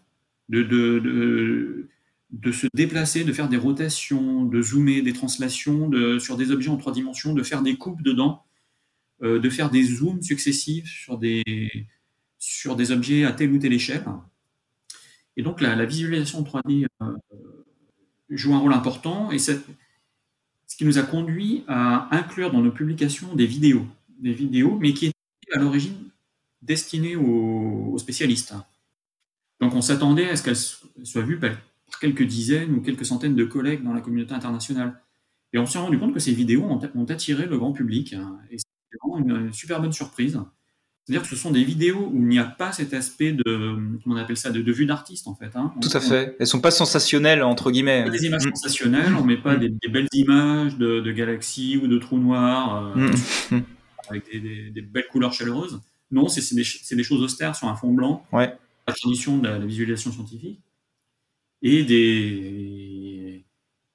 [0.48, 1.88] de, de,
[2.30, 6.76] de, se déplacer, de faire des rotations, de zoomer, des translations sur des objets en
[6.76, 8.44] trois dimensions, de faire des coupes dedans,
[9.22, 11.42] de faire des zooms successifs sur des,
[12.38, 14.04] sur des objets à telle ou telle échelle.
[15.36, 17.16] Et donc la, visualisation 3D euh,
[18.30, 19.30] joue un rôle important.
[19.30, 19.60] Et c'est
[20.66, 23.86] ce qui nous a conduit à inclure dans nos publications des vidéos,
[24.18, 25.94] des vidéos, mais qui étaient à l'origine
[26.62, 28.54] destinées aux, spécialistes.
[29.60, 31.52] Donc on s'attendait à ce qu'elles soient vues par
[32.00, 35.00] quelques dizaines ou quelques centaines de collègues dans la communauté internationale.
[35.52, 38.12] Et on s'est rendu compte que ces vidéos ont, attiré le grand public.
[38.12, 40.38] Hein, et c'est vraiment une super bonne surprise.
[41.06, 43.42] C'est-à-dire que ce sont des vidéos où il n'y a pas cet aspect de,
[44.02, 45.54] comment on appelle ça, de, vue d'artiste en fait.
[45.54, 45.72] Hein.
[45.80, 46.36] Tout à fait.
[46.40, 48.02] Elles sont pas sensationnelles entre guillemets.
[48.04, 48.54] Pas des images mm.
[48.56, 49.60] sensationnelles, on met pas mm.
[49.60, 53.12] des, belles images de, galaxies ou de trous noirs euh,
[53.52, 53.62] mm.
[54.08, 55.80] avec des, belles couleurs chaleureuses.
[56.10, 58.24] Non, c'est des, choses austères sur un fond blanc.
[58.32, 58.56] Ouais.
[58.86, 60.60] La tradition de la, visualisation scientifique
[61.62, 63.44] et des,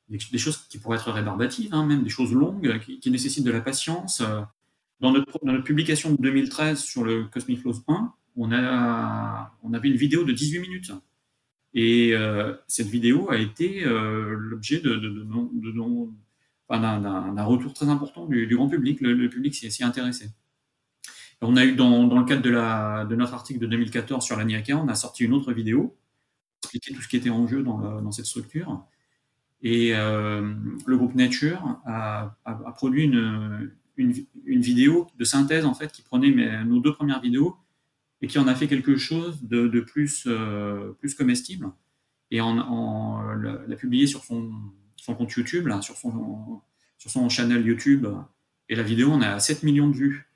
[0.09, 3.51] des, choses qui pourraient être rébarbatives, hein, même des choses longues qui, qui nécessitent de
[3.51, 4.21] la patience.
[4.21, 4.41] Euh,
[4.99, 9.95] dans notre, publication de 2013 sur le Cosmic Flows 1, on, a, on avait une
[9.95, 10.91] vidéo de 18 minutes.
[11.73, 14.89] Et euh, cette vidéo a été euh, l'objet de,
[16.79, 19.01] d'un retour très important du, grand public.
[19.01, 20.29] Le, public s'y est intéressé.
[21.41, 24.87] On a eu, dans, le cadre de, notre article de 2014 sur la NIACA, on
[24.87, 25.97] a sorti une autre vidéo
[26.63, 28.85] expliquer tout ce qui était en jeu dans, cette structure.
[29.61, 30.53] Et euh,
[30.85, 32.35] le groupe Nature a,
[32.75, 33.71] produit une,
[34.45, 37.57] vidéo de synthèse en fait qui prenait nos deux premières vidéos
[38.21, 41.71] et qui en a fait quelque chose de, plus, euh, plus comestible
[42.29, 44.51] et en, l'a publié sur son,
[45.01, 46.61] son, compte YouTube, sur, son,
[46.97, 48.07] sur channel YouTube.
[48.69, 50.29] Et la vidéo, on a 7 millions de vues.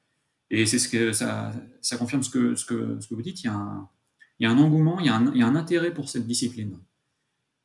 [0.50, 1.52] Et c'est ce que ça,
[1.98, 3.44] confirme ce que, ce, que, vous dites.
[3.44, 6.78] Il y, a un, engouement, il y a un, intérêt pour cette discipline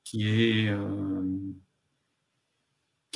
[0.04, 1.22] qui euh,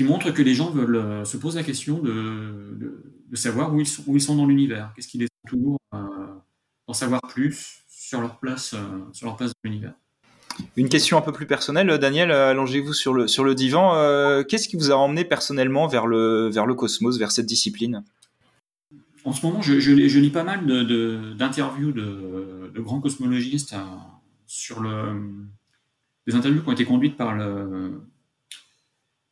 [0.02, 3.02] montre que les gens veulent euh, se posent la question de,
[3.34, 8.38] savoir où ils sont, dans l'univers, qu'est-ce qui les entoure, euh, savoir plus sur leur
[8.38, 9.94] place, euh, sur leur place dans l'univers.
[10.76, 13.94] Une question un peu plus personnelle, Daniel, allongez-vous sur le, sur le divan.
[14.48, 18.04] Qu'est-ce qui vous a emmené personnellement vers le, vers le cosmos, vers cette discipline?
[19.24, 20.66] En ce moment, je, lis pas mal
[21.36, 23.74] d'interviews de, grands cosmologistes
[24.46, 25.20] sur le,
[26.26, 28.02] des interviews qui ont été conduites par le,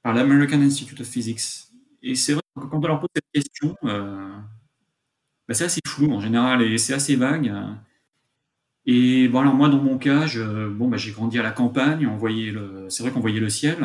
[0.02, 1.68] par l'American Institute of Physics.
[2.02, 4.32] Et c'est vrai que quand on leur pose cette question, euh,
[5.46, 7.54] bah, c'est assez flou en général et c'est assez vague.
[8.86, 12.52] Et alors moi, dans mon cas, bah, j'ai grandi à la campagne, on voyait
[12.88, 13.78] c'est vrai qu'on voyait le ciel.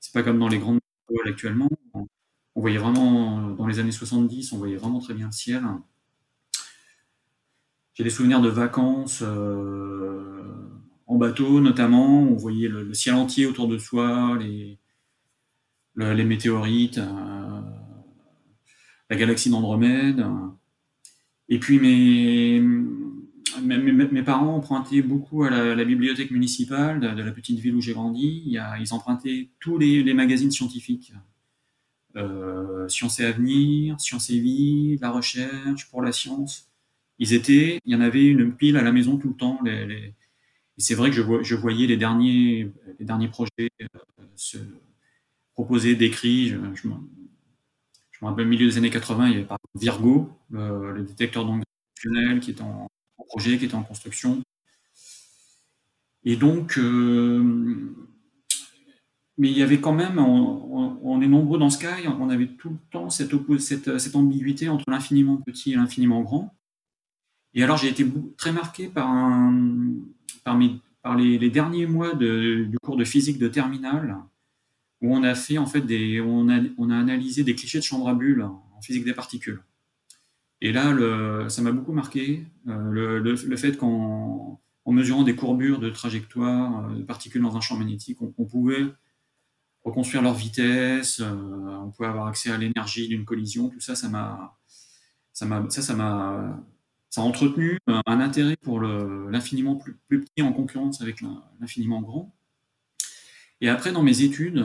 [0.00, 0.80] C'est pas comme dans les grandes
[1.10, 1.68] écoles actuellement.
[1.94, 5.62] On voyait vraiment, dans les années 70, on voyait vraiment très bien le ciel.
[7.94, 10.42] J'ai des souvenirs de vacances euh,
[11.06, 12.20] en bateau, notamment.
[12.20, 14.78] On voyait le, ciel entier autour de soi, les,
[15.96, 17.60] les météorites, euh,
[19.08, 20.26] la galaxie d'Andromède.
[21.48, 22.62] Et puis mes,
[23.62, 28.56] mes, parents empruntaient beaucoup à la, bibliothèque municipale de, la petite ville où j'ai grandi.
[28.80, 31.12] ils empruntaient tous les, magazines scientifiques.
[32.16, 36.70] Euh, Science et Avenir, Science et Vie, La Recherche, Pour la Science.
[37.18, 39.60] Ils étaient, il y en avait une pile à la maison tout le temps.
[39.66, 40.14] et
[40.78, 42.72] c'est vrai que je, voyais les derniers,
[43.30, 43.86] projets euh,
[44.34, 44.58] se,
[45.54, 46.48] proposé, décrit.
[46.48, 51.02] Je, je, me rappelle, au milieu des années 80, il y avait par Virgo, le,
[51.02, 51.64] détecteur d'ondes
[52.40, 52.88] qui est en,
[53.28, 54.42] projet, qui est en construction.
[56.24, 57.94] Et donc, euh,
[59.38, 62.78] mais il y avait quand même, on, est nombreux dans Sky, on avait tout le
[62.90, 66.54] temps cette, cette, ambiguïté entre l'infiniment petit et l'infiniment grand.
[67.54, 69.08] Et alors, j'ai été très marqué par,
[70.42, 70.58] par,
[71.16, 74.16] les, derniers mois du cours de physique de terminale
[75.02, 75.84] où on a fait en fait
[76.20, 79.62] on a, on a analysé des clichés de chambre à bulles en physique des particules.
[80.60, 85.90] Et là, ça m'a beaucoup marqué euh, le, fait qu'en en mesurant des courbures de
[85.90, 88.86] trajectoire de particules dans un champ magnétique, on, pouvait
[89.84, 94.56] reconstruire leur vitesse, on pouvait avoir accès à l'énergie d'une collision, tout ça, ça m'a,
[95.32, 95.94] ça ça, ça
[97.10, 101.20] ça a entretenu un intérêt pour l'infiniment plus, petit en concurrence avec
[101.60, 102.34] l'infiniment grand.
[103.60, 104.64] Et après, dans mes études,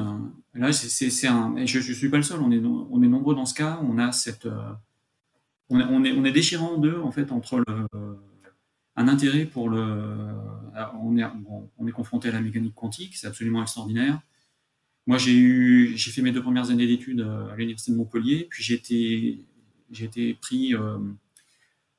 [0.54, 3.54] là, c'est je ne suis pas le seul, on est, on est nombreux dans ce
[3.54, 4.48] cas, on a cette,
[5.72, 7.88] on est, déchirant en deux, en fait, entre le,
[8.96, 10.28] un intérêt pour le,
[11.02, 11.24] on est,
[11.78, 14.22] on est confronté à la mécanique quantique, c'est absolument extraordinaire.
[15.08, 18.64] Moi, j'ai eu, j'ai fait mes deux premières années d'études à l'université de Montpellier, puis
[18.64, 19.44] j'ai été,
[19.92, 20.98] j'ai été pris euh,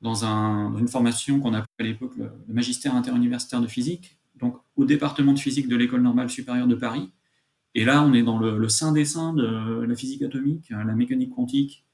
[0.01, 4.85] dans, un, une formation qu'on appelait à l'époque le, magistère interuniversitaire de physique, donc au
[4.85, 7.11] département de physique de l'école normale supérieure de Paris.
[7.75, 11.31] Et là, on est dans le, sein des seins de la physique atomique, la mécanique
[11.31, 11.85] quantique,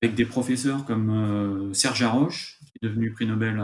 [0.00, 3.58] avec des professeurs comme euh, Serge Haroche, qui est devenu prix Nobel,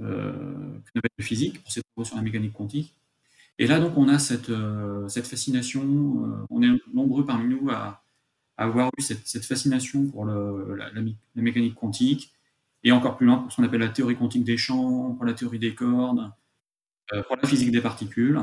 [0.00, 2.94] euh, prix Nobel de physique pour ses travaux sur la mécanique quantique.
[3.58, 4.50] Et là, donc, on a cette,
[5.08, 8.04] cette fascination, on est nombreux parmi nous à,
[8.56, 10.90] avoir eu cette, fascination pour la,
[11.34, 12.32] mécanique quantique,
[12.82, 15.32] et encore plus loin pour ce qu'on appelle la théorie quantique des champs, pour la
[15.32, 16.30] théorie des cordes,
[17.12, 18.40] euh, pour la physique des particules.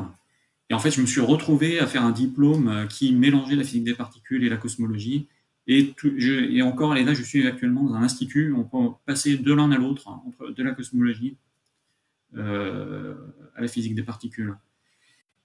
[0.69, 3.63] Et en fait, je me suis retrouvé à faire un diplôme euh, qui mélangeait la
[3.63, 5.27] physique des particules et la cosmologie.
[5.67, 9.77] Et, encore, là, je suis actuellement dans un institut, on peut passer de l'un à
[9.77, 11.37] l'autre, hein, entre de la cosmologie
[12.35, 13.15] euh,
[13.55, 14.55] à la physique des particules.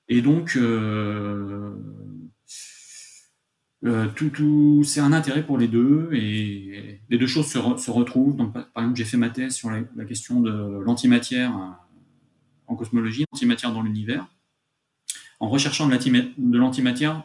[0.08, 0.56] Et donc,
[3.84, 8.36] euh, tout, c'est un intérêt pour les deux et les deux choses se, retrouvent.
[8.36, 11.70] Donc, par, exemple, j'ai fait ma thèse sur la, question de l'antimatière euh,
[12.66, 14.26] en cosmologie, l'antimatière dans l'univers,
[15.40, 17.24] en recherchant de l'antimatière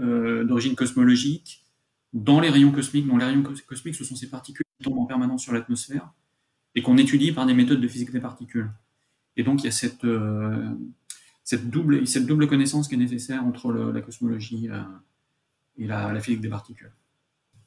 [0.00, 1.64] euh, d'origine cosmologique
[2.12, 3.06] dans les rayons cosmiques.
[3.06, 6.12] Les rayons cosmiques, ce sont ces particules qui tombent en permanence sur l'atmosphère
[6.74, 8.70] et qu'on étudie par des méthodes de physique des particules.
[9.36, 10.06] Et donc, il y a cette,
[11.44, 14.68] cette, double, cette double connaissance qui est nécessaire entre la cosmologie
[15.78, 16.92] et la, physique des particules.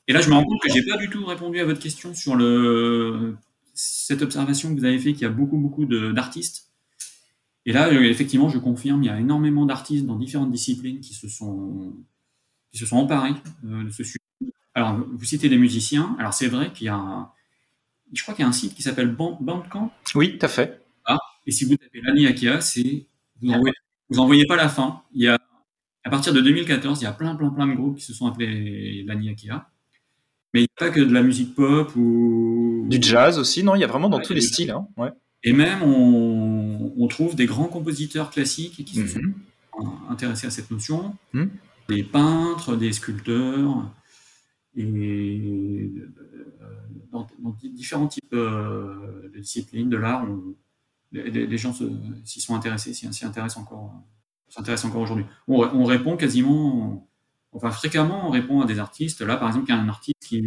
[0.08, 2.14] Et là, je me rends compte que j'ai pas du tout répondu à votre question
[2.14, 2.38] sur
[3.74, 6.74] cette observation que vous avez fait qu'il y a beaucoup, beaucoup d'artistes.
[7.66, 11.14] Et là, euh, effectivement, je confirme, il y a énormément d'artistes dans différentes disciplines qui
[11.14, 11.94] se sont,
[12.72, 13.34] qui se sont emparés
[13.66, 14.20] euh, de ce sujet.
[14.76, 16.16] Alors, vous citez des musiciens.
[16.20, 17.32] Alors, c'est vrai qu'il y a un,
[18.12, 19.92] je crois qu'il y a un site qui s'appelle Bandcamp.
[20.16, 20.82] Oui, tout à fait.
[21.06, 23.06] Ah, et si vous tapez Lani Akia, c'est,
[23.42, 23.74] vous envoyez,
[24.10, 25.02] vous envoyez pas la fin.
[25.14, 25.38] Il y a
[26.04, 28.28] à partir de 2014, il y a plein, plein, plein de groupes qui se sont
[28.28, 29.70] appelés l'Aniakia.
[30.54, 32.86] Mais il n'y a pas que de la musique pop ou.
[32.90, 33.76] Du jazz aussi, non?
[33.76, 34.72] Il y a vraiment dans tous les styles.
[34.72, 34.88] Hein,
[35.44, 39.34] Et même, on, trouve des grands compositeurs classiques qui se sont mhm.
[40.10, 41.16] intéressés à cette notion.
[41.34, 41.50] Mhm.
[41.90, 43.90] Des peintres, des sculpteurs,
[44.76, 46.68] et euh,
[47.12, 47.28] dans,
[47.64, 50.26] différents types euh, de disciplines de l'art,
[51.12, 51.74] les, gens
[52.26, 53.94] s'y sont intéressés, s'y intéressent encore
[54.54, 55.26] s'intéresse encore aujourd'hui.
[55.48, 57.08] On, répond quasiment,
[57.54, 59.22] enfin fréquemment, on répond à des artistes.
[59.22, 60.44] Là, par exemple, il y a un artiste qui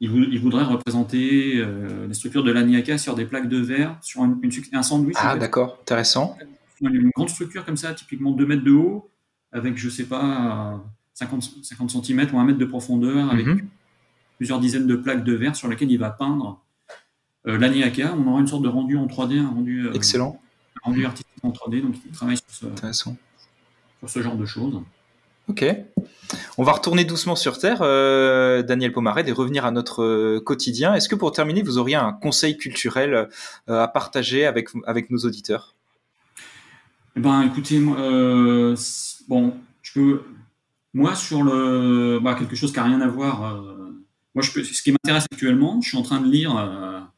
[0.00, 4.82] il, voudrait représenter euh, les structures de l'aniaka sur des plaques de verre, sur un
[4.82, 5.16] sandwich.
[5.18, 6.36] Ah, d'accord, intéressant.
[6.80, 9.08] Une, grande structure comme ça, typiquement 2 mètres de haut,
[9.52, 10.82] avec, je sais pas,
[11.14, 13.66] 50, 50 cm ou 1 mètre de profondeur, avec mhm.
[14.36, 16.60] plusieurs dizaines de plaques de verre sur lesquelles il va peindre
[17.46, 18.14] euh, l'aniaka.
[18.18, 19.86] On aura une sorte de rendu en 3D, un rendu.
[19.86, 20.40] Euh, Excellent
[20.84, 22.68] rendu artistique en 3D, donc il travaille sur
[24.06, 24.80] ce, genre de choses.
[25.48, 25.64] Ok.
[26.56, 30.94] On va retourner doucement sur Terre, euh, Daniel Pomared, et revenir à notre euh, quotidien.
[30.94, 33.14] Est-ce que pour terminer, vous auriez un conseil culturel
[33.68, 35.74] euh, à partager avec, avec nos auditeurs?
[37.16, 37.78] Eh Ben, écoutez,
[39.28, 40.22] bon, je peux,
[40.94, 43.62] moi sur le, bah, quelque chose qui n'a rien à voir.
[44.34, 47.10] moi, je peux, ce qui m'intéresse actuellement, je suis en train de lire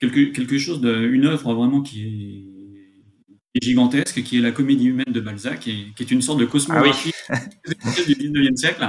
[0.00, 2.46] quelque, quelque chose, de, une œuvre vraiment qui
[3.54, 6.46] est gigantesque, qui est la comédie humaine de Balzac, et, qui est une sorte de
[6.46, 7.38] cosmographie ah
[8.06, 8.88] du 19e siècle.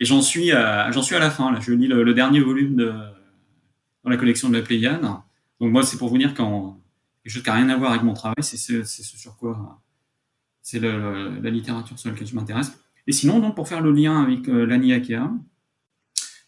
[0.00, 1.52] Et j'en suis, à, j'en suis à la fin.
[1.52, 1.60] Là.
[1.60, 2.92] Je lis le, dernier volume de,
[4.02, 5.02] dans la collection de la Pléiade.
[5.02, 6.80] Donc moi, c'est pour vous dire quand
[7.22, 9.80] quelque chose qui n'a rien à voir avec mon travail, c'est ce, sur quoi
[10.62, 12.72] c'est la littérature sur laquelle je m'intéresse.
[13.06, 15.30] Et sinon, donc, pour faire le lien avec euh, l'Ani Akea,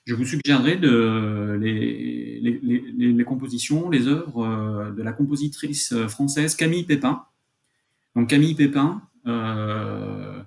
[0.06, 0.76] je vous suggérerais
[1.56, 2.44] les,
[3.26, 7.24] compositions, les œuvres euh, de la compositrice française Camille Pépin,
[8.16, 10.42] donc Camille Pépin, euh,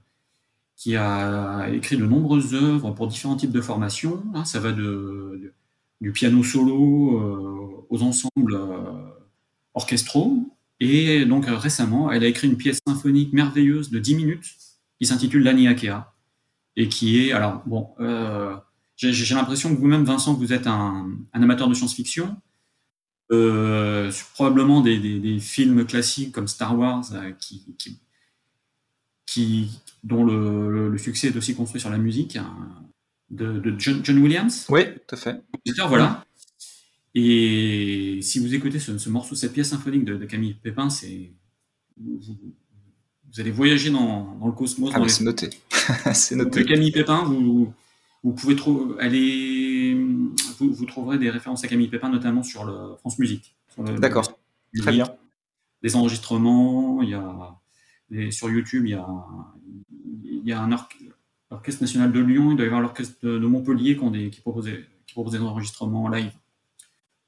[0.76, 4.24] qui a écrit de nombreuses œuvres pour différents types de formations.
[4.34, 8.78] Hein, ça va du piano solo euh, aux ensembles euh,
[9.74, 10.50] orchestraux.
[10.80, 14.56] Et donc récemment, elle a écrit une pièce symphonique merveilleuse de 10 minutes
[15.00, 16.14] qui s'intitule Laniakea
[16.76, 17.90] et qui est alors bon.
[18.96, 22.38] j'ai l'impression que vous-même, Vincent, vous êtes un, amateur de science-fiction.
[24.34, 27.06] probablement des, films classiques comme Star Wars
[27.40, 27.76] qui,
[29.26, 32.54] qui, dont le, succès est aussi construit sur la musique hein,
[33.30, 34.66] de, John, Williams.
[34.70, 35.42] Oui, tout à fait.
[35.88, 36.26] Voilà.
[37.16, 41.32] Et si vous écoutez ce, morceau, cette pièce symphonique de, Camille Pépin, c'est
[41.98, 42.20] vous,
[43.38, 44.92] allez voyager dans, le cosmos.
[44.94, 45.50] Ah, c'est noté.
[46.14, 46.66] c'est noté.
[46.66, 47.74] Camille Pépin, vous,
[48.24, 48.56] vous pouvez
[49.00, 49.98] aller,
[50.60, 53.56] vous, trouverez des références à Camille Pépin, notamment sur le France Musique.
[53.78, 54.34] D'accord.
[54.78, 55.08] Très bien.
[55.82, 57.56] Des enregistrements, il y a
[58.32, 59.08] sur YouTube, il y a,
[60.24, 60.72] il y a un
[61.52, 65.14] orchestre national de Lyon, il doit y avoir l'orchestre de, Montpellier qui, qui, proposait, qui
[65.14, 66.32] proposait des enregistrements live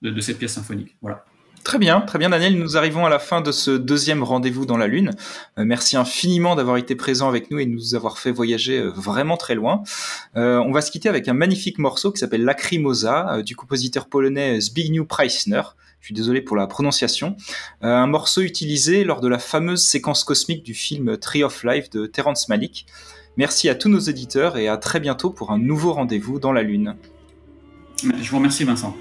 [0.02, 0.98] de, cette pièce symphonique.
[1.02, 1.26] Voilà.
[1.64, 4.78] Très bien, très bien Daniel, nous arrivons à la fin de ce deuxième rendez-vous dans
[4.78, 5.12] la Lune.
[5.60, 8.90] Euh, merci infiniment d'avoir été présent avec nous et de nous avoir fait voyager euh,
[8.90, 9.84] vraiment très loin.
[10.36, 14.60] Euh, on va se quitter avec un magnifique morceau qui s'appelle Lacrimosa du compositeur polonais
[14.60, 15.62] Zbigniew Preissner.
[16.00, 17.38] Je suis désolé pour la prononciation.
[17.82, 22.08] un morceau utilisé lors de la fameuse séquence cosmique du film Tree of Life de
[22.08, 22.88] Terrence Malick.
[23.38, 26.64] Merci à tous nos éditeurs et à très bientôt pour un nouveau rendez-vous dans la
[26.64, 26.96] Lune.
[28.04, 28.96] Je vous remercie Vincent.